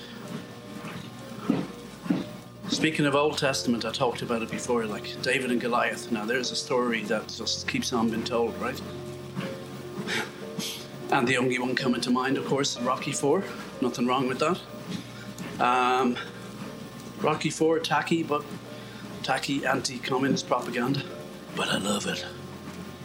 Speaking 2.69 3.05
of 3.05 3.15
Old 3.15 3.37
Testament, 3.37 3.85
I 3.85 3.91
talked 3.91 4.21
about 4.21 4.41
it 4.41 4.51
before, 4.51 4.85
like 4.85 5.21
David 5.21 5.51
and 5.51 5.61
Goliath. 5.61 6.11
Now, 6.11 6.25
there's 6.25 6.51
a 6.51 6.55
story 6.55 7.03
that 7.03 7.27
just 7.27 7.67
keeps 7.67 7.93
on 7.93 8.09
being 8.09 8.23
told, 8.23 8.59
right? 8.59 8.79
And 11.11 11.27
the 11.27 11.37
only 11.37 11.59
one 11.59 11.75
coming 11.75 12.01
to 12.01 12.09
mind, 12.09 12.37
of 12.37 12.45
course, 12.45 12.79
Rocky 12.81 13.11
Four. 13.11 13.43
Nothing 13.81 14.07
wrong 14.07 14.27
with 14.27 14.39
that. 14.39 14.59
Um, 15.63 16.17
Rocky 17.21 17.51
Four, 17.51 17.79
tacky, 17.79 18.23
but 18.23 18.43
tacky 19.21 19.65
anti-communist 19.65 20.47
propaganda. 20.47 21.03
But 21.55 21.69
I 21.69 21.77
love 21.77 22.07
it. 22.07 22.25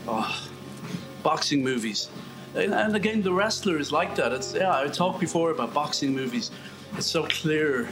Oh, 0.06 0.48
boxing 1.28 1.62
movies. 1.62 2.08
And, 2.54 2.72
and 2.72 2.96
again, 2.96 3.20
the 3.20 3.34
wrestler 3.40 3.76
is 3.78 3.92
like 3.92 4.12
that. 4.16 4.32
It's 4.32 4.54
yeah. 4.54 4.80
I 4.84 4.86
talked 5.02 5.20
before 5.20 5.50
about 5.50 5.74
boxing 5.74 6.14
movies. 6.14 6.50
It's 6.96 7.10
so 7.18 7.22
clear 7.40 7.86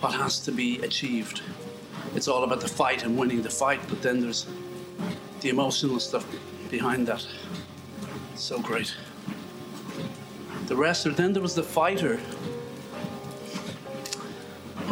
what 0.00 0.12
has 0.14 0.34
to 0.46 0.50
be 0.62 0.70
achieved. 0.88 1.42
it's 2.16 2.28
all 2.32 2.42
about 2.48 2.60
the 2.60 2.72
fight 2.82 3.04
and 3.04 3.16
winning 3.20 3.40
the 3.48 3.54
fight, 3.62 3.80
but 3.90 3.98
then 4.02 4.16
there's 4.20 4.46
the 5.42 5.48
emotional 5.48 6.00
stuff 6.00 6.24
behind 6.70 7.06
that. 7.06 7.22
It's 8.32 8.42
So 8.42 8.58
great. 8.70 8.90
The 10.66 10.76
wrestler, 10.82 11.12
then 11.12 11.32
there 11.32 11.42
was 11.48 11.54
the 11.54 11.68
fighter, 11.80 12.16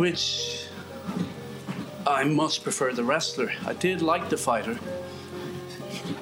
which 0.03 0.21
I 2.07 2.23
much 2.43 2.63
prefer 2.63 2.93
the 2.93 3.07
wrestler. 3.11 3.51
I 3.67 3.75
did 3.87 4.01
like 4.01 4.25
the 4.29 4.37
fighter. 4.37 4.79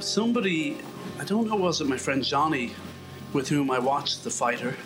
Somebody, 0.01 0.79
don't 1.33 1.49
know, 1.49 1.57
was 1.57 1.81
it 1.81 1.87
my 1.87 1.97
friend 1.97 2.23
Johnny, 2.23 2.75
with 3.33 3.49
whom 3.49 3.71
I 3.71 3.79
watched 3.79 4.23
the 4.23 4.29
fighter, 4.29 4.77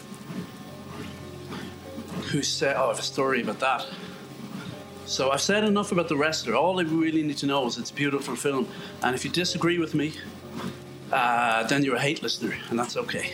who 2.30 2.40
said, 2.40 2.76
"Oh, 2.76 2.84
I 2.84 2.88
have 2.90 3.00
a 3.00 3.02
story 3.02 3.42
about 3.42 3.58
that." 3.58 3.84
So 5.06 5.32
I've 5.32 5.40
said 5.40 5.64
enough 5.64 5.90
about 5.90 6.06
the 6.06 6.16
wrestler. 6.16 6.54
All 6.54 6.78
I 6.78 6.84
really 6.84 7.24
need 7.24 7.38
to 7.38 7.46
know 7.46 7.66
is 7.66 7.78
it's 7.78 7.90
a 7.90 7.94
beautiful 7.94 8.36
film, 8.36 8.68
and 9.02 9.16
if 9.16 9.24
you 9.24 9.30
disagree 9.30 9.80
with 9.80 9.92
me, 9.94 10.12
uh, 11.10 11.64
then 11.66 11.82
you're 11.82 11.96
a 11.96 12.00
hate 12.00 12.22
listener, 12.22 12.54
and 12.70 12.78
that's 12.78 12.96
okay. 12.96 13.32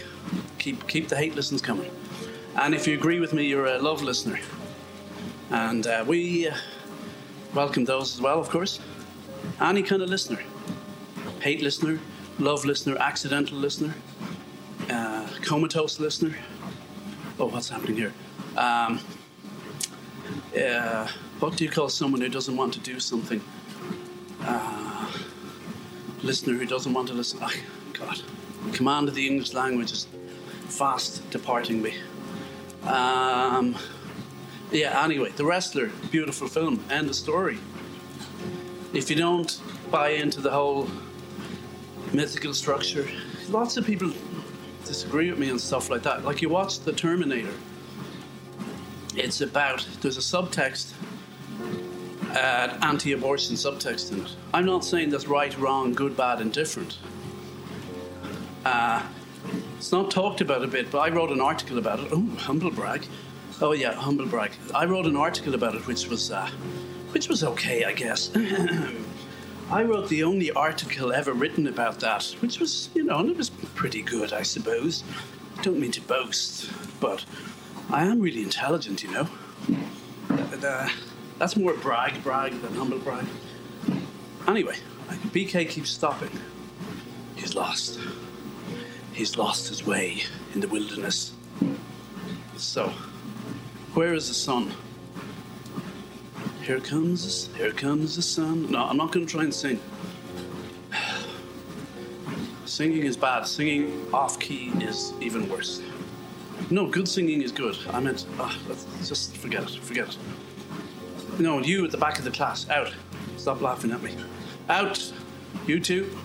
Keep 0.59 0.89
keep 0.89 1.09
the 1.09 1.17
hate 1.17 1.35
listens 1.35 1.61
coming. 1.61 1.91
And 2.57 2.75
if 2.75 2.87
you 2.87 2.95
agree 2.95 3.21
with 3.21 3.35
me, 3.35 3.45
you're 3.45 3.67
a 3.67 3.79
love 3.79 4.03
listener, 4.03 4.41
and 5.51 5.87
uh, 5.87 6.03
we 6.07 6.49
uh, 6.49 6.57
welcome 7.53 7.85
those 7.85 8.15
as 8.15 8.23
well, 8.23 8.41
of 8.41 8.49
course. 8.49 8.81
Any 9.61 9.83
kind 9.83 10.01
of 10.01 10.09
listener, 10.09 10.43
hate 11.41 11.61
listener, 11.61 11.99
love 12.39 12.65
listener, 12.65 12.97
accidental 12.99 13.57
listener, 13.59 13.95
uh, 14.91 15.27
comatose 15.43 16.01
listener. 16.01 16.35
Oh, 17.39 17.47
what's 17.47 17.69
happening 17.69 17.97
here? 17.97 18.13
Um, 18.57 19.01
uh, 20.57 21.09
what 21.41 21.57
do 21.57 21.65
you 21.65 21.71
call 21.71 21.89
someone 21.89 22.21
who 22.21 22.29
doesn't 22.29 22.57
want 22.57 22.75
to 22.75 22.81
do 22.81 23.01
something? 23.01 23.41
Uh, 24.43 25.11
listener 26.23 26.55
who 26.55 26.67
doesn't 26.67 26.93
want 26.93 27.09
to 27.09 27.15
listen. 27.15 27.39
Oh, 27.43 27.53
God, 27.95 28.21
command 28.73 29.09
of 29.09 29.15
the 29.15 29.27
English 29.27 29.55
language 29.55 29.93
is 29.93 30.07
fast 30.69 31.29
departing 31.31 31.83
me. 31.83 31.95
Um, 32.85 33.77
yeah. 34.71 35.03
Anyway, 35.05 35.31
The 35.37 35.45
Wrestler, 35.45 35.91
beautiful 36.11 36.49
film, 36.49 36.85
end 36.91 37.09
of 37.09 37.15
story. 37.15 37.59
If 38.93 39.11
you 39.11 39.17
don't 39.17 39.61
buy 39.91 40.11
into 40.11 40.41
the 40.41 40.51
whole 40.51 40.89
mythical 42.13 42.55
structure, 42.55 43.09
lots 43.49 43.77
of 43.77 43.87
people 43.87 44.13
disagree 44.85 45.31
with 45.31 45.39
me 45.39 45.49
and 45.49 45.61
stuff 45.61 45.91
like 45.91 46.03
that. 46.03 46.25
Like 46.25 46.43
you 46.43 46.49
watch 46.49 46.81
The 46.81 46.93
Terminator. 46.93 47.53
It's 49.15 49.41
about 49.41 49.87
there's 50.01 50.17
a 50.17 50.21
subtext, 50.21 50.93
uh, 52.31 52.79
anti-abortion 52.83 53.57
subtext 53.57 54.13
in 54.13 54.25
it. 54.25 54.37
I'm 54.55 54.65
not 54.65 54.85
saying 54.85 55.11
that's 55.11 55.27
right, 55.27 55.57
wrong, 55.59 55.93
good, 55.93 56.17
bad, 56.17 56.41
indifferent. 56.41 56.99
Uh, 58.65 59.03
it's 59.77 59.93
not 59.93 60.11
talked 60.11 60.41
about 60.41 60.63
a 60.63 60.67
bit, 60.67 60.91
but 60.91 60.99
I 61.01 61.09
wrote 61.09 61.31
an 61.31 61.41
article 61.41 61.79
about 61.79 62.01
it. 62.01 62.09
Oh, 62.13 62.27
humble 62.39 62.71
brag. 62.71 63.07
Oh 63.61 63.73
yeah, 63.73 63.93
humble 63.93 64.27
brag. 64.27 64.53
I 64.75 64.87
wrote 64.87 65.07
an 65.07 65.17
article 65.17 65.55
about 65.55 65.75
it, 65.75 65.87
which 65.87 66.09
was, 66.09 66.31
uh, 66.31 66.49
which 67.11 67.29
was 67.29 67.45
okay, 67.45 67.85
I 67.85 67.93
guess. 67.93 68.31
I 69.71 69.83
wrote 69.85 70.09
the 70.09 70.23
only 70.25 70.51
article 70.53 71.13
ever 71.13 71.33
written 71.33 71.67
about 71.67 72.01
that, 72.01 72.25
which 72.41 72.61
was, 72.61 72.91
you 72.95 73.05
know, 73.05 73.19
and 73.19 73.31
it 73.31 73.37
was 73.37 73.51
pretty 73.51 74.03
good, 74.03 74.33
I 74.33 74.43
suppose. 74.43 75.03
Don't 75.63 75.79
mean 75.79 75.93
to 75.93 76.01
boast, 76.03 76.71
but 77.01 77.25
I 77.91 78.05
am 78.05 78.21
really 78.21 78.43
intelligent, 78.43 79.03
you 79.03 79.11
know. 79.11 79.29
And, 80.29 80.65
uh, 80.65 80.89
that's 81.39 81.57
more 81.57 81.75
brag, 81.75 82.23
brag 82.23 82.61
than 82.61 82.75
humble 82.75 82.99
brag. 82.99 83.25
Anyway, 84.47 84.77
BK 85.33 85.69
keeps 85.69 85.91
stopping. 85.91 86.31
He's 87.37 87.55
lost. 87.55 87.99
He's 89.13 89.37
lost 89.37 89.69
his 89.69 89.87
way 89.87 90.23
in 90.55 90.61
the 90.61 90.69
wilderness. 90.69 91.33
So, 92.57 92.93
where 93.95 94.15
is 94.15 94.29
the 94.29 94.35
sun? 94.35 94.73
Here 96.63 96.81
comes, 96.81 97.49
here 97.57 97.73
comes 97.73 98.17
the 98.17 98.23
sun. 98.23 98.71
No, 98.71 98.85
I'm 98.85 98.97
not 98.97 99.13
going 99.13 99.27
to 99.27 99.31
try 99.31 99.43
and 99.45 99.53
sing. 99.55 99.81
Singing 102.65 103.05
is 103.05 103.17
bad. 103.17 103.47
Singing 103.47 104.07
off 104.15 104.39
key 104.41 104.73
is 104.81 105.13
even 105.21 105.49
worse. 105.49 105.83
No, 106.71 106.87
good 106.87 107.09
singing 107.09 107.43
is 107.43 107.53
good. 107.53 107.77
I 107.91 108.01
meant, 108.01 108.27
ah, 108.39 108.57
let's 108.69 108.87
just 109.09 109.37
forget 109.37 109.65
it. 109.65 109.71
Forget 109.83 110.09
it. 110.09 110.19
No, 111.39 111.59
you 111.59 111.85
at 111.85 111.91
the 111.91 111.99
back 111.99 112.19
of 112.19 112.25
the 112.25 112.31
class, 112.31 112.69
out. 112.71 112.95
Stop 113.37 113.61
laughing 113.61 113.91
at 113.91 114.03
me. 114.03 114.15
Out. 114.69 115.13
You 115.67 115.81
two, 115.81 116.17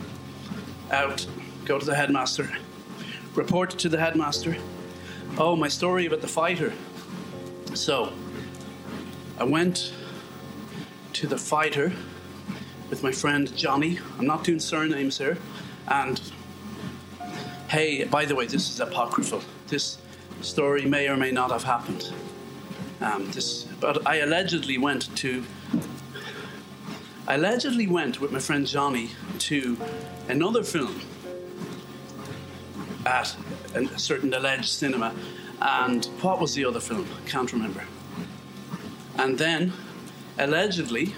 out. 0.91 1.25
Go 1.65 1.79
to 1.79 1.85
the 1.85 1.95
headmaster. 1.95 2.49
Report 3.35 3.71
to 3.71 3.89
the 3.89 3.97
headmaster. 3.97 4.55
Oh, 5.37 5.55
my 5.55 5.67
story 5.67 6.05
about 6.05 6.21
the 6.21 6.27
fighter. 6.27 6.73
So, 7.73 8.13
I 9.37 9.43
went 9.43 9.93
to 11.17 11.25
the 11.25 11.37
fighter 11.37 11.91
with 12.91 13.01
my 13.01 13.11
friend 13.11 13.51
Johnny. 13.57 13.97
I'm 14.19 14.27
not 14.27 14.43
doing 14.43 14.59
surnames 14.59 15.17
here. 15.17 15.39
And 15.87 16.21
hey, 17.69 18.03
by 18.03 18.25
the 18.25 18.35
way, 18.35 18.45
this 18.45 18.69
is 18.69 18.79
apocryphal. 18.79 19.41
This 19.65 19.97
story 20.41 20.85
may 20.85 21.09
or 21.09 21.17
may 21.17 21.31
not 21.31 21.49
have 21.49 21.63
happened. 21.63 22.13
Um, 23.01 23.31
this, 23.31 23.63
but 23.79 24.05
I 24.05 24.17
allegedly 24.17 24.77
went 24.77 25.15
to. 25.17 25.43
I 27.27 27.33
allegedly 27.33 27.87
went 27.87 28.21
with 28.21 28.31
my 28.31 28.39
friend 28.39 28.67
Johnny 28.67 29.09
to 29.39 29.75
another 30.29 30.63
film 30.63 31.01
at 33.07 33.35
a 33.73 33.97
certain 33.97 34.31
alleged 34.35 34.69
cinema. 34.69 35.15
And 35.63 36.05
what 36.21 36.39
was 36.39 36.53
the 36.53 36.63
other 36.63 36.79
film? 36.79 37.07
I 37.25 37.27
can't 37.27 37.51
remember. 37.51 37.83
And 39.17 39.39
then 39.39 39.73
allegedly, 40.37 41.13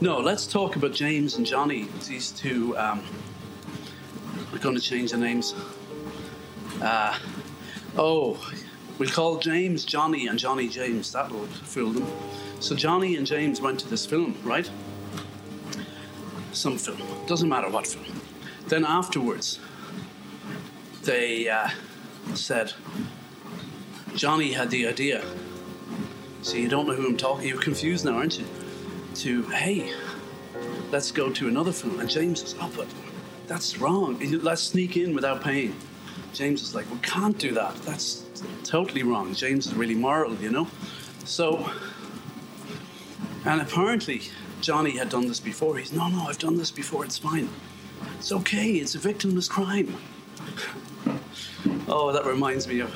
no, 0.00 0.18
let's 0.18 0.46
talk 0.46 0.76
about 0.76 0.92
James 0.92 1.36
and 1.36 1.46
Johnny. 1.46 1.88
These 2.08 2.32
two, 2.32 2.76
um, 2.76 3.02
we're 4.52 4.58
going 4.58 4.74
to 4.74 4.80
change 4.80 5.12
the 5.12 5.18
names. 5.18 5.54
Uh, 6.80 7.16
oh, 7.96 8.54
we'll 8.98 9.08
call 9.08 9.38
James 9.38 9.84
Johnny 9.84 10.26
and 10.26 10.38
Johnny 10.38 10.68
James. 10.68 11.12
That'll 11.12 11.46
fool 11.46 11.92
them. 11.92 12.06
So 12.60 12.74
Johnny 12.74 13.16
and 13.16 13.26
James 13.26 13.60
went 13.60 13.80
to 13.80 13.88
this 13.88 14.04
film, 14.04 14.36
right? 14.44 14.68
Some 16.52 16.78
film. 16.78 17.00
Doesn't 17.26 17.48
matter 17.48 17.68
what 17.68 17.86
film. 17.86 18.20
Then 18.68 18.84
afterwards, 18.84 19.58
they 21.02 21.48
uh, 21.48 21.70
said, 22.34 22.72
Johnny 24.14 24.52
had 24.52 24.70
the 24.70 24.86
idea 24.86 25.24
so 26.42 26.56
you 26.56 26.68
don't 26.68 26.86
know 26.86 26.94
who 26.94 27.06
I'm 27.06 27.16
talking. 27.16 27.48
You're 27.48 27.60
confused 27.60 28.04
now, 28.04 28.16
aren't 28.16 28.38
you? 28.38 28.46
To 29.14 29.42
hey, 29.50 29.92
let's 30.90 31.12
go 31.12 31.30
to 31.30 31.48
another 31.48 31.72
film. 31.72 32.00
And 32.00 32.10
James 32.10 32.40
says, 32.40 32.56
oh, 32.60 32.70
but 32.76 32.88
that's 33.46 33.78
wrong. 33.78 34.18
Let's 34.42 34.62
sneak 34.62 34.96
in 34.96 35.14
without 35.14 35.42
paying. 35.42 35.74
James 36.32 36.62
is 36.62 36.74
like, 36.74 36.90
we 36.90 36.98
can't 36.98 37.38
do 37.38 37.52
that. 37.52 37.76
That's 37.82 38.24
totally 38.64 39.02
wrong. 39.02 39.34
James 39.34 39.66
is 39.66 39.74
really 39.74 39.94
moral, 39.94 40.34
you 40.36 40.50
know. 40.50 40.66
So, 41.24 41.70
and 43.44 43.60
apparently 43.60 44.22
Johnny 44.60 44.96
had 44.96 45.10
done 45.10 45.28
this 45.28 45.40
before. 45.40 45.76
He's 45.78 45.92
no, 45.92 46.08
no, 46.08 46.26
I've 46.26 46.38
done 46.38 46.56
this 46.56 46.70
before. 46.70 47.04
It's 47.04 47.18
fine. 47.18 47.48
It's 48.18 48.32
okay. 48.32 48.72
It's 48.72 48.94
a 48.94 48.98
victimless 48.98 49.48
crime. 49.48 49.94
oh, 51.86 52.12
that 52.12 52.24
reminds 52.24 52.66
me 52.66 52.80
of 52.80 52.92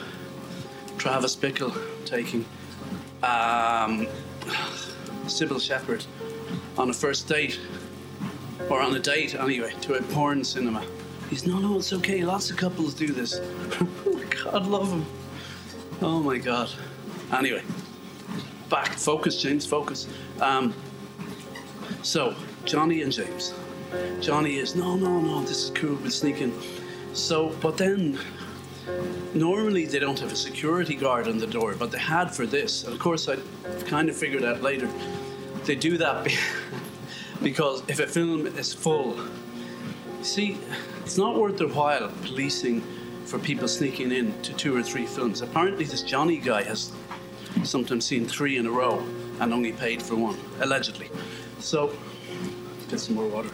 Travis 0.99 1.37
Bickle 1.37 1.77
taking 2.05 2.45
um, 3.23 4.07
Cybill 5.27 5.61
Shepherd 5.61 6.05
on 6.79 6.91
a 6.91 6.93
first 6.93 7.29
date, 7.29 7.59
or 8.69 8.81
on 8.81 8.95
a 8.95 8.99
date 8.99 9.35
anyway, 9.35 9.73
to 9.83 9.95
a 9.95 10.03
porn 10.03 10.45
cinema. 10.45 10.85
He's 11.31 11.47
no, 11.47 11.59
no, 11.59 11.79
it's 11.79 11.93
okay. 11.93 12.25
Lots 12.25 12.51
of 12.51 12.57
couples 12.57 12.95
do 12.95 13.09
this. 13.09 13.41
God 14.45 14.67
love 14.67 14.91
him. 14.91 15.05
Oh 16.01 16.23
my 16.23 16.39
God. 16.39 16.71
Anyway, 17.33 17.63
back. 18.69 18.93
Focus, 18.93 19.43
James. 19.43 19.67
Focus. 19.67 20.07
Um, 20.41 20.73
so 22.03 22.35
Johnny 22.65 23.03
and 23.03 23.13
James. 23.13 23.55
Johnny 24.21 24.57
is 24.57 24.77
no, 24.77 24.97
no, 24.97 25.21
no. 25.21 25.41
This 25.41 25.65
is 25.65 25.71
cool. 25.71 25.97
We'll 25.97 26.11
sneak 26.11 26.41
in. 26.41 26.53
So, 27.13 27.57
but 27.61 27.77
then 27.77 28.19
Normally, 29.35 29.87
they 29.87 29.99
don't 29.99 30.19
have 30.21 30.33
a 30.33 30.37
security 30.37 30.95
guard 30.95 31.29
on 31.29 31.39
the 31.39 31.47
door, 31.47 31.75
but 31.75 31.91
they 31.91 31.99
had 31.99 32.35
for 32.35 32.47
this. 32.47 32.85
And 32.85 32.93
of 32.93 32.99
course, 32.99 33.29
I 33.29 33.37
kind 33.87 34.09
of 34.09 34.17
figured 34.17 34.45
out 34.45 34.63
later 34.63 34.89
they 35.65 35.75
do 35.75 35.99
that 35.99 36.29
because 37.43 37.83
if 37.89 38.01
a 38.01 38.07
film 38.07 38.47
is 38.47 38.73
full, 38.73 39.19
see, 40.23 40.59
it's 41.01 41.19
not 41.19 41.37
worth 41.37 41.59
their 41.59 41.69
while 41.69 42.09
policing 42.23 42.83
for 43.25 43.39
people 43.39 43.67
sneaking 43.67 44.13
in 44.13 44.41
to 44.43 44.55
two 44.55 44.75
or 44.77 44.83
three 44.83 45.07
films. 45.07 45.43
Apparently, 45.43 45.85
this 45.85 46.03
Johnny 46.03 46.39
guy 46.39 46.63
has 46.63 46.93
sometimes 47.65 48.05
seen 48.05 48.27
three 48.27 48.57
in 48.57 48.67
a 48.67 48.71
row. 48.71 49.05
and 49.41 49.53
only 49.53 49.73
paid 49.73 50.03
for 50.03 50.15
one, 50.17 50.39
allegedly. 50.61 51.11
So, 51.59 51.93
get 52.89 53.01
some 53.01 53.17
more 53.17 53.27
water. 53.27 53.51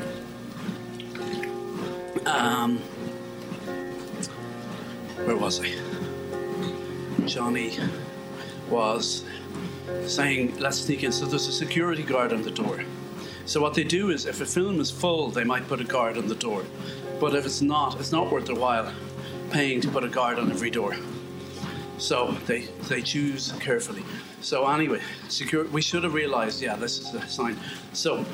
Um, 2.25 2.81
where 5.33 5.41
was 5.41 5.61
I? 5.63 5.73
Johnny 7.25 7.79
was 8.69 9.25
saying, 10.05 10.59
let's 10.59 10.77
sneak 10.77 11.05
in. 11.05 11.13
So 11.13 11.25
there's 11.25 11.49
a 11.49 11.53
security 11.53 12.03
guard 12.03 12.35
on 12.35 12.43
the 12.43 12.51
door. 12.51 12.85
So 13.47 13.59
what 13.59 13.73
they 13.73 13.83
do 13.83 14.11
is, 14.11 14.27
if 14.27 14.43
a 14.43 14.47
film 14.47 14.79
is 14.79 14.91
full, 14.91 15.31
they 15.31 15.43
might 15.43 15.67
put 15.69 15.81
a 15.81 15.85
guard 15.85 16.19
on 16.19 16.29
the 16.29 16.35
door. 16.35 16.67
But 17.19 17.35
if 17.35 17.47
it's 17.47 17.63
not, 17.63 17.99
it's 17.99 18.13
not 18.13 18.31
worth 18.31 18.45
their 18.45 18.57
while 18.57 18.93
paying 19.51 19.81
to 19.81 19.89
put 19.89 20.05
a 20.05 20.09
guard 20.09 20.39
on 20.39 20.51
every 20.51 20.71
door. 20.71 20.97
So 21.97 22.33
they 22.47 22.67
they 22.91 23.01
choose 23.01 23.53
carefully. 23.53 24.05
So 24.43 24.69
anyway, 24.69 25.01
secure. 25.29 25.65
We 25.69 25.81
should 25.81 26.05
have 26.05 26.13
realised. 26.13 26.61
Yeah, 26.61 26.77
this 26.77 26.99
is 26.99 27.15
a 27.15 27.27
sign. 27.27 27.57
So, 27.95 28.27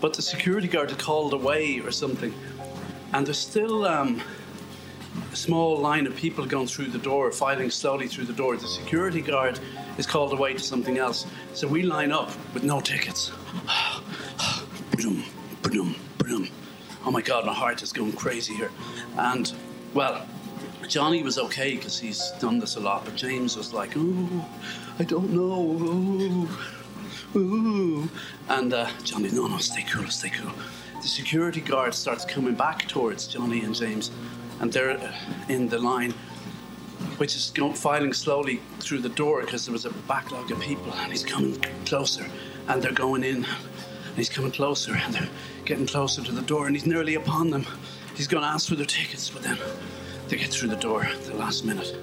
but 0.00 0.14
the 0.14 0.22
security 0.22 0.68
guard 0.68 0.90
had 0.90 1.00
called 1.00 1.32
away 1.32 1.80
or 1.80 1.90
something, 1.90 2.32
and 3.12 3.26
there's 3.26 3.38
still 3.38 3.86
um, 3.86 4.22
small 5.34 5.76
line 5.78 6.06
of 6.06 6.14
people 6.16 6.46
going 6.46 6.66
through 6.66 6.86
the 6.88 6.98
door, 6.98 7.30
filing 7.32 7.70
slowly 7.70 8.08
through 8.08 8.24
the 8.24 8.32
door. 8.32 8.56
The 8.56 8.66
security 8.66 9.20
guard 9.20 9.58
is 9.98 10.06
called 10.06 10.32
away 10.32 10.54
to 10.54 10.60
something 10.60 10.98
else. 10.98 11.26
So 11.54 11.66
we 11.68 11.82
line 11.82 12.12
up 12.12 12.30
with 12.54 12.64
no 12.64 12.80
tickets. 12.80 13.32
Oh 17.04 17.10
my 17.10 17.20
God, 17.20 17.44
my 17.44 17.52
heart 17.52 17.82
is 17.82 17.92
going 17.92 18.12
crazy 18.12 18.54
here. 18.54 18.70
And, 19.16 19.52
well, 19.92 20.24
Johnny 20.86 21.22
was 21.22 21.36
okay 21.36 21.74
because 21.74 21.98
he's 21.98 22.30
done 22.38 22.60
this 22.60 22.76
a 22.76 22.80
lot, 22.80 23.04
but 23.04 23.16
James 23.16 23.56
was 23.56 23.72
like, 23.72 23.92
oh, 23.96 24.48
I 25.00 25.04
don't 25.04 25.30
know. 25.30 26.48
Oh, 27.34 27.38
ooh. 27.38 28.08
And 28.48 28.72
uh, 28.72 28.88
Johnny, 29.02 29.30
no, 29.30 29.48
no, 29.48 29.58
stay 29.58 29.84
cool, 29.90 30.06
stay 30.08 30.30
cool. 30.30 30.52
The 31.00 31.08
security 31.08 31.60
guard 31.60 31.92
starts 31.92 32.24
coming 32.24 32.54
back 32.54 32.86
towards 32.86 33.26
Johnny 33.26 33.64
and 33.64 33.74
James, 33.74 34.12
and 34.62 34.72
they're 34.72 34.92
uh, 34.92 35.12
in 35.48 35.68
the 35.68 35.78
line, 35.78 36.14
which 37.18 37.36
is 37.36 37.50
going, 37.50 37.74
filing 37.74 38.12
slowly 38.12 38.62
through 38.78 39.00
the 39.00 39.08
door 39.10 39.42
because 39.42 39.66
there 39.66 39.72
was 39.72 39.84
a 39.84 39.90
backlog 40.08 40.50
of 40.50 40.60
people, 40.60 40.90
and 40.94 41.10
he's 41.10 41.24
coming 41.24 41.60
closer, 41.84 42.24
and 42.68 42.80
they're 42.80 42.92
going 42.92 43.24
in, 43.24 43.44
and 43.44 44.16
he's 44.16 44.30
coming 44.30 44.52
closer, 44.52 44.94
and 44.94 45.12
they're 45.12 45.28
getting 45.64 45.86
closer 45.86 46.22
to 46.22 46.32
the 46.32 46.42
door, 46.42 46.66
and 46.66 46.76
he's 46.76 46.86
nearly 46.86 47.16
upon 47.16 47.50
them. 47.50 47.66
He's 48.14 48.28
going 48.28 48.42
to 48.42 48.48
ask 48.48 48.68
for 48.68 48.76
their 48.76 48.86
tickets, 48.86 49.28
but 49.28 49.42
then 49.42 49.58
they 50.28 50.36
get 50.36 50.48
through 50.48 50.68
the 50.68 50.76
door 50.76 51.02
at 51.02 51.20
the 51.24 51.34
last 51.34 51.64
minute. 51.64 51.96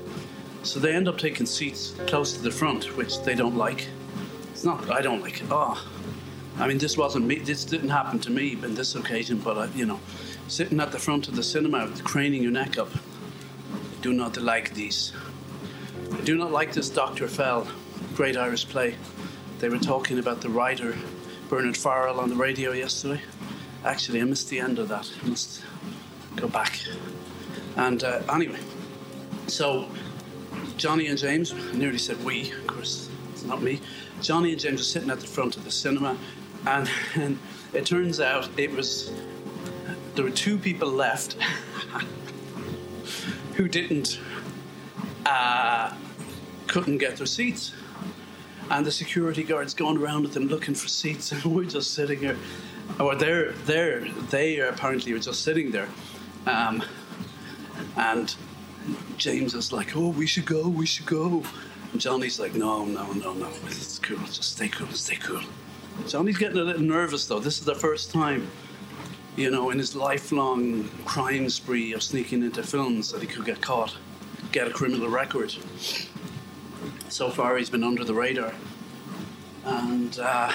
So 0.64 0.80
they 0.80 0.94
end 0.94 1.08
up 1.08 1.18
taking 1.18 1.46
seats 1.46 1.96
close 2.08 2.34
to 2.34 2.42
the 2.42 2.52
front, 2.52 2.98
which 2.98 3.22
they 3.22 3.36
don't 3.36 3.56
like. 3.56 3.88
It's 4.52 4.66
not, 4.66 4.82
that 4.86 4.92
I 4.98 5.02
don't 5.02 5.22
like 5.22 5.42
it. 5.42 5.48
Oh, 5.50 5.82
I 6.58 6.68
mean, 6.68 6.78
this 6.78 6.98
wasn't 6.98 7.26
me, 7.26 7.36
this 7.36 7.64
didn't 7.64 7.90
happen 7.90 8.20
to 8.20 8.30
me 8.30 8.58
in 8.62 8.76
this 8.76 8.96
occasion, 8.96 9.40
but, 9.40 9.58
I, 9.58 9.66
you 9.68 9.86
know, 9.86 10.02
sitting 10.50 10.80
at 10.80 10.92
the 10.92 11.00
front 11.00 11.28
of 11.28 11.36
the 11.36 11.44
cinema, 11.44 11.88
craning 12.04 12.42
your 12.42 12.52
neck 12.52 12.78
up, 12.78 12.90
I 12.92 14.02
do 14.02 14.12
not 14.14 14.36
like 14.38 14.74
these. 14.74 15.14
I 16.12 16.22
do 16.22 16.36
not 16.36 16.52
like 16.52 16.74
this 16.74 16.90
Dr. 16.90 17.28
Fell, 17.28 17.68
great 18.16 18.36
Irish 18.36 18.68
play. 18.68 18.96
They 19.60 19.70
were 19.70 19.78
talking 19.78 20.18
about 20.18 20.42
the 20.42 20.50
writer 20.50 20.98
Bernard 21.50 21.78
Farrell 21.78 22.20
on 22.20 22.30
the 22.30 22.36
radio 22.36 22.72
yesterday. 22.72 23.22
Actually, 23.86 24.22
I 24.22 24.24
missed 24.24 24.50
the 24.50 24.60
end 24.60 24.80
of 24.80 24.88
that. 24.90 25.12
I 25.24 25.28
must 25.30 25.64
go 26.36 26.48
back. 26.48 26.80
And 27.76 28.04
uh, 28.04 28.22
anyway, 28.32 28.60
so 29.48 29.88
Johnny 30.78 31.08
and 31.08 31.18
James, 31.18 31.54
I 31.54 31.74
nearly 31.74 32.00
said 32.00 32.24
we, 32.24 32.52
of 32.52 32.68
course, 32.68 33.10
it's 33.32 33.44
not 33.44 33.62
me. 33.62 33.82
Johnny 34.22 34.52
and 34.52 34.60
James 34.60 34.82
are 34.82 34.86
sitting 34.86 35.12
at 35.12 35.20
the 35.20 35.28
front 35.28 35.58
of 35.58 35.64
the 35.64 35.72
cinema, 35.72 36.18
and, 36.66 36.90
and 37.16 37.38
it 37.72 37.86
turns 37.86 38.20
out 38.20 38.50
it 38.58 38.72
was 38.72 39.12
there 40.20 40.26
were 40.26 40.36
two 40.36 40.58
people 40.58 40.90
left 40.90 41.38
who 43.56 43.70
didn't 43.70 44.20
uh, 45.26 45.94
couldn't 46.68 46.98
get 46.98 47.16
their 47.16 47.26
seats 47.26 47.74
and 48.70 48.86
the 48.86 48.92
security 48.92 49.44
guards 49.44 49.74
going 49.74 49.98
around 49.98 50.24
with 50.24 50.34
them 50.34 50.50
looking 50.50 50.76
for 50.76 50.90
seats, 50.90 51.32
and 51.32 51.42
we're 51.56 51.64
just 51.64 51.94
sitting 51.94 52.20
here. 52.20 52.36
Or 53.00 53.16
they're 53.16 53.54
they're 53.64 54.10
they 54.30 54.60
apparently 54.60 55.14
are 55.14 55.20
just 55.20 55.42
sitting 55.42 55.72
there, 55.72 55.88
um, 56.46 56.84
and 57.96 58.36
James 59.16 59.54
is 59.54 59.72
like, 59.72 59.96
"Oh, 59.96 60.10
we 60.10 60.28
should 60.28 60.46
go, 60.46 60.68
we 60.68 60.86
should 60.86 61.06
go," 61.06 61.44
and 61.94 62.02
Johnny's 62.02 62.42
like, 62.42 62.56
"No, 62.56 62.84
no, 62.84 63.14
no, 63.14 63.32
no, 63.36 63.50
it's 63.68 64.00
cool, 64.00 64.18
just 64.26 64.58
stay 64.58 64.68
cool, 64.68 64.90
stay 64.90 65.16
cool." 65.16 65.44
Johnny's 66.10 66.38
getting 66.38 66.58
a 66.58 66.64
little 66.64 66.82
nervous 66.82 67.26
though. 67.26 67.40
This 67.40 67.60
is 67.60 67.64
the 67.64 67.74
first 67.76 68.12
time, 68.12 68.50
you 69.40 69.50
know, 69.50 69.70
in 69.70 69.78
his 69.78 69.96
lifelong 69.96 70.90
crime 71.06 71.50
spree 71.50 71.94
of 71.94 72.04
sneaking 72.04 72.44
into 72.44 72.62
films 72.62 73.10
that 73.14 73.22
he 73.22 73.28
could 73.28 73.46
get 73.46 73.62
caught, 73.62 73.96
get 74.52 74.68
a 74.68 74.70
criminal 74.70 75.08
record 75.08 75.56
so 77.08 77.30
far 77.30 77.56
he's 77.56 77.70
been 77.70 77.86
under 77.86 78.04
the 78.04 78.14
radar. 78.14 78.54
And 79.64 80.20
uh, 80.20 80.52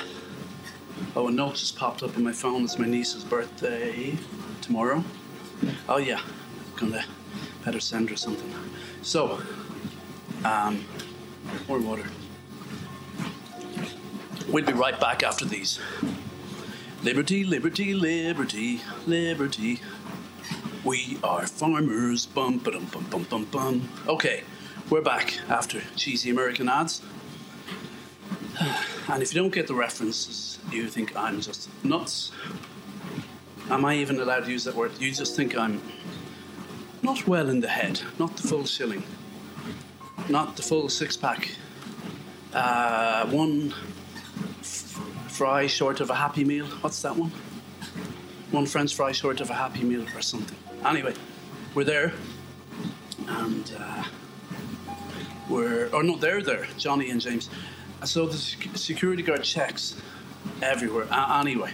oh, 1.17 1.29
a 1.29 1.31
note 1.31 1.55
just 1.55 1.79
popped 1.79 2.03
up 2.03 2.15
on 2.19 2.23
my 2.23 2.33
phone. 2.33 2.65
It's 2.65 2.79
my 2.79 2.87
niece's 2.87 3.25
birthday 3.25 4.19
tomorrow. 4.61 5.03
Oh 5.89 5.97
yeah, 5.97 6.21
gonna 6.77 7.05
better 7.65 7.81
send 7.81 8.11
her 8.11 8.17
something. 8.17 8.53
So, 9.01 9.41
um, 10.45 10.85
more 11.69 11.79
water. 11.79 12.05
We'll 14.47 14.67
be 14.67 14.75
right 14.75 15.01
back 15.01 15.23
after 15.23 15.47
these. 15.47 15.81
Liberty, 17.05 17.45
liberty, 17.45 17.93
liberty, 17.93 18.81
liberty. 19.07 19.79
We 20.85 21.19
are 21.23 21.47
farmers. 21.47 22.25
Bum, 22.25 22.57
ba-dum, 22.61 22.87
bum, 22.87 23.05
bum, 23.11 23.25
bum, 23.25 23.45
bum. 23.45 23.89
Okay. 24.09 24.43
We're 24.89 25.03
back 25.03 25.39
after 25.51 25.83
cheesy 25.97 26.31
American 26.31 26.67
ads. 26.67 27.03
And 29.09 29.23
if 29.23 29.35
you 29.35 29.43
don't 29.43 29.53
get 29.53 29.67
the 29.67 29.75
references, 29.75 30.59
you 30.73 30.89
think 30.89 31.15
I'm 31.15 31.43
just 31.43 31.69
nuts. 31.85 32.33
Am 33.69 33.85
I 33.85 33.97
even 33.97 34.19
allowed 34.19 34.47
to 34.47 34.51
use 34.51 34.65
that 34.65 34.75
word? 34.75 34.93
You 34.99 35.13
just 35.13 35.37
think 35.37 35.59
I'm 35.59 35.83
not 37.03 37.29
well 37.29 37.51
in 37.51 37.61
the 37.61 37.69
head, 37.69 38.01
not 38.19 38.35
the 38.39 38.49
full 38.49 38.65
shilling, 38.65 39.03
not 40.31 40.57
the 40.57 40.63
full 40.63 40.89
six 40.89 41.19
pack. 41.19 41.51
Uh, 42.55 43.27
one 43.27 43.75
fry 45.35 45.67
short 45.67 46.01
of 46.01 46.11
a 46.11 46.15
happy 46.15 46.45
meal. 46.45 46.67
What's 46.83 47.03
that 47.03 47.17
one? 47.17 47.33
One 48.53 48.67
French 48.67 48.95
fry 48.95 49.13
short 49.13 49.41
of 49.41 49.51
a 49.51 49.55
happy 49.55 49.83
meal 49.83 50.07
or 50.15 50.23
something. 50.23 50.57
Anyway, 50.85 51.15
we're 51.75 51.85
there. 51.85 52.13
And. 53.27 53.73
Uh, 53.79 54.05
were, 55.49 55.91
or 55.93 56.03
no, 56.03 56.17
they're 56.17 56.43
there, 56.43 56.67
Johnny 56.79 57.11
and 57.11 57.21
James. 57.21 57.51
So 58.05 58.27
the 58.27 58.37
security 58.77 59.23
guard 59.23 59.43
checks 59.43 60.01
everywhere. 60.63 61.07
Uh, 61.11 61.41
anyway, 61.41 61.73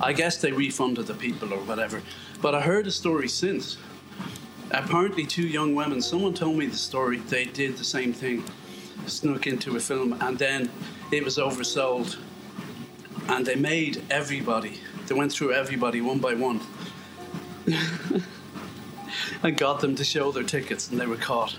I 0.00 0.12
guess 0.12 0.36
they 0.40 0.52
refunded 0.52 1.06
the 1.06 1.14
people 1.14 1.52
or 1.52 1.58
whatever. 1.60 2.02
But 2.42 2.54
I 2.54 2.60
heard 2.60 2.86
a 2.86 2.90
story 2.90 3.28
since. 3.28 3.76
Apparently, 4.70 5.24
two 5.24 5.46
young 5.46 5.74
women, 5.74 6.02
someone 6.02 6.34
told 6.34 6.56
me 6.56 6.66
the 6.66 6.76
story, 6.76 7.18
they 7.18 7.46
did 7.46 7.76
the 7.78 7.84
same 7.84 8.12
thing, 8.12 8.44
snuck 9.06 9.46
into 9.46 9.76
a 9.76 9.80
film, 9.80 10.16
and 10.20 10.38
then 10.38 10.70
it 11.10 11.24
was 11.24 11.38
oversold. 11.38 12.18
And 13.28 13.44
they 13.44 13.56
made 13.56 14.02
everybody, 14.10 14.80
they 15.06 15.14
went 15.14 15.32
through 15.32 15.52
everybody 15.52 16.00
one 16.00 16.18
by 16.18 16.34
one. 16.34 16.60
and 19.42 19.56
got 19.56 19.80
them 19.80 19.94
to 19.96 20.04
show 20.04 20.32
their 20.32 20.42
tickets, 20.42 20.90
and 20.90 21.00
they 21.00 21.06
were 21.06 21.16
caught. 21.16 21.56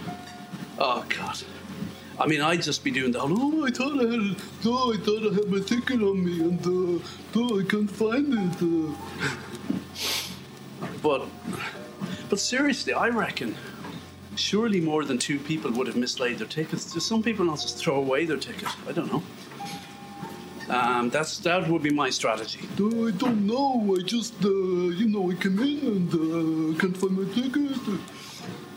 Oh 0.78 1.05
God. 1.10 1.41
I 2.20 2.28
mean, 2.28 2.41
I'd 2.41 2.62
just 2.62 2.84
be 2.84 2.91
doing 2.91 3.12
the 3.12 3.20
whole, 3.20 3.62
oh, 3.62 3.66
I 3.66 3.72
thought 3.72 3.97
I 3.97 4.10
had, 4.12 4.36
oh, 4.66 4.93
I 4.93 4.97
thought 4.97 5.32
I 5.32 5.34
had 5.36 5.49
my 5.49 5.60
ticket 5.60 6.01
on 6.01 6.26
me, 6.26 6.41
and 6.41 6.60
uh, 6.66 6.99
oh, 7.36 7.60
I 7.60 7.64
can't 7.64 7.89
find 7.89 8.34
it. 8.34 8.62
Uh. 8.62 8.95
But, 11.01 11.28
but 12.30 12.39
seriously, 12.41 12.91
I 12.91 13.07
reckon 13.07 13.55
surely 14.36 14.82
more 14.82 15.05
than 15.05 15.18
two 15.18 15.39
people 15.39 15.72
would 15.72 15.88
have 15.88 15.95
mislaid 15.95 16.39
their 16.39 16.47
tickets. 16.47 16.91
Do 16.91 16.99
some 16.99 17.24
people 17.24 17.45
not 17.45 17.60
just 17.60 17.78
throw 17.78 17.95
away 17.95 18.26
their 18.26 18.38
ticket? 18.38 18.68
I 18.88 18.91
don't 18.91 19.12
know. 19.12 19.24
Um, 20.70 21.09
that's 21.09 21.39
that 21.39 21.67
would 21.67 21.82
be 21.82 21.89
my 21.89 22.11
strategy. 22.11 22.59
Uh, 22.80 23.07
I 23.07 23.11
don't 23.11 23.47
know. 23.47 23.95
I 23.97 24.01
just, 24.03 24.36
uh, 24.45 24.49
you 24.49 25.07
know, 25.07 25.32
I 25.32 25.36
came 25.36 25.59
in 25.59 25.80
and 25.80 26.13
uh, 26.13 26.80
can't 26.80 26.95
find 26.95 27.17
my 27.17 27.34
ticket. 27.34 27.99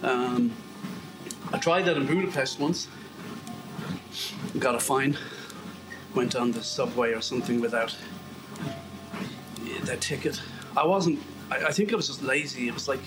Um, 0.02 0.52
I 1.52 1.58
tried 1.58 1.82
that 1.82 1.98
in 1.98 2.06
Budapest 2.06 2.58
once. 2.58 2.88
Got 4.58 4.74
a 4.74 4.80
fine. 4.80 5.18
Went 6.14 6.34
on 6.34 6.52
the 6.52 6.62
subway 6.62 7.12
or 7.12 7.20
something 7.20 7.60
without 7.60 7.94
their 9.84 9.96
ticket. 9.96 10.40
I 10.76 10.86
wasn't. 10.86 11.18
I, 11.50 11.66
I 11.66 11.72
think 11.72 11.92
I 11.92 11.96
was 11.96 12.06
just 12.06 12.22
lazy. 12.22 12.68
It 12.68 12.74
was 12.74 12.88
like 12.88 13.00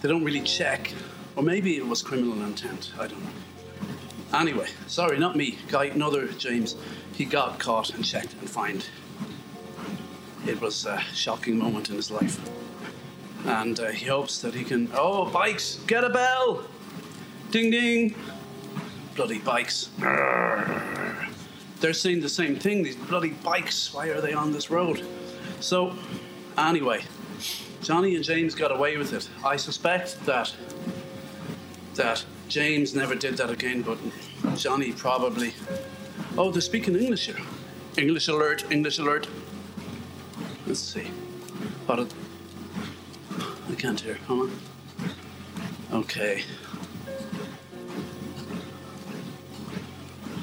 they 0.00 0.08
don't 0.08 0.24
really 0.24 0.42
check, 0.42 0.90
or 1.36 1.42
maybe 1.42 1.76
it 1.76 1.86
was 1.86 2.00
criminal 2.00 2.42
intent. 2.44 2.92
I 2.98 3.08
don't 3.08 3.22
know. 3.22 4.38
Anyway, 4.38 4.68
sorry, 4.86 5.18
not 5.18 5.36
me. 5.36 5.58
Guy, 5.68 5.86
another 5.86 6.28
James. 6.28 6.76
He 7.12 7.24
got 7.24 7.58
caught 7.58 7.90
and 7.94 8.04
checked 8.04 8.34
and 8.34 8.48
fined. 8.48 8.86
It 10.46 10.60
was 10.60 10.86
a 10.86 11.00
shocking 11.12 11.58
moment 11.58 11.88
in 11.90 11.96
his 11.96 12.10
life. 12.10 12.38
And 13.46 13.78
uh, 13.78 13.88
he 13.88 14.06
hopes 14.06 14.40
that 14.42 14.54
he 14.54 14.64
can. 14.64 14.90
Oh, 14.94 15.26
bikes, 15.26 15.78
get 15.86 16.04
a 16.04 16.10
bell! 16.10 16.64
Ding 17.50 17.70
ding! 17.70 18.14
Bloody 19.14 19.38
bikes. 19.38 19.90
They're 19.98 21.92
saying 21.92 22.20
the 22.20 22.28
same 22.28 22.56
thing, 22.56 22.82
these 22.82 22.96
bloody 22.96 23.30
bikes. 23.30 23.92
Why 23.92 24.08
are 24.08 24.20
they 24.20 24.32
on 24.32 24.52
this 24.52 24.70
road? 24.70 25.04
So, 25.60 25.94
anyway, 26.56 27.02
Johnny 27.82 28.14
and 28.14 28.24
James 28.24 28.54
got 28.54 28.70
away 28.70 28.96
with 28.96 29.12
it. 29.12 29.28
I 29.44 29.56
suspect 29.56 30.24
that 30.26 30.54
that 31.94 32.24
James 32.48 32.94
never 32.94 33.14
did 33.14 33.36
that 33.36 33.50
again, 33.50 33.82
but 33.82 33.98
Johnny 34.56 34.92
probably. 34.92 35.52
Oh, 36.38 36.50
they're 36.50 36.62
speaking 36.62 36.96
English 36.96 37.26
here. 37.26 37.36
English 37.98 38.28
alert, 38.28 38.64
English 38.70 38.98
alert. 38.98 39.28
Let's 40.66 40.80
see. 40.80 41.10
What. 41.84 42.10
I 43.70 43.74
can't 43.74 44.00
hear. 44.00 44.14
Hold 44.26 44.50
on. 44.50 46.00
Okay. 46.00 46.42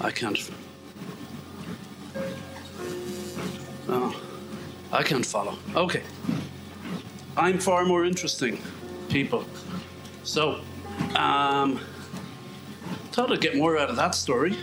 I 0.01 0.11
can't. 0.11 0.37
Oh, 3.87 4.21
I 4.93 5.01
can't 5.01 5.25
follow. 5.25 5.57
Okay. 5.75 6.03
I'm 7.35 7.57
far 7.57 7.83
more 7.85 8.05
interesting, 8.05 8.61
people. 9.09 9.43
So, 10.23 10.61
um, 11.15 11.79
thought 13.11 13.31
I'd 13.31 13.41
get 13.41 13.55
more 13.57 13.77
out 13.79 13.89
of 13.89 13.95
that 13.95 14.13
story. 14.13 14.55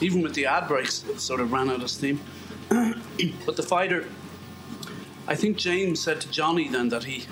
Even 0.00 0.22
with 0.22 0.34
the 0.34 0.46
ad 0.46 0.68
breaks, 0.68 1.04
it 1.04 1.20
sort 1.20 1.40
of 1.40 1.52
ran 1.52 1.70
out 1.70 1.82
of 1.82 1.90
steam. 1.90 2.20
but 2.68 3.56
the 3.56 3.62
fighter, 3.62 4.06
I 5.26 5.34
think 5.34 5.56
James 5.56 6.00
said 6.00 6.20
to 6.20 6.30
Johnny 6.30 6.68
then 6.68 6.88
that 6.90 7.04
he 7.04 7.26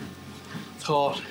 thought 0.79 1.23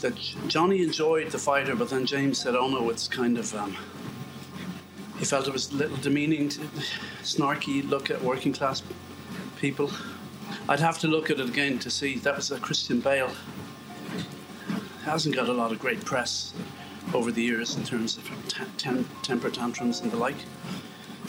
that 0.00 0.16
Johnny 0.48 0.82
enjoyed 0.82 1.30
the 1.30 1.38
fighter, 1.38 1.74
but 1.74 1.90
then 1.90 2.06
James 2.06 2.38
said, 2.38 2.54
"Oh 2.54 2.68
no, 2.68 2.90
it's 2.90 3.08
kind 3.08 3.38
of." 3.38 3.54
Um, 3.54 3.76
he 5.18 5.24
felt 5.24 5.48
it 5.48 5.52
was 5.52 5.72
a 5.72 5.74
little 5.74 5.96
demeaning, 5.96 6.48
to, 6.50 6.60
snarky 7.22 7.88
look 7.88 8.10
at 8.10 8.22
working 8.22 8.52
class 8.52 8.82
people. 9.58 9.90
I'd 10.68 10.80
have 10.80 10.98
to 11.00 11.08
look 11.08 11.30
at 11.30 11.40
it 11.40 11.48
again 11.48 11.78
to 11.80 11.90
see. 11.90 12.18
That 12.18 12.36
was 12.36 12.50
a 12.52 12.60
Christian 12.60 13.00
Bale. 13.00 13.32
Hasn't 15.04 15.34
got 15.34 15.48
a 15.48 15.52
lot 15.52 15.72
of 15.72 15.78
great 15.78 16.04
press 16.04 16.54
over 17.14 17.32
the 17.32 17.42
years 17.42 17.76
in 17.76 17.84
terms 17.84 18.16
of 18.16 18.24
t- 18.48 18.64
tem- 18.76 19.08
temper 19.22 19.50
tantrums 19.50 20.00
and 20.00 20.10
the 20.10 20.16
like. 20.16 20.36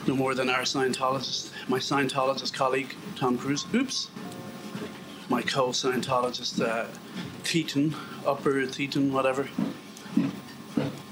No 0.07 0.15
more 0.15 0.33
than 0.33 0.49
our 0.49 0.61
Scientologist, 0.61 1.51
my 1.67 1.79
Scientologist 1.79 2.53
colleague 2.53 2.95
Tom 3.15 3.37
Cruise. 3.37 3.65
Oops. 3.73 4.09
My 5.29 5.41
co-Scientologist 5.41 6.65
uh, 6.65 6.87
Thetan, 7.43 7.93
Upper 8.25 8.65
Thetan, 8.65 9.11
whatever. 9.11 9.47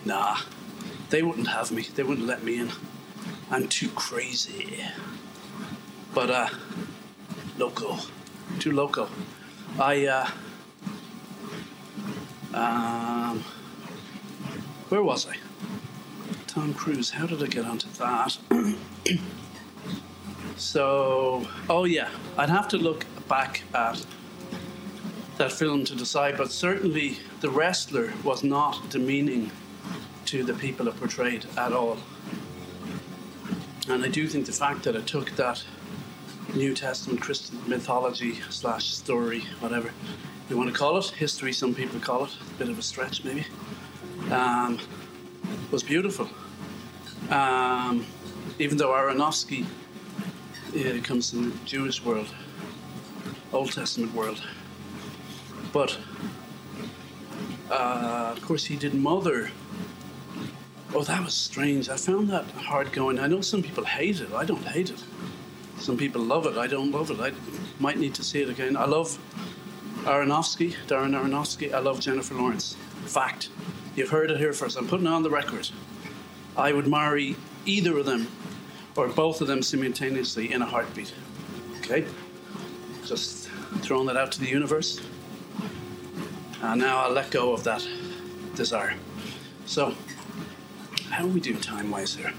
Nah, 0.06 0.38
they 1.10 1.22
wouldn't 1.22 1.48
have 1.48 1.72
me. 1.72 1.84
They 1.84 2.04
wouldn't 2.04 2.26
let 2.26 2.44
me 2.44 2.60
in. 2.60 2.72
I'm 3.52 3.68
too 3.68 3.90
crazy. 3.90 4.84
But 6.14 6.30
uh, 6.32 6.50
local, 7.58 8.00
too 8.60 8.72
local. 8.72 9.10
I 9.80 10.08
uh, 10.08 10.30
um, 12.54 13.44
where 14.90 15.04
was 15.04 15.28
I? 15.28 15.36
Tom 16.48 16.74
Cruise. 16.74 17.12
How 17.12 17.26
did 17.26 17.44
I 17.44 17.48
get 17.48 17.66
onto 17.66 17.90
that? 17.98 18.38
so, 20.58 21.46
oh 21.70 21.84
yeah, 21.84 22.10
I'd 22.38 22.50
have 22.50 22.68
to 22.70 22.78
look 22.78 23.06
back 23.28 23.64
at 23.74 24.06
that 25.38 25.52
film 25.52 25.86
to 25.86 25.96
decide, 25.96 26.38
but 26.38 26.52
certainly 26.52 27.18
the 27.42 27.50
wrestler 27.50 28.14
was 28.24 28.44
not 28.44 28.90
demeaning 28.90 29.52
to 30.26 30.44
the 30.44 30.54
people 30.54 30.88
it 30.88 30.98
portrayed 30.98 31.46
at 31.58 31.74
all. 31.74 31.98
And 33.90 34.04
I 34.04 34.10
do 34.10 34.28
think 34.28 34.46
the 34.46 34.52
fact 34.52 34.84
that 34.84 34.96
it 34.96 35.06
took 35.06 35.32
that 35.32 35.64
New 36.56 36.74
Testament 36.74 37.22
Christian 37.22 37.60
mythology 37.68 38.40
slash 38.50 38.88
story, 38.94 39.42
whatever 39.60 39.92
you 40.50 40.58
want 40.58 40.70
to 40.70 40.76
call 40.76 40.98
it, 40.98 41.06
history, 41.08 41.54
some 41.54 41.76
people 41.76 42.00
call 42.00 42.26
it, 42.26 42.32
a 42.42 42.58
bit 42.58 42.70
of 42.70 42.80
a 42.80 42.82
stretch 42.82 43.24
maybe, 43.24 43.46
um, 44.32 44.80
was 45.72 45.84
beautiful. 45.84 46.30
Um, 47.30 48.06
even 48.60 48.78
though 48.78 48.90
Aronofsky 48.90 49.66
uh, 50.76 51.02
comes 51.04 51.32
from 51.32 51.52
the 51.52 51.58
Jewish 51.66 52.04
world, 52.04 52.28
Old 53.54 53.72
Testament 53.72 54.14
world. 54.14 54.42
But, 55.74 55.98
uh, 57.70 58.34
of 58.36 58.42
course, 58.42 58.66
he 58.66 58.76
did 58.76 58.94
Mother. 58.94 59.52
Oh, 60.94 61.04
that 61.04 61.24
was 61.24 61.34
strange. 61.34 61.90
I 61.90 61.98
found 61.98 62.30
that 62.30 62.46
hard 62.52 62.92
going. 62.94 63.20
I 63.20 63.28
know 63.28 63.42
some 63.42 63.62
people 63.62 63.84
hate 63.84 64.22
it. 64.22 64.34
I 64.34 64.46
don't 64.46 64.64
hate 64.64 64.90
it. 64.90 65.04
Some 65.78 65.98
people 65.98 66.22
love 66.22 66.46
it. 66.46 66.58
I 66.58 66.68
don't 66.68 66.92
love 66.92 67.12
it. 67.12 67.20
I 67.20 67.32
might 67.80 67.98
need 67.98 68.16
to 68.16 68.24
see 68.24 68.42
it 68.42 68.50
again. 68.50 68.76
I 68.78 68.86
love 68.86 69.18
Aronofsky, 70.04 70.74
Darren 70.88 71.12
Aronofsky. 71.12 71.74
I 71.74 71.80
love 71.80 72.00
Jennifer 72.00 72.34
Lawrence. 72.34 72.76
Fact. 73.06 73.50
You've 73.98 74.12
heard 74.12 74.30
it 74.30 74.38
here 74.38 74.54
first. 74.54 74.78
I'm 74.78 74.88
putting 74.88 75.08
on 75.08 75.24
the 75.24 75.30
record. 75.32 75.68
I 76.56 76.72
would 76.72 76.86
marry 76.86 77.36
either 77.66 77.98
of 77.98 78.06
them 78.06 78.28
or 78.96 79.08
both 79.08 79.42
of 79.42 79.48
them 79.48 79.64
simultaneously 79.64 80.54
in 80.54 80.62
a 80.62 80.68
heartbeat. 80.68 81.12
Okay? 81.80 82.06
Just 83.06 83.50
throwing 83.82 84.06
that 84.06 84.16
out 84.16 84.32
to 84.34 84.40
the 84.40 84.46
universe. 84.46 85.02
And 86.62 86.80
now 86.80 87.00
I'll 87.00 87.12
let 87.12 87.32
go 87.32 87.54
of 87.54 87.64
that 87.64 87.88
desire. 88.54 88.94
So, 89.66 89.96
how 91.10 91.26
we 91.26 91.40
doing 91.40 91.60
time 91.60 91.90
wise 91.90 92.14
here? 92.14 92.34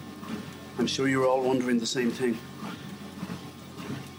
I'm 0.78 0.86
sure 0.86 1.09
you're 1.09 1.26
all 1.26 1.42
wondering 1.42 1.80
the 1.80 1.86
same 1.86 2.12
thing. 2.12 2.38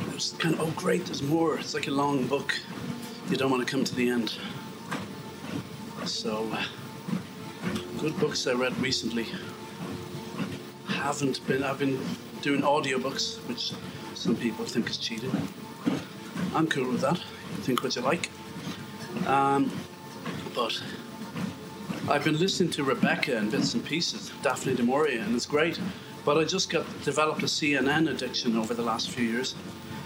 it 0.00 0.14
was 0.14 0.34
kind 0.38 0.54
of, 0.54 0.60
oh, 0.60 0.72
great, 0.76 1.06
there's 1.06 1.22
more. 1.22 1.58
It's 1.58 1.74
like 1.74 1.88
a 1.88 1.90
long 1.90 2.26
book. 2.26 2.58
You 3.28 3.36
don't 3.36 3.50
want 3.50 3.66
to 3.66 3.70
come 3.70 3.84
to 3.84 3.94
the 3.94 4.08
end. 4.10 4.38
So, 6.04 6.48
uh, 6.52 6.64
good 7.98 8.18
books 8.18 8.46
I 8.46 8.52
read 8.52 8.76
recently 8.78 9.26
haven't 11.02 11.44
been, 11.48 11.64
I've 11.64 11.80
been 11.80 11.98
doing 12.42 12.62
audiobooks, 12.62 13.36
which 13.48 13.72
some 14.14 14.36
people 14.36 14.64
think 14.64 14.88
is 14.88 14.96
cheating. 14.96 15.30
I'm 16.54 16.68
cool 16.68 16.88
with 16.90 17.00
that. 17.00 17.18
Think 17.62 17.82
what 17.82 17.96
you 17.96 18.02
like. 18.02 18.30
Um, 19.26 19.70
but 20.54 20.80
I've 22.08 22.24
been 22.24 22.38
listening 22.38 22.70
to 22.70 22.82
Rebecca 22.82 23.36
and 23.36 23.48
bits 23.48 23.74
and 23.74 23.84
pieces, 23.84 24.32
Daphne 24.42 24.74
du 24.74 24.82
Maurier, 24.82 25.20
and 25.20 25.36
it's 25.36 25.46
great. 25.46 25.78
But 26.24 26.36
I 26.36 26.44
just 26.44 26.68
got 26.68 26.84
developed 27.04 27.42
a 27.44 27.46
CNN 27.46 28.10
addiction 28.10 28.56
over 28.56 28.74
the 28.74 28.82
last 28.82 29.10
few 29.10 29.24
years, 29.24 29.54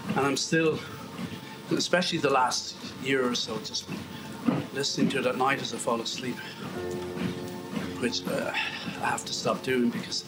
and 0.09 0.19
I'm 0.19 0.37
still, 0.37 0.79
especially 1.71 2.19
the 2.19 2.29
last 2.29 2.75
year 3.03 3.27
or 3.27 3.33
so, 3.33 3.57
just 3.59 3.89
listening 4.73 5.09
to 5.09 5.19
it 5.19 5.25
at 5.25 5.37
night 5.37 5.59
as 5.59 5.73
I 5.73 5.77
fall 5.77 5.99
asleep, 5.99 6.37
which 7.99 8.25
uh, 8.27 8.51
I 9.01 9.07
have 9.07 9.25
to 9.25 9.33
stop 9.33 9.63
doing 9.63 9.89
because 9.89 10.23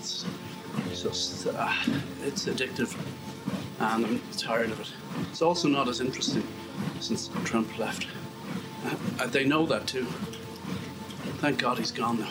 it's 0.87 1.01
just 1.03 1.45
uh, 1.47 1.71
it's 2.23 2.45
addictive, 2.45 2.97
and 3.79 4.05
I'm 4.07 4.21
tired 4.37 4.71
of 4.71 4.79
it. 4.79 4.91
It's 5.29 5.43
also 5.43 5.67
not 5.67 5.87
as 5.87 6.01
interesting 6.01 6.45
since 6.99 7.29
Trump 7.43 7.77
left. 7.77 8.07
Uh, 9.19 9.27
they 9.27 9.45
know 9.45 9.67
that 9.67 9.85
too. 9.85 10.07
Thank 11.39 11.59
God 11.59 11.77
he's 11.77 11.91
gone 11.91 12.19
now. 12.19 12.29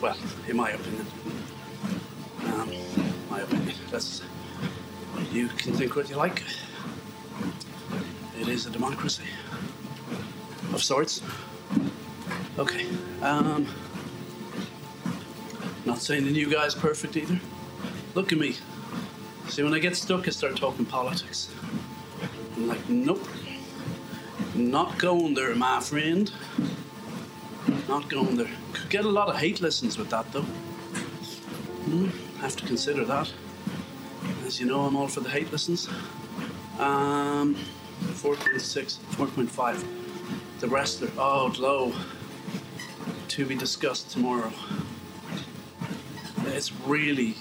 Well, 0.00 0.16
in 0.48 0.56
my 0.56 0.70
opinion. 0.70 1.06
Um, 2.46 2.72
my 3.30 3.40
opinion. 3.40 3.76
That's 3.88 4.22
you 5.30 5.46
can 5.46 5.72
think 5.74 5.94
what 5.94 6.10
you 6.10 6.16
like. 6.16 6.42
It 8.40 8.48
is 8.48 8.66
a 8.66 8.70
democracy 8.70 9.28
of 10.72 10.82
sorts. 10.82 11.22
Okay. 12.58 12.86
Um, 13.22 13.68
not 15.84 15.98
saying 15.98 16.24
the 16.24 16.32
new 16.32 16.50
guy's 16.50 16.74
perfect 16.74 17.16
either. 17.16 17.38
Look 18.14 18.32
at 18.32 18.38
me. 18.38 18.56
See, 19.48 19.62
when 19.62 19.72
I 19.72 19.78
get 19.78 19.94
stuck, 19.94 20.26
I 20.26 20.32
start 20.32 20.56
talking 20.56 20.84
politics. 20.84 21.48
I'm 22.56 22.66
like, 22.66 22.88
nope. 22.88 23.24
Not 24.54 24.98
going 24.98 25.34
there, 25.34 25.54
my 25.54 25.80
friend. 25.80 26.30
Not 27.92 28.08
going 28.08 28.36
there. 28.36 28.48
Could 28.72 28.88
get 28.88 29.04
a 29.04 29.10
lot 29.10 29.28
of 29.28 29.36
hate 29.36 29.60
listens 29.60 29.98
with 29.98 30.08
that, 30.08 30.32
though. 30.32 30.48
Hmm, 31.90 32.06
have 32.40 32.56
to 32.56 32.64
consider 32.64 33.04
that. 33.04 33.30
As 34.46 34.58
you 34.58 34.64
know, 34.64 34.86
I'm 34.86 34.96
all 34.96 35.08
for 35.08 35.20
the 35.20 35.28
hate 35.28 35.52
listens. 35.52 35.88
Um, 36.78 37.54
4.6, 38.14 38.96
4.5. 38.96 39.84
The 40.60 40.68
wrestler. 40.68 41.10
Oh, 41.18 41.54
low. 41.58 41.92
To 43.28 43.44
be 43.44 43.54
discussed 43.54 44.10
tomorrow. 44.10 44.54
It's 46.46 46.72
really, 46.86 47.36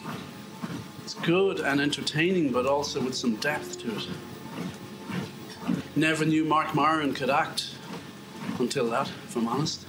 it's 1.05 1.13
good 1.13 1.61
and 1.61 1.79
entertaining, 1.79 2.51
but 2.51 2.65
also 2.65 2.99
with 2.99 3.15
some 3.15 3.37
depth 3.37 3.79
to 3.83 3.95
it. 3.95 4.07
Never 5.95 6.25
knew 6.25 6.43
Marc 6.43 6.75
Maron 6.75 7.13
could 7.13 7.29
act 7.29 7.73
until 8.59 8.89
that, 8.89 9.07
if 9.07 9.37
I'm 9.37 9.47
honest. 9.47 9.85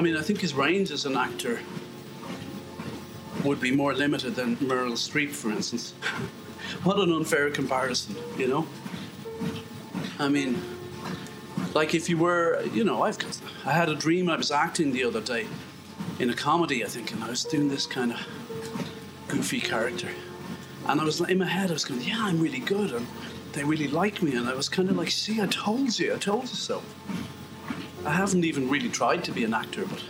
I 0.00 0.02
mean, 0.02 0.16
I 0.16 0.22
think 0.22 0.40
his 0.40 0.54
range 0.54 0.90
as 0.92 1.04
an 1.04 1.14
actor 1.14 1.60
would 3.44 3.60
be 3.60 3.70
more 3.70 3.92
limited 3.92 4.34
than 4.34 4.56
Meryl 4.56 4.92
Streep, 4.92 5.28
for 5.28 5.50
instance. 5.50 5.92
what 6.84 6.98
an 6.98 7.12
unfair 7.12 7.50
comparison, 7.50 8.16
you 8.38 8.48
know? 8.48 8.66
I 10.18 10.30
mean, 10.30 10.58
like 11.74 11.94
if 11.94 12.08
you 12.08 12.16
were, 12.16 12.62
you 12.72 12.82
know, 12.82 13.02
I've 13.02 13.18
I 13.66 13.72
had 13.72 13.90
a 13.90 13.94
dream 13.94 14.30
I 14.30 14.38
was 14.38 14.50
acting 14.50 14.90
the 14.90 15.04
other 15.04 15.20
day 15.20 15.46
in 16.18 16.30
a 16.30 16.34
comedy, 16.34 16.82
I 16.82 16.88
think, 16.88 17.12
and 17.12 17.22
I 17.22 17.28
was 17.28 17.44
doing 17.44 17.68
this 17.68 17.84
kind 17.84 18.12
of 18.12 18.26
goofy 19.28 19.60
character. 19.60 20.08
And 20.88 20.98
I 20.98 21.04
was 21.04 21.20
in 21.20 21.36
my 21.36 21.44
head, 21.44 21.68
I 21.68 21.74
was 21.74 21.84
going, 21.84 22.00
yeah, 22.00 22.20
I'm 22.20 22.40
really 22.40 22.60
good, 22.60 22.92
and 22.92 23.06
they 23.52 23.64
really 23.64 23.88
like 23.88 24.22
me. 24.22 24.34
And 24.34 24.48
I 24.48 24.54
was 24.54 24.66
kind 24.66 24.88
of 24.88 24.96
like, 24.96 25.10
see, 25.10 25.42
I 25.42 25.46
told 25.46 25.98
you, 25.98 26.14
I 26.14 26.16
told 26.16 26.44
you 26.44 26.56
so. 26.56 26.82
I 28.04 28.12
haven't 28.12 28.44
even 28.44 28.68
really 28.68 28.88
tried 28.88 29.24
to 29.24 29.32
be 29.32 29.44
an 29.44 29.52
actor, 29.52 29.84
but 29.84 30.02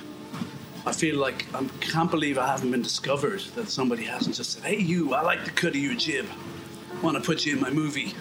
I 0.86 0.93
feel 0.93 1.16
like 1.16 1.47
I 1.55 1.64
can't 1.80 2.11
believe 2.11 2.38
I 2.38 2.47
haven't 2.47 2.70
been 2.70 2.82
discovered. 2.82 3.41
That 3.57 3.68
somebody 3.68 4.05
hasn't 4.05 4.36
just 4.36 4.53
said, 4.53 4.64
"Hey, 4.64 4.78
you, 4.78 5.12
I 5.14 5.22
like 5.22 5.45
the 5.45 5.51
cut 5.51 5.70
of 5.70 5.76
your 5.76 5.95
jib. 5.95 6.26
Want 7.03 7.16
to 7.16 7.22
put 7.22 7.45
you 7.45 7.55
in 7.55 7.61
my 7.61 7.70
movie?" 7.70 8.14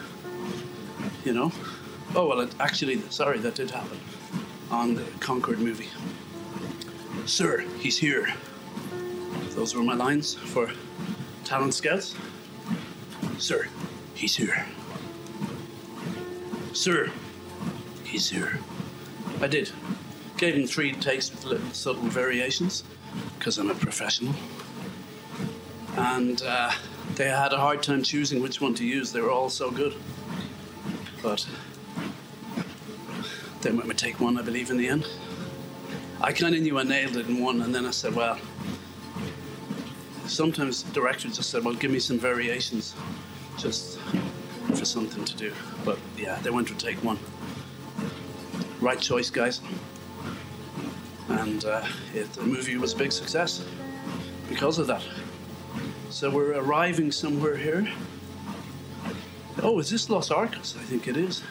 You 1.23 1.33
know? 1.33 1.51
Oh 2.15 2.27
well, 2.27 2.39
it, 2.41 2.55
actually, 2.59 2.99
sorry, 3.09 3.37
that 3.39 3.55
did 3.55 3.69
happen 3.69 3.99
on 4.71 4.95
the 4.95 5.03
Concord 5.19 5.59
movie. 5.59 5.89
Sir, 7.25 7.59
he's 7.79 7.97
here. 7.97 8.33
Those 9.51 9.75
were 9.75 9.83
my 9.83 9.93
lines 9.93 10.33
for 10.33 10.71
talent 11.43 11.75
scouts. 11.75 12.15
Sir, 13.37 13.67
he's 14.15 14.35
here. 14.35 14.65
Sir, 16.73 17.11
he's 18.03 18.29
here. 18.29 18.59
I 19.41 19.47
did. 19.47 19.71
Gave 20.37 20.55
him 20.55 20.67
three 20.67 20.91
takes 20.93 21.31
with 21.31 21.45
little 21.45 21.69
subtle 21.71 22.03
variations, 22.03 22.83
because 23.37 23.57
I'm 23.57 23.69
a 23.69 23.75
professional. 23.75 24.33
And 25.97 26.41
uh, 26.45 26.71
they 27.15 27.29
had 27.29 27.53
a 27.53 27.57
hard 27.57 27.81
time 27.81 28.03
choosing 28.03 28.41
which 28.41 28.61
one 28.61 28.73
to 28.75 28.85
use. 28.85 29.11
They 29.11 29.21
were 29.21 29.31
all 29.31 29.49
so 29.49 29.71
good. 29.71 29.95
But 31.21 31.47
they 33.61 33.71
went 33.71 33.87
with 33.87 33.97
take 33.97 34.19
one, 34.19 34.37
I 34.37 34.41
believe, 34.41 34.69
in 34.69 34.77
the 34.77 34.87
end. 34.87 35.07
I 36.21 36.33
kind 36.33 36.53
of 36.53 36.61
knew 36.61 36.77
I 36.77 36.83
nailed 36.83 37.15
it 37.15 37.27
in 37.27 37.41
one, 37.41 37.61
and 37.61 37.73
then 37.73 37.85
I 37.85 37.91
said, 37.91 38.13
well, 38.13 38.37
sometimes 40.27 40.83
directors 40.83 41.37
just 41.37 41.49
said, 41.49 41.63
well, 41.63 41.75
give 41.75 41.91
me 41.91 41.99
some 41.99 42.19
variations 42.19 42.93
just 43.57 43.99
for 44.75 44.85
something 44.85 45.25
to 45.25 45.35
do. 45.35 45.53
But 45.85 45.97
yeah, 46.17 46.39
they 46.41 46.49
went 46.49 46.69
with 46.69 46.77
take 46.77 47.01
one. 47.03 47.19
Right 48.81 48.99
choice, 48.99 49.29
guys. 49.29 49.61
And 51.27 51.63
uh, 51.65 51.85
it, 52.15 52.31
the 52.33 52.43
movie 52.43 52.77
was 52.77 52.93
a 52.93 52.97
big 52.97 53.11
success 53.11 53.63
because 54.49 54.79
of 54.79 54.87
that. 54.87 55.03
So 56.09 56.29
we're 56.29 56.53
arriving 56.57 57.11
somewhere 57.11 57.55
here. 57.55 57.87
Oh, 59.61 59.79
is 59.79 59.89
this 59.89 60.09
Los 60.09 60.31
Arcos? 60.31 60.75
I 60.79 60.83
think 60.83 61.07
it 61.07 61.17
is. 61.17 61.43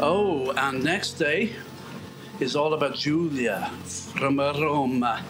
Oh, 0.00 0.52
and 0.52 0.82
next 0.82 1.14
day 1.14 1.52
is 2.40 2.56
all 2.56 2.74
about 2.74 2.94
Julia 2.94 3.70
from 3.84 4.38
Roma. 4.38 5.22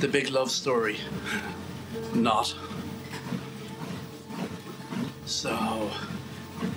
The 0.00 0.08
big 0.08 0.30
love 0.30 0.50
story. 0.50 0.98
Not. 2.14 2.54
So, 5.26 5.90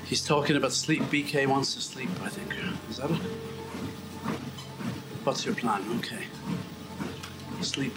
he's 0.06 0.24
talking 0.24 0.56
about 0.56 0.72
sleep. 0.72 1.04
BK 1.04 1.48
wants 1.48 1.74
to 1.76 1.82
sleep, 1.82 2.10
I 2.24 2.30
think. 2.30 2.55
Is 2.96 3.02
that 3.02 3.12
it? 3.12 3.18
What's 5.26 5.46
your 5.46 5.54
plan? 5.54 5.84
Okay. 5.98 6.24
Sleep. 7.60 7.94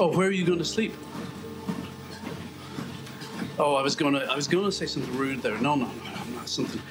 Oh, 0.00 0.08
where 0.16 0.26
are 0.26 0.32
you 0.32 0.44
going 0.44 0.58
to 0.58 0.64
sleep? 0.64 0.92
Oh, 3.60 3.76
I 3.76 3.82
was 3.82 3.94
going 3.94 4.14
to. 4.14 4.24
I 4.24 4.34
was 4.34 4.48
going 4.48 4.64
to 4.64 4.72
say 4.72 4.86
something 4.86 5.16
rude 5.16 5.40
there. 5.40 5.56
No, 5.58 5.76
no, 5.76 5.86
no, 5.86 6.34
not 6.34 6.48
something. 6.48 6.82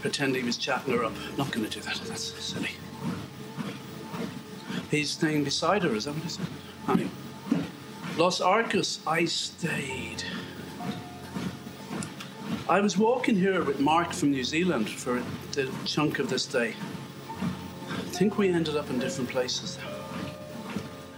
Pretend 0.00 0.34
he 0.34 0.42
was 0.42 0.56
chatting 0.56 0.94
her 0.94 1.04
up. 1.04 1.12
Not 1.36 1.52
going 1.52 1.68
to 1.68 1.70
do 1.70 1.80
that. 1.84 2.00
That's 2.06 2.32
silly. 2.42 2.70
He's 4.90 5.10
staying 5.10 5.44
beside 5.44 5.82
her. 5.82 5.94
Is 5.94 6.06
that 6.06 6.14
what 6.14 6.22
he 6.22 6.30
said? 6.30 6.46
Anyway. 6.88 7.10
Los 8.16 8.40
Arcos, 8.40 9.00
I 9.06 9.26
stayed. 9.26 10.24
I 12.70 12.80
was 12.80 12.98
walking 12.98 13.34
here 13.34 13.64
with 13.64 13.80
Mark 13.80 14.12
from 14.12 14.30
New 14.30 14.44
Zealand 14.44 14.90
for 14.90 15.22
the 15.52 15.70
chunk 15.86 16.18
of 16.18 16.28
this 16.28 16.44
day. 16.44 16.74
I 17.88 17.94
think 18.12 18.36
we 18.36 18.50
ended 18.50 18.76
up 18.76 18.90
in 18.90 18.98
different 18.98 19.30
places. 19.30 19.78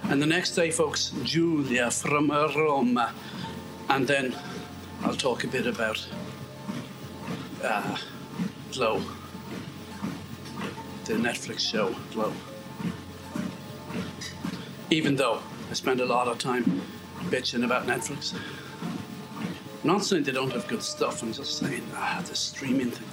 And 0.05 0.22
the 0.22 0.27
next 0.27 0.55
day, 0.55 0.70
folks, 0.70 1.12
Julia 1.24 1.90
from 1.90 2.31
Roma. 2.31 3.12
And 3.89 4.06
then 4.06 4.32
I'll 5.02 5.16
talk 5.16 5.43
a 5.43 5.48
bit 5.48 5.66
about 5.66 6.06
uh, 7.64 7.98
Glow, 8.70 9.02
the 11.06 11.14
Netflix 11.14 11.68
show 11.68 11.97
Glow. 12.12 12.32
Even 14.89 15.16
though 15.16 15.40
I 15.68 15.74
spend 15.74 16.01
a 16.01 16.06
lot 16.06 16.28
of 16.28 16.39
time 16.39 16.81
bitching 17.28 17.64
about 17.64 17.89
Netflix. 17.89 18.39
Not 19.82 20.05
saying 20.05 20.24
they 20.24 20.32
don't 20.32 20.52
have 20.52 20.69
good 20.69 20.82
stuff, 20.82 21.23
I'm 21.23 21.32
just 21.32 21.57
saying, 21.59 21.82
ah, 21.94 22.23
this 22.27 22.39
streaming 22.39 22.90
thing, 22.90 23.09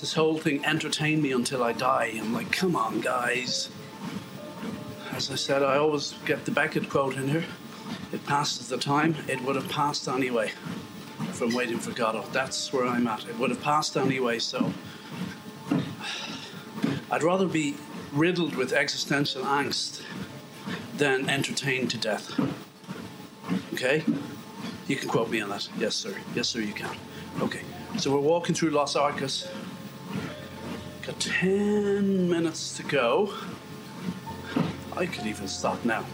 this 0.00 0.14
whole 0.14 0.38
thing 0.38 0.64
entertained 0.64 1.22
me 1.22 1.32
until 1.32 1.62
I 1.62 1.72
die. 1.72 2.12
I'm 2.16 2.32
like, 2.32 2.50
come 2.50 2.74
on, 2.74 3.00
guys. 3.00 3.68
As 5.12 5.30
I 5.30 5.34
said, 5.34 5.62
I 5.62 5.76
always 5.76 6.14
get 6.24 6.44
the 6.44 6.50
Beckett 6.50 6.88
quote 6.88 7.16
in 7.16 7.28
here. 7.28 7.44
It 8.12 8.24
passes 8.24 8.68
the 8.68 8.78
time, 8.78 9.14
it 9.28 9.42
would 9.42 9.56
have 9.56 9.68
passed 9.68 10.08
anyway 10.08 10.52
from 11.32 11.54
Waiting 11.54 11.78
for 11.78 11.92
Godot. 11.92 12.24
That's 12.32 12.72
where 12.72 12.86
I'm 12.86 13.06
at. 13.06 13.26
It 13.28 13.38
would 13.38 13.50
have 13.50 13.60
passed 13.60 13.96
anyway, 13.96 14.38
so 14.38 14.72
I'd 17.10 17.22
rather 17.22 17.46
be 17.46 17.76
riddled 18.12 18.56
with 18.56 18.72
existential 18.72 19.42
angst 19.42 20.02
than 20.96 21.28
entertained 21.28 21.90
to 21.90 21.98
death. 21.98 22.40
Okay? 23.74 24.02
You 24.88 24.96
can 24.96 25.08
quote 25.08 25.30
me 25.30 25.40
on 25.40 25.48
that. 25.48 25.68
Yes, 25.78 25.96
sir. 25.96 26.14
Yes, 26.34 26.48
sir, 26.48 26.60
you 26.60 26.72
can. 26.72 26.94
Okay. 27.40 27.62
So 27.98 28.12
we're 28.12 28.20
walking 28.20 28.54
through 28.54 28.70
Los 28.70 28.94
Arcos. 28.94 29.48
Got 31.02 31.18
10 31.18 32.28
minutes 32.28 32.76
to 32.76 32.82
go. 32.84 33.34
I 34.96 35.06
could 35.06 35.26
even 35.26 35.48
stop 35.48 35.84
now, 35.84 36.04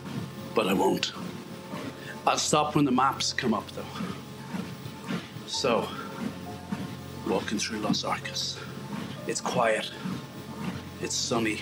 but 0.55 0.67
I 0.69 0.73
won't. 0.73 1.13
I'll 2.27 2.39
stop 2.39 2.75
when 2.75 2.85
the 2.85 2.93
maps 2.93 3.33
come 3.33 3.53
up, 3.53 3.69
though. 3.73 3.85
So, 5.47 5.89
walking 7.29 7.59
through 7.59 7.81
Los 7.81 8.05
Arcos. 8.05 8.59
It's 9.27 9.41
quiet. 9.41 9.91
It's 11.01 11.15
sunny. 11.15 11.61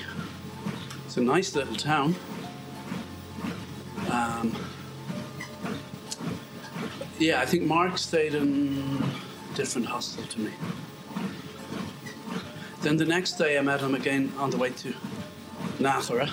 It's 1.07 1.17
a 1.17 1.21
nice 1.21 1.55
little 1.57 1.77
town. 1.77 2.15
Um, 4.11 4.57
yeah, 7.21 7.41
I 7.41 7.45
think 7.45 7.65
Mark 7.65 7.99
stayed 7.99 8.35
in 8.35 9.03
a 9.53 9.55
different 9.55 9.87
hostel 9.87 10.25
to 10.25 10.41
me. 10.41 10.53
Then 12.81 12.97
the 12.97 13.05
next 13.05 13.33
day 13.33 13.59
I 13.59 13.61
met 13.61 13.81
him 13.81 13.95
again 13.95 14.33
on 14.39 14.49
the 14.49 14.57
way 14.57 14.71
to 14.71 14.95
Nájera 15.79 16.31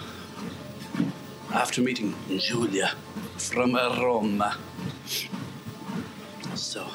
after 1.53 1.81
meeting 1.81 2.15
Julia 2.37 2.93
from 3.37 3.75
Roma. 3.75 4.57
So, 6.55 6.87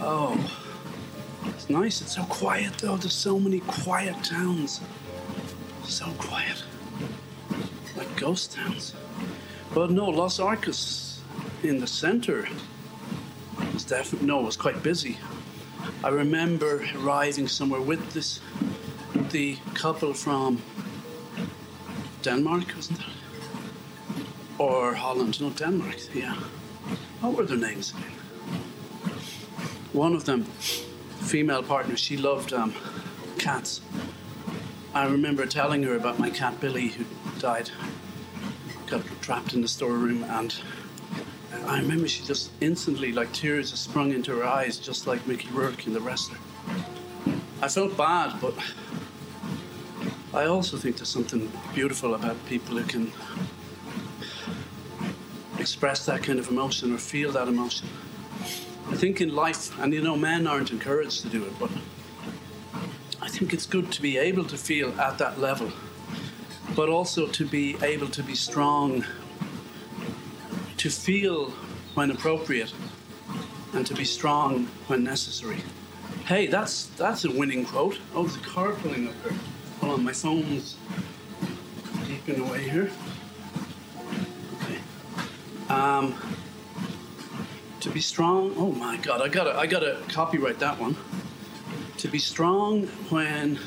oh, 0.00 0.50
it's 1.46 1.70
nice. 1.70 2.00
It's 2.02 2.16
so 2.16 2.24
quiet 2.24 2.72
though. 2.78 2.96
There's 2.96 3.14
so 3.14 3.38
many 3.38 3.60
quiet 3.60 4.16
towns. 4.24 4.80
So 5.84 6.06
quiet, 6.18 6.64
like 7.96 8.16
ghost 8.16 8.52
towns. 8.52 8.94
But 9.74 9.90
no, 9.90 10.10
Los 10.10 10.38
Arcos 10.38 11.20
in 11.62 11.80
the 11.80 11.86
center 11.86 12.46
was 13.72 13.84
definitely 13.84 14.26
no, 14.26 14.40
it 14.40 14.44
was 14.44 14.56
quite 14.56 14.82
busy. 14.82 15.16
I 16.04 16.08
remember 16.08 16.84
arriving 16.96 17.48
somewhere 17.48 17.80
with 17.80 18.12
this 18.12 18.40
the 19.30 19.56
couple 19.74 20.12
from 20.12 20.60
Denmark, 22.22 22.66
wasn't? 22.76 23.00
Or 24.58 24.94
Holland? 24.94 25.40
No, 25.40 25.50
Denmark. 25.50 25.96
Yeah. 26.14 26.34
What 27.20 27.34
were 27.34 27.44
their 27.44 27.56
names? 27.56 27.92
One 29.92 30.14
of 30.14 30.24
them, 30.24 30.44
female 31.20 31.62
partner, 31.62 31.96
she 31.96 32.16
loved 32.16 32.52
um, 32.52 32.74
cats. 33.38 33.80
I 34.94 35.06
remember 35.06 35.46
telling 35.46 35.82
her 35.84 35.96
about 35.96 36.18
my 36.18 36.30
cat 36.30 36.60
Billy, 36.60 36.88
who 36.88 37.04
died, 37.38 37.70
trapped 39.22 39.54
in 39.54 39.62
the 39.62 39.68
storeroom, 39.68 40.24
and 40.24 40.54
uh, 41.54 41.66
I 41.66 41.80
remember 41.80 42.08
she 42.08 42.24
just 42.24 42.50
instantly, 42.60 43.12
like 43.12 43.32
tears, 43.32 43.70
just 43.70 43.84
sprung 43.84 44.12
into 44.12 44.36
her 44.36 44.44
eyes, 44.44 44.76
just 44.76 45.06
like 45.06 45.26
Mickey 45.26 45.48
Rourke 45.48 45.86
in 45.86 45.92
The 45.94 46.00
Wrestler. 46.00 46.38
I 47.62 47.68
felt 47.68 47.96
bad, 47.96 48.40
but 48.40 48.54
I 50.34 50.46
also 50.46 50.76
think 50.76 50.96
there's 50.96 51.08
something 51.08 51.50
beautiful 51.74 52.14
about 52.14 52.36
people 52.46 52.76
who 52.76 52.84
can 52.84 53.12
express 55.58 56.04
that 56.06 56.24
kind 56.24 56.40
of 56.40 56.48
emotion 56.48 56.92
or 56.92 56.98
feel 56.98 57.30
that 57.32 57.46
emotion. 57.46 57.86
I 58.90 58.96
think 58.96 59.20
in 59.20 59.34
life, 59.34 59.78
and 59.78 59.94
you 59.94 60.02
know, 60.02 60.16
men 60.16 60.46
aren't 60.46 60.72
encouraged 60.72 61.22
to 61.22 61.28
do 61.28 61.44
it, 61.44 61.52
but 61.60 61.70
I 63.20 63.28
think 63.28 63.52
it's 63.52 63.66
good 63.66 63.92
to 63.92 64.02
be 64.02 64.18
able 64.18 64.44
to 64.46 64.58
feel 64.58 65.00
at 65.00 65.18
that 65.18 65.38
level, 65.38 65.70
but 66.74 66.88
also 66.88 67.26
to 67.26 67.44
be 67.44 67.76
able 67.82 68.08
to 68.08 68.22
be 68.22 68.34
strong, 68.34 69.04
to 70.76 70.90
feel 70.90 71.50
when 71.94 72.10
appropriate, 72.10 72.72
and 73.74 73.86
to 73.86 73.94
be 73.94 74.04
strong 74.04 74.66
when 74.86 75.04
necessary. 75.04 75.62
Hey, 76.24 76.46
that's 76.46 76.86
that's 76.96 77.24
a 77.24 77.30
winning 77.30 77.64
quote. 77.64 77.98
Oh, 78.14 78.26
a 78.26 78.30
car 78.46 78.72
pulling 78.72 79.08
up 79.08 79.14
here. 79.22 79.34
Hold 79.80 79.94
on, 79.94 80.04
my 80.04 80.12
phone's 80.12 80.76
beeping 82.06 82.38
away 82.38 82.68
here. 82.68 82.90
Okay. 84.62 84.78
Um, 85.68 86.14
to 87.80 87.90
be 87.90 88.00
strong. 88.00 88.54
Oh 88.56 88.72
my 88.72 88.96
God, 88.98 89.20
I 89.20 89.28
gotta 89.28 89.56
I 89.58 89.66
gotta 89.66 89.98
copyright 90.08 90.58
that 90.60 90.78
one. 90.78 90.96
To 91.98 92.08
be 92.08 92.18
strong 92.18 92.86
when. 93.10 93.58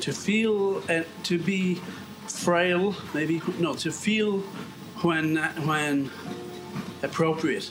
To 0.00 0.12
feel 0.12 0.82
uh, 0.88 1.02
to 1.24 1.38
be 1.38 1.80
frail, 2.26 2.94
maybe 3.12 3.42
no. 3.58 3.74
To 3.74 3.92
feel 3.92 4.38
when 5.02 5.36
when 5.66 6.10
appropriate. 7.02 7.70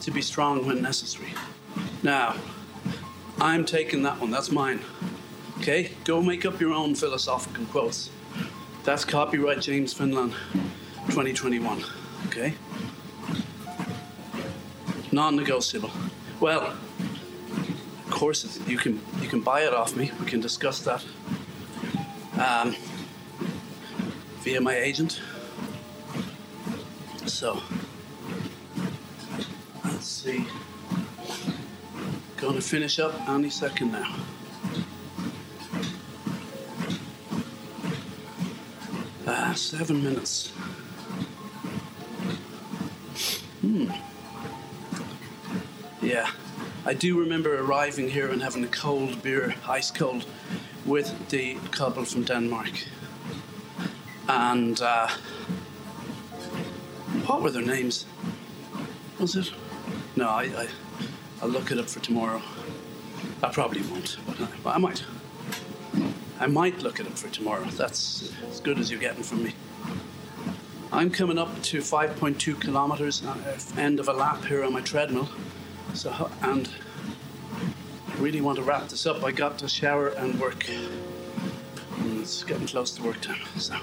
To 0.00 0.10
be 0.10 0.22
strong 0.22 0.66
when 0.66 0.80
necessary. 0.80 1.34
Now, 2.02 2.36
I'm 3.40 3.64
taking 3.64 4.02
that 4.04 4.20
one. 4.20 4.30
That's 4.30 4.50
mine. 4.50 4.80
Okay? 5.58 5.90
Go 6.04 6.22
make 6.22 6.46
up 6.46 6.60
your 6.60 6.72
own 6.72 6.94
philosophical 6.94 7.64
quotes. 7.66 8.10
That's 8.84 9.04
copyright 9.04 9.60
James 9.60 9.92
Finland, 9.92 10.32
2021. 11.08 11.84
Okay? 12.26 12.54
Non-negotiable. 15.12 15.90
Well, 16.40 16.62
of 16.62 18.10
course 18.10 18.60
you 18.66 18.78
can 18.78 19.00
you 19.20 19.28
can 19.28 19.40
buy 19.40 19.62
it 19.62 19.74
off 19.74 19.96
me. 19.96 20.12
We 20.20 20.26
can 20.26 20.40
discuss 20.40 20.80
that 20.82 21.04
um, 22.38 22.74
via 24.40 24.60
my 24.60 24.76
agent. 24.76 25.20
So 27.26 27.62
let's 29.84 30.06
see. 30.06 30.46
Going 32.36 32.54
to 32.54 32.60
finish 32.62 32.98
up 32.98 33.28
any 33.28 33.50
second 33.50 33.92
now. 33.92 34.14
Ah, 39.26 39.52
seven 39.56 40.04
minutes. 40.04 40.52
Hmm. 43.62 43.90
Yeah, 46.00 46.30
I 46.84 46.94
do 46.94 47.18
remember 47.18 47.58
arriving 47.58 48.08
here 48.08 48.30
and 48.30 48.40
having 48.40 48.62
a 48.62 48.68
cold 48.68 49.20
beer, 49.22 49.56
ice 49.66 49.90
cold, 49.90 50.24
with 50.86 51.28
the 51.28 51.56
couple 51.72 52.04
from 52.04 52.22
Denmark. 52.22 52.84
And 54.28 54.80
uh, 54.80 55.08
what 57.26 57.42
were 57.42 57.50
their 57.50 57.62
names? 57.62 58.06
Was 59.18 59.34
it? 59.36 59.52
No, 60.14 60.28
I, 60.28 60.44
I, 60.44 60.68
I'll 61.42 61.48
look 61.48 61.70
it 61.70 61.78
up 61.78 61.88
for 61.88 62.00
tomorrow. 62.00 62.40
I 63.42 63.48
probably 63.48 63.82
won't, 63.82 64.16
but 64.62 64.74
I, 64.74 64.78
might. 64.78 65.04
I 66.40 66.46
might 66.46 66.82
look 66.82 67.00
at 67.00 67.06
it 67.06 67.12
up 67.12 67.18
for 67.18 67.28
tomorrow. 67.28 67.64
That's 67.64 68.32
as 68.48 68.60
good 68.60 68.78
as 68.78 68.90
you're 68.90 69.00
getting 69.00 69.22
from 69.22 69.44
me. 69.44 69.54
I'm 70.92 71.10
coming 71.10 71.38
up 71.38 71.62
to 71.62 71.78
5.2 71.78 72.60
kilometers, 72.60 73.24
uh, 73.24 73.58
end 73.76 74.00
of 74.00 74.08
a 74.08 74.12
lap 74.12 74.44
here 74.44 74.64
on 74.64 74.72
my 74.72 74.80
treadmill. 74.80 75.28
So, 75.94 76.30
and 76.42 76.68
really 78.26 78.40
want 78.40 78.58
to 78.58 78.64
wrap 78.64 78.88
this 78.88 79.06
up. 79.06 79.22
I 79.22 79.30
got 79.30 79.56
to 79.58 79.68
shower 79.68 80.08
and 80.08 80.40
work. 80.40 80.68
And 80.68 82.20
it's 82.20 82.42
getting 82.42 82.66
close 82.66 82.90
to 82.96 83.02
work 83.04 83.20
time. 83.20 83.38
So. 83.56 83.76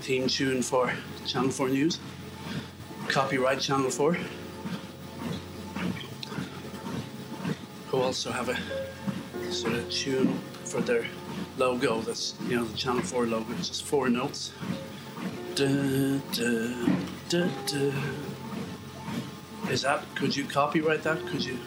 Theme 0.00 0.26
tune 0.26 0.62
for 0.62 0.92
Channel 1.26 1.50
4 1.50 1.68
News. 1.68 2.00
Copyright 3.06 3.60
Channel 3.60 3.90
4. 3.90 4.16
Who 7.92 8.00
also 8.00 8.30
have 8.30 8.48
a 8.48 9.52
sort 9.52 9.74
of 9.74 9.90
tune 9.90 10.38
for 10.64 10.80
their 10.80 11.04
logo 11.58 12.00
that's, 12.00 12.34
you 12.48 12.56
know, 12.56 12.64
the 12.64 12.74
Channel 12.74 13.02
4 13.02 13.26
logo, 13.26 13.52
it's 13.58 13.68
just 13.68 13.84
four 13.84 14.08
notes. 14.08 14.50
Da, 15.54 15.66
da, 16.32 16.74
da, 17.28 17.48
da. 17.66 17.92
Is 19.70 19.82
that, 19.82 20.02
could 20.14 20.34
you 20.34 20.44
copyright 20.44 21.02
that? 21.02 21.26
Could 21.26 21.44
you? 21.44 21.58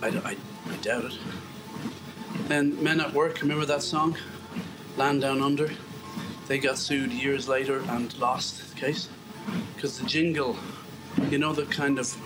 I, 0.00 0.10
I, 0.10 0.36
I 0.70 0.76
doubt 0.82 1.06
it. 1.06 1.18
Then 2.46 2.80
Men 2.80 3.00
at 3.00 3.12
Work, 3.12 3.40
remember 3.40 3.66
that 3.66 3.82
song? 3.82 4.16
Land 4.96 5.22
Down 5.22 5.42
Under. 5.42 5.68
They 6.46 6.58
got 6.58 6.78
sued 6.78 7.10
years 7.10 7.48
later 7.48 7.82
and 7.88 8.16
lost 8.18 8.72
the 8.72 8.80
case. 8.80 9.08
Because 9.74 9.98
the 9.98 10.06
jingle, 10.06 10.56
you 11.28 11.38
know, 11.38 11.52
the 11.52 11.66
kind 11.66 11.98
of 11.98 12.16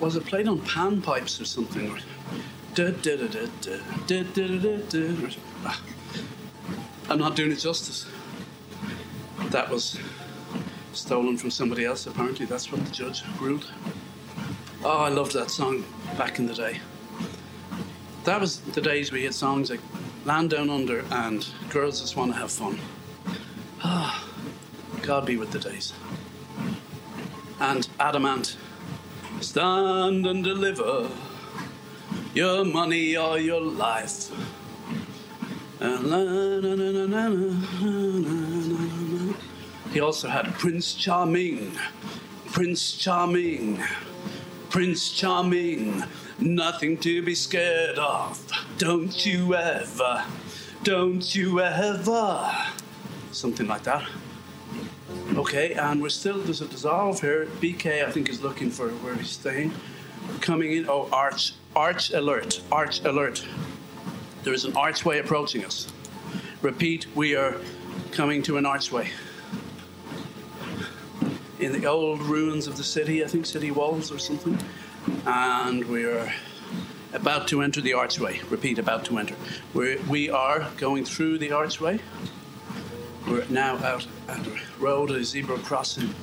was 0.00 0.16
it 0.16 0.24
played 0.24 0.48
on 0.48 0.60
panpipes 0.60 1.40
or 1.40 1.44
something? 1.44 1.98
I'm 7.08 7.18
not 7.18 7.36
doing 7.36 7.52
it 7.52 7.56
justice. 7.56 8.06
That 9.50 9.70
was 9.70 9.98
stolen 10.92 11.38
from 11.38 11.50
somebody 11.50 11.84
else, 11.84 12.06
apparently. 12.06 12.46
That's 12.46 12.70
what 12.70 12.84
the 12.84 12.90
judge 12.90 13.22
ruled. 13.40 13.70
Oh, 14.84 14.98
I 14.98 15.08
loved 15.08 15.32
that 15.32 15.50
song 15.50 15.84
back 16.18 16.38
in 16.38 16.46
the 16.46 16.54
day. 16.54 16.80
That 18.24 18.40
was 18.40 18.60
the 18.60 18.80
days 18.80 19.12
we 19.12 19.24
had 19.24 19.34
songs 19.34 19.70
like 19.70 19.80
Land 20.24 20.50
Down 20.50 20.68
Under 20.68 21.04
and 21.10 21.46
Girls 21.70 22.00
Just 22.00 22.16
Want 22.16 22.32
to 22.32 22.38
Have 22.38 22.50
Fun. 22.50 22.78
Ah, 23.82 24.24
oh, 24.24 24.98
God 25.02 25.24
be 25.24 25.36
with 25.36 25.52
the 25.52 25.60
days. 25.60 25.92
And 27.60 27.88
Adam 28.00 28.26
Ant 28.26 28.56
Stand 29.40 30.26
and 30.26 30.42
deliver 30.42 31.08
your 32.34 32.64
money 32.64 33.16
or 33.16 33.38
your 33.38 33.60
life. 33.60 34.30
He 39.92 40.00
also 40.00 40.28
had 40.28 40.54
Prince 40.54 40.94
Charming, 40.94 41.72
Prince 42.52 42.92
Charming, 42.92 43.82
Prince 44.70 45.10
Charming, 45.10 46.04
nothing 46.38 46.96
to 46.98 47.22
be 47.22 47.34
scared 47.34 47.98
of. 47.98 48.40
Don't 48.78 49.24
you 49.26 49.54
ever, 49.54 50.24
don't 50.82 51.34
you 51.34 51.60
ever. 51.60 52.52
Something 53.32 53.66
like 53.66 53.82
that. 53.84 54.06
Okay, 55.36 55.74
and 55.74 56.00
we're 56.00 56.08
still 56.08 56.38
there's 56.38 56.62
a 56.62 56.66
dissolve 56.66 57.20
here. 57.20 57.44
BK, 57.60 58.06
I 58.06 58.10
think, 58.10 58.30
is 58.30 58.42
looking 58.42 58.70
for 58.70 58.88
where 58.88 59.14
he's 59.14 59.28
staying. 59.28 59.70
Coming 60.40 60.72
in. 60.72 60.88
Oh, 60.88 61.10
arch, 61.12 61.52
arch 61.74 62.10
alert, 62.10 62.62
arch 62.72 63.04
alert. 63.04 63.46
There 64.44 64.54
is 64.54 64.64
an 64.64 64.74
archway 64.74 65.18
approaching 65.18 65.62
us. 65.62 65.92
Repeat, 66.62 67.06
we 67.14 67.36
are 67.36 67.54
coming 68.12 68.42
to 68.44 68.56
an 68.56 68.64
archway. 68.64 69.10
In 71.60 71.72
the 71.72 71.84
old 71.84 72.22
ruins 72.22 72.66
of 72.66 72.78
the 72.78 72.84
city, 72.84 73.22
I 73.22 73.26
think 73.26 73.44
city 73.44 73.70
walls 73.70 74.10
or 74.10 74.18
something, 74.18 74.58
and 75.26 75.84
we're 75.84 76.32
about 77.12 77.46
to 77.48 77.60
enter 77.60 77.82
the 77.82 77.92
archway. 77.92 78.40
Repeat, 78.48 78.78
about 78.78 79.04
to 79.04 79.18
enter. 79.18 79.36
We're, 79.74 80.00
we 80.08 80.30
are 80.30 80.66
going 80.78 81.04
through 81.04 81.36
the 81.38 81.52
archway. 81.52 82.00
We're 83.28 83.44
now 83.50 83.76
out 83.84 84.06
at 84.28 84.46
road, 84.78 85.10
a 85.10 85.24
zebra 85.24 85.58
crossing. 85.58 86.14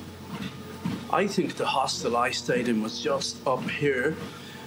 I 1.10 1.26
think 1.26 1.54
the 1.54 1.66
hostel 1.66 2.16
I 2.16 2.30
stayed 2.30 2.68
in 2.68 2.82
was 2.82 3.00
just 3.00 3.44
up 3.46 3.68
here. 3.68 4.16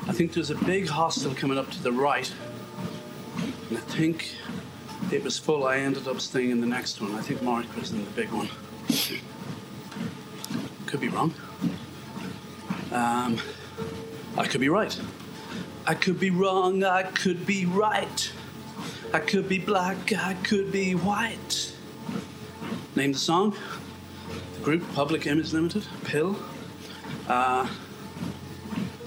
I 0.07 0.14
think 0.14 0.34
there's 0.34 0.49
a 0.49 0.55
big 0.55 0.88
hostel 0.88 1.34
coming 1.34 1.57
up 1.57 1.69
to 1.72 1.84
the 1.84 1.91
right. 1.91 2.31
And 3.69 3.77
I 3.77 3.81
think 3.81 4.34
it 5.11 5.23
was 5.23 5.38
full. 5.38 5.65
I 5.65 5.77
ended 5.77 6.07
up 6.07 6.22
staying 6.22 6.51
in 6.51 6.61
the 6.61 6.68
next 6.68 7.01
one. 7.01 7.15
I 7.15 7.22
think 7.22 7.41
Mark 7.41 7.65
was 7.76 7.91
in 7.91 8.03
the 8.03 8.11
big 8.11 8.30
one. 8.31 8.49
Could 10.85 11.01
be 11.01 11.09
wrong. 11.09 11.34
Um, 12.91 13.39
I 14.38 14.47
could 14.47 14.61
be 14.61 14.69
right. 14.69 14.97
I 15.85 15.93
could 15.93 16.19
be 16.19 16.30
wrong. 16.30 16.84
I 16.84 17.03
could 17.03 17.45
be 17.45 17.65
right. 17.65 18.31
I 19.14 19.19
could 19.19 19.49
be 19.49 19.59
black. 19.59 20.14
I 20.14 20.35
could 20.35 20.72
be 20.72 20.93
white. 20.95 21.73
Name 22.95 23.14
the 23.14 23.19
song. 23.19 23.55
Group 24.64 24.84
Public 24.94 25.28
Image 25.28 25.54
Limited. 25.54 25.86
PiL. 26.06 26.38
Uh, 27.28 27.68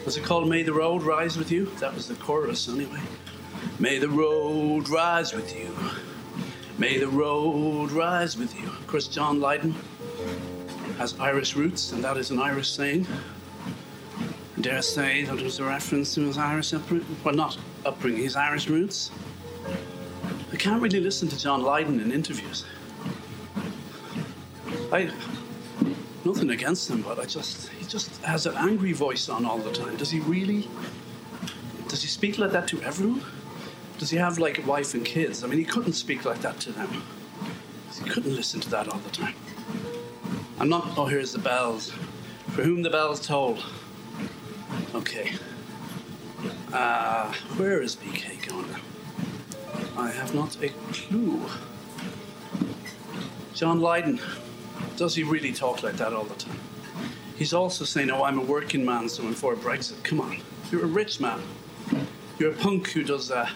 was 0.04 0.16
it 0.16 0.24
called 0.24 0.48
May 0.48 0.62
the 0.62 0.72
Road 0.72 1.02
Rise 1.02 1.36
with 1.36 1.50
You? 1.50 1.66
That 1.78 1.94
was 1.94 2.08
the 2.08 2.14
chorus, 2.14 2.68
anyway. 2.68 3.00
May 3.78 3.98
the 3.98 4.08
road 4.08 4.88
rise 4.88 5.32
with 5.32 5.54
you. 5.58 5.74
May 6.78 6.98
the 6.98 7.08
road 7.08 7.90
rise 7.92 8.36
with 8.36 8.58
you. 8.58 8.66
Of 8.66 8.86
course, 8.86 9.06
John 9.06 9.40
Lydon 9.40 9.74
has 10.98 11.18
Irish 11.18 11.56
roots, 11.56 11.92
and 11.92 12.02
that 12.04 12.16
is 12.16 12.30
an 12.30 12.38
Irish 12.38 12.70
saying. 12.70 13.06
I 14.56 14.60
dare 14.60 14.82
say 14.82 15.24
that 15.24 15.40
was 15.40 15.58
a 15.58 15.64
reference 15.64 16.14
to 16.14 16.22
his 16.22 16.38
Irish 16.38 16.72
upbringing. 16.74 17.16
Well, 17.24 17.34
not 17.34 17.58
upbringing, 17.84 18.22
his 18.22 18.36
Irish 18.36 18.68
roots. 18.68 19.10
I 20.52 20.56
can't 20.56 20.82
really 20.82 21.00
listen 21.00 21.28
to 21.28 21.38
John 21.38 21.62
Lydon 21.62 22.00
in 22.00 22.12
interviews. 22.12 22.64
I 24.92 25.10
nothing 26.24 26.50
against 26.50 26.90
him, 26.90 27.02
but 27.02 27.18
I 27.18 27.24
just 27.24 27.68
he 27.70 27.84
just 27.86 28.22
has 28.22 28.46
an 28.46 28.56
angry 28.56 28.92
voice 28.92 29.28
on 29.28 29.44
all 29.44 29.58
the 29.58 29.72
time. 29.72 29.96
Does 29.96 30.10
he 30.10 30.20
really? 30.20 30.68
Does 31.88 32.02
he 32.02 32.08
speak 32.08 32.38
like 32.38 32.52
that 32.52 32.68
to 32.68 32.80
everyone? 32.82 33.22
Does 33.98 34.10
he 34.10 34.16
have 34.16 34.38
like 34.38 34.58
a 34.58 34.62
wife 34.62 34.94
and 34.94 35.04
kids? 35.04 35.44
I 35.44 35.46
mean, 35.46 35.58
he 35.58 35.64
couldn't 35.64 35.92
speak 35.92 36.24
like 36.24 36.40
that 36.40 36.58
to 36.60 36.72
them. 36.72 37.02
He 38.02 38.08
couldn't 38.08 38.34
listen 38.34 38.60
to 38.60 38.70
that 38.70 38.88
all 38.88 38.98
the 39.00 39.10
time. 39.10 39.34
I'm 40.58 40.68
not. 40.68 40.96
Oh, 40.96 41.06
here's 41.06 41.32
the 41.32 41.38
bells. 41.38 41.92
For 42.52 42.62
whom 42.62 42.82
the 42.82 42.90
bells 42.90 43.24
toll. 43.26 43.58
Okay. 44.94 45.32
Uh, 46.72 47.32
where 47.56 47.82
is 47.82 47.96
BK 47.96 48.48
going? 48.48 48.74
I 49.96 50.10
have 50.10 50.34
not 50.34 50.62
a 50.62 50.68
clue. 50.92 51.42
John 53.54 53.80
Lydon. 53.80 54.20
Does 54.96 55.14
he 55.14 55.22
really 55.22 55.52
talk 55.52 55.82
like 55.82 55.96
that 55.96 56.12
all 56.12 56.24
the 56.24 56.34
time? 56.34 56.58
He's 57.36 57.54
also 57.54 57.84
saying, 57.84 58.10
Oh, 58.10 58.24
I'm 58.24 58.38
a 58.38 58.42
working 58.42 58.84
man, 58.84 59.08
so 59.08 59.22
I'm 59.22 59.34
for 59.34 59.54
Brexit. 59.56 60.02
Come 60.02 60.20
on. 60.20 60.38
You're 60.70 60.84
a 60.84 60.86
rich 60.86 61.20
man. 61.20 61.40
You're 62.38 62.52
a 62.52 62.54
punk 62.54 62.88
who 62.88 63.02
does, 63.02 63.30
uh, 63.30 63.48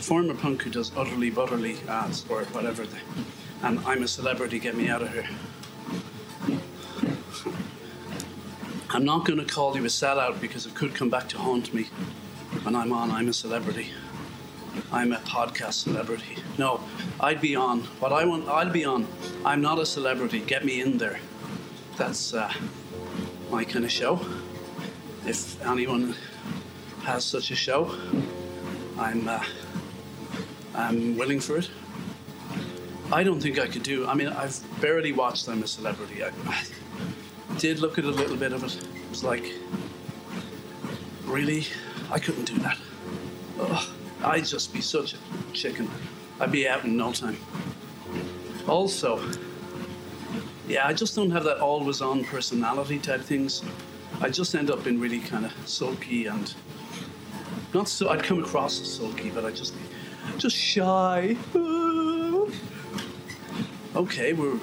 former 0.00 0.34
punk 0.34 0.62
who 0.62 0.70
does 0.70 0.90
utterly 0.96 1.30
butterly 1.30 1.76
ads 1.88 2.24
or 2.28 2.44
whatever. 2.44 2.86
They, 2.86 2.98
and 3.62 3.78
I'm 3.80 4.02
a 4.02 4.08
celebrity, 4.08 4.58
get 4.58 4.76
me 4.76 4.88
out 4.88 5.02
of 5.02 5.12
here. 5.12 5.28
I'm 8.90 9.04
not 9.04 9.24
going 9.24 9.40
to 9.40 9.44
call 9.44 9.76
you 9.76 9.82
a 9.84 9.88
sellout 9.88 10.40
because 10.40 10.66
it 10.66 10.74
could 10.74 10.94
come 10.94 11.10
back 11.10 11.28
to 11.30 11.38
haunt 11.38 11.74
me 11.74 11.88
when 12.62 12.76
I'm 12.76 12.92
on 12.92 13.10
I'm 13.10 13.28
a 13.28 13.32
celebrity. 13.32 13.90
I'm 14.92 15.12
a 15.12 15.18
podcast 15.18 15.72
celebrity. 15.72 16.43
I'd 17.24 17.40
be 17.40 17.56
on. 17.56 17.80
What 18.00 18.12
I 18.12 18.26
want, 18.26 18.46
I'll 18.48 18.68
be 18.68 18.84
on. 18.84 19.06
I'm 19.46 19.62
not 19.62 19.78
a 19.78 19.86
celebrity. 19.86 20.40
Get 20.40 20.62
me 20.62 20.82
in 20.82 20.98
there. 20.98 21.18
That's 21.96 22.34
uh, 22.34 22.52
my 23.50 23.64
kind 23.64 23.86
of 23.86 23.90
show. 23.90 24.20
If 25.26 25.58
anyone 25.64 26.16
has 27.04 27.24
such 27.24 27.50
a 27.50 27.54
show, 27.54 27.96
I'm 28.98 29.26
uh, 29.26 29.42
I'm 30.74 31.16
willing 31.16 31.40
for 31.40 31.56
it. 31.56 31.70
I 33.10 33.24
don't 33.24 33.40
think 33.40 33.58
I 33.58 33.68
could 33.68 33.84
do. 33.84 34.06
I 34.06 34.12
mean, 34.12 34.28
I've 34.28 34.60
barely 34.82 35.12
watched 35.12 35.48
I'm 35.48 35.62
a 35.62 35.66
Celebrity. 35.66 36.22
I, 36.22 36.28
I 36.28 37.56
did 37.56 37.78
look 37.78 37.96
at 37.96 38.04
a 38.04 38.10
little 38.10 38.36
bit 38.36 38.52
of 38.52 38.62
it. 38.64 38.76
It 38.76 39.08
was 39.08 39.24
like, 39.24 39.50
really, 41.24 41.64
I 42.10 42.18
couldn't 42.18 42.44
do 42.44 42.58
that. 42.58 42.76
Ugh. 43.60 43.88
I'd 44.22 44.44
just 44.44 44.74
be 44.74 44.82
such 44.82 45.14
a 45.14 45.18
chicken. 45.54 45.88
I'd 46.40 46.50
be 46.50 46.68
out 46.68 46.84
in 46.84 46.96
no 46.96 47.12
time. 47.12 47.36
Also, 48.66 49.20
yeah, 50.66 50.86
I 50.86 50.92
just 50.92 51.14
don't 51.14 51.30
have 51.30 51.44
that 51.44 51.58
always 51.58 52.00
on 52.00 52.24
personality 52.24 52.98
type 52.98 53.20
things. 53.20 53.62
I 54.20 54.30
just 54.30 54.54
end 54.54 54.70
up 54.70 54.82
being 54.84 54.98
really 54.98 55.20
kind 55.20 55.44
of 55.44 55.52
sulky 55.66 56.26
and 56.26 56.52
not 57.72 57.88
so. 57.88 58.08
I'd 58.08 58.22
come 58.22 58.42
across 58.42 58.80
as 58.80 58.92
sulky, 58.94 59.30
but 59.30 59.44
I 59.44 59.50
just 59.50 59.74
just 60.38 60.56
shy. 60.56 61.36
okay, 63.96 64.32
we're 64.32 64.58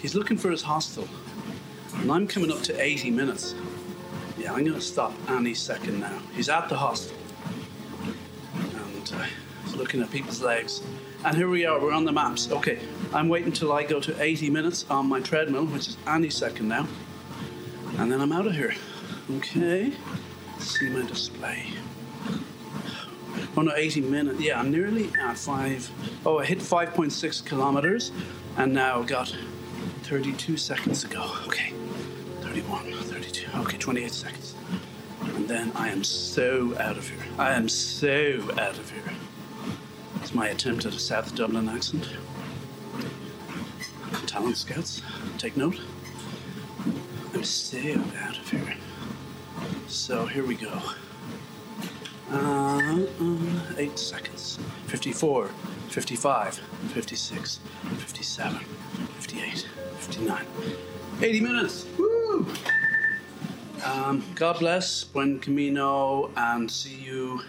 he's 0.00 0.14
looking 0.14 0.36
for 0.36 0.50
his 0.50 0.62
hostel, 0.62 1.08
and 1.96 2.10
I'm 2.10 2.26
coming 2.26 2.50
up 2.50 2.62
to 2.62 2.80
80 2.80 3.10
minutes. 3.10 3.54
Yeah, 4.36 4.54
I'm 4.54 4.64
to 4.64 4.80
stop 4.80 5.12
any 5.28 5.54
second 5.54 6.00
now. 6.00 6.18
He's 6.34 6.48
at 6.48 6.68
the 6.68 6.76
hostel 6.76 7.16
looking 9.76 10.02
at 10.02 10.10
people's 10.10 10.42
legs. 10.42 10.82
And 11.24 11.36
here 11.36 11.48
we 11.48 11.66
are, 11.66 11.80
we're 11.80 11.92
on 11.92 12.04
the 12.04 12.12
maps. 12.12 12.50
Okay, 12.50 12.78
I'm 13.12 13.28
waiting 13.28 13.52
till 13.52 13.72
I 13.72 13.84
go 13.84 14.00
to 14.00 14.22
80 14.22 14.50
minutes 14.50 14.84
on 14.90 15.08
my 15.08 15.20
treadmill, 15.20 15.66
which 15.66 15.88
is 15.88 15.96
any 16.06 16.30
second 16.30 16.68
now. 16.68 16.86
And 17.98 18.10
then 18.10 18.20
I'm 18.20 18.32
out 18.32 18.46
of 18.46 18.54
here. 18.54 18.74
Okay, 19.30 19.92
see 20.58 20.88
my 20.88 21.06
display. 21.06 21.66
Oh 23.56 23.62
no, 23.62 23.72
80 23.74 24.00
minutes. 24.02 24.40
Yeah, 24.40 24.58
I'm 24.58 24.70
nearly 24.70 25.10
at 25.20 25.38
five. 25.38 25.90
Oh, 26.24 26.38
I 26.38 26.44
hit 26.44 26.58
5.6 26.58 27.44
kilometers 27.44 28.12
and 28.56 28.72
now 28.72 29.02
got 29.02 29.34
32 30.04 30.56
seconds 30.56 31.04
ago. 31.04 31.30
Okay, 31.46 31.72
31, 32.40 32.92
32. 32.92 33.58
Okay, 33.58 33.78
28 33.78 34.12
seconds. 34.12 34.54
And 35.34 35.48
then 35.48 35.72
I 35.74 35.88
am 35.88 36.02
so 36.02 36.76
out 36.78 36.96
of 36.96 37.08
here. 37.08 37.22
I 37.38 37.52
am 37.52 37.68
so 37.68 38.40
out 38.58 38.78
of 38.78 38.90
here. 38.90 39.02
It's 40.22 40.34
my 40.34 40.50
attempt 40.50 40.86
at 40.86 40.94
a 40.94 41.00
South 41.00 41.34
Dublin 41.34 41.68
accent. 41.68 42.08
Talent 44.26 44.56
scouts, 44.56 45.02
take 45.36 45.56
note. 45.56 45.80
I'm 47.34 47.42
so 47.42 47.76
out 48.20 48.38
of 48.38 48.48
here. 48.48 48.76
So 49.88 50.24
here 50.26 50.46
we 50.46 50.54
go. 50.54 50.80
Uh, 52.30 53.04
uh, 53.20 53.36
eight 53.78 53.98
seconds. 53.98 54.60
54, 54.86 55.48
55, 55.88 56.54
56, 56.54 57.58
57, 57.98 58.58
58, 58.60 59.68
59. 59.96 60.46
80 61.20 61.40
minutes. 61.40 61.86
Woo! 61.98 62.46
Um, 63.84 64.22
God 64.36 64.60
bless, 64.60 65.02
buen 65.02 65.40
camino, 65.40 66.30
and 66.36 66.70
see 66.70 66.94
you 66.94 67.42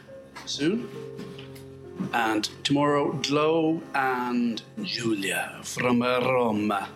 soon. 0.47 0.89
And 2.13 2.49
tomorrow, 2.63 3.11
Glow 3.13 3.81
and 3.93 4.61
Julia 4.83 5.59
from 5.63 6.01
Roma. 6.01 6.89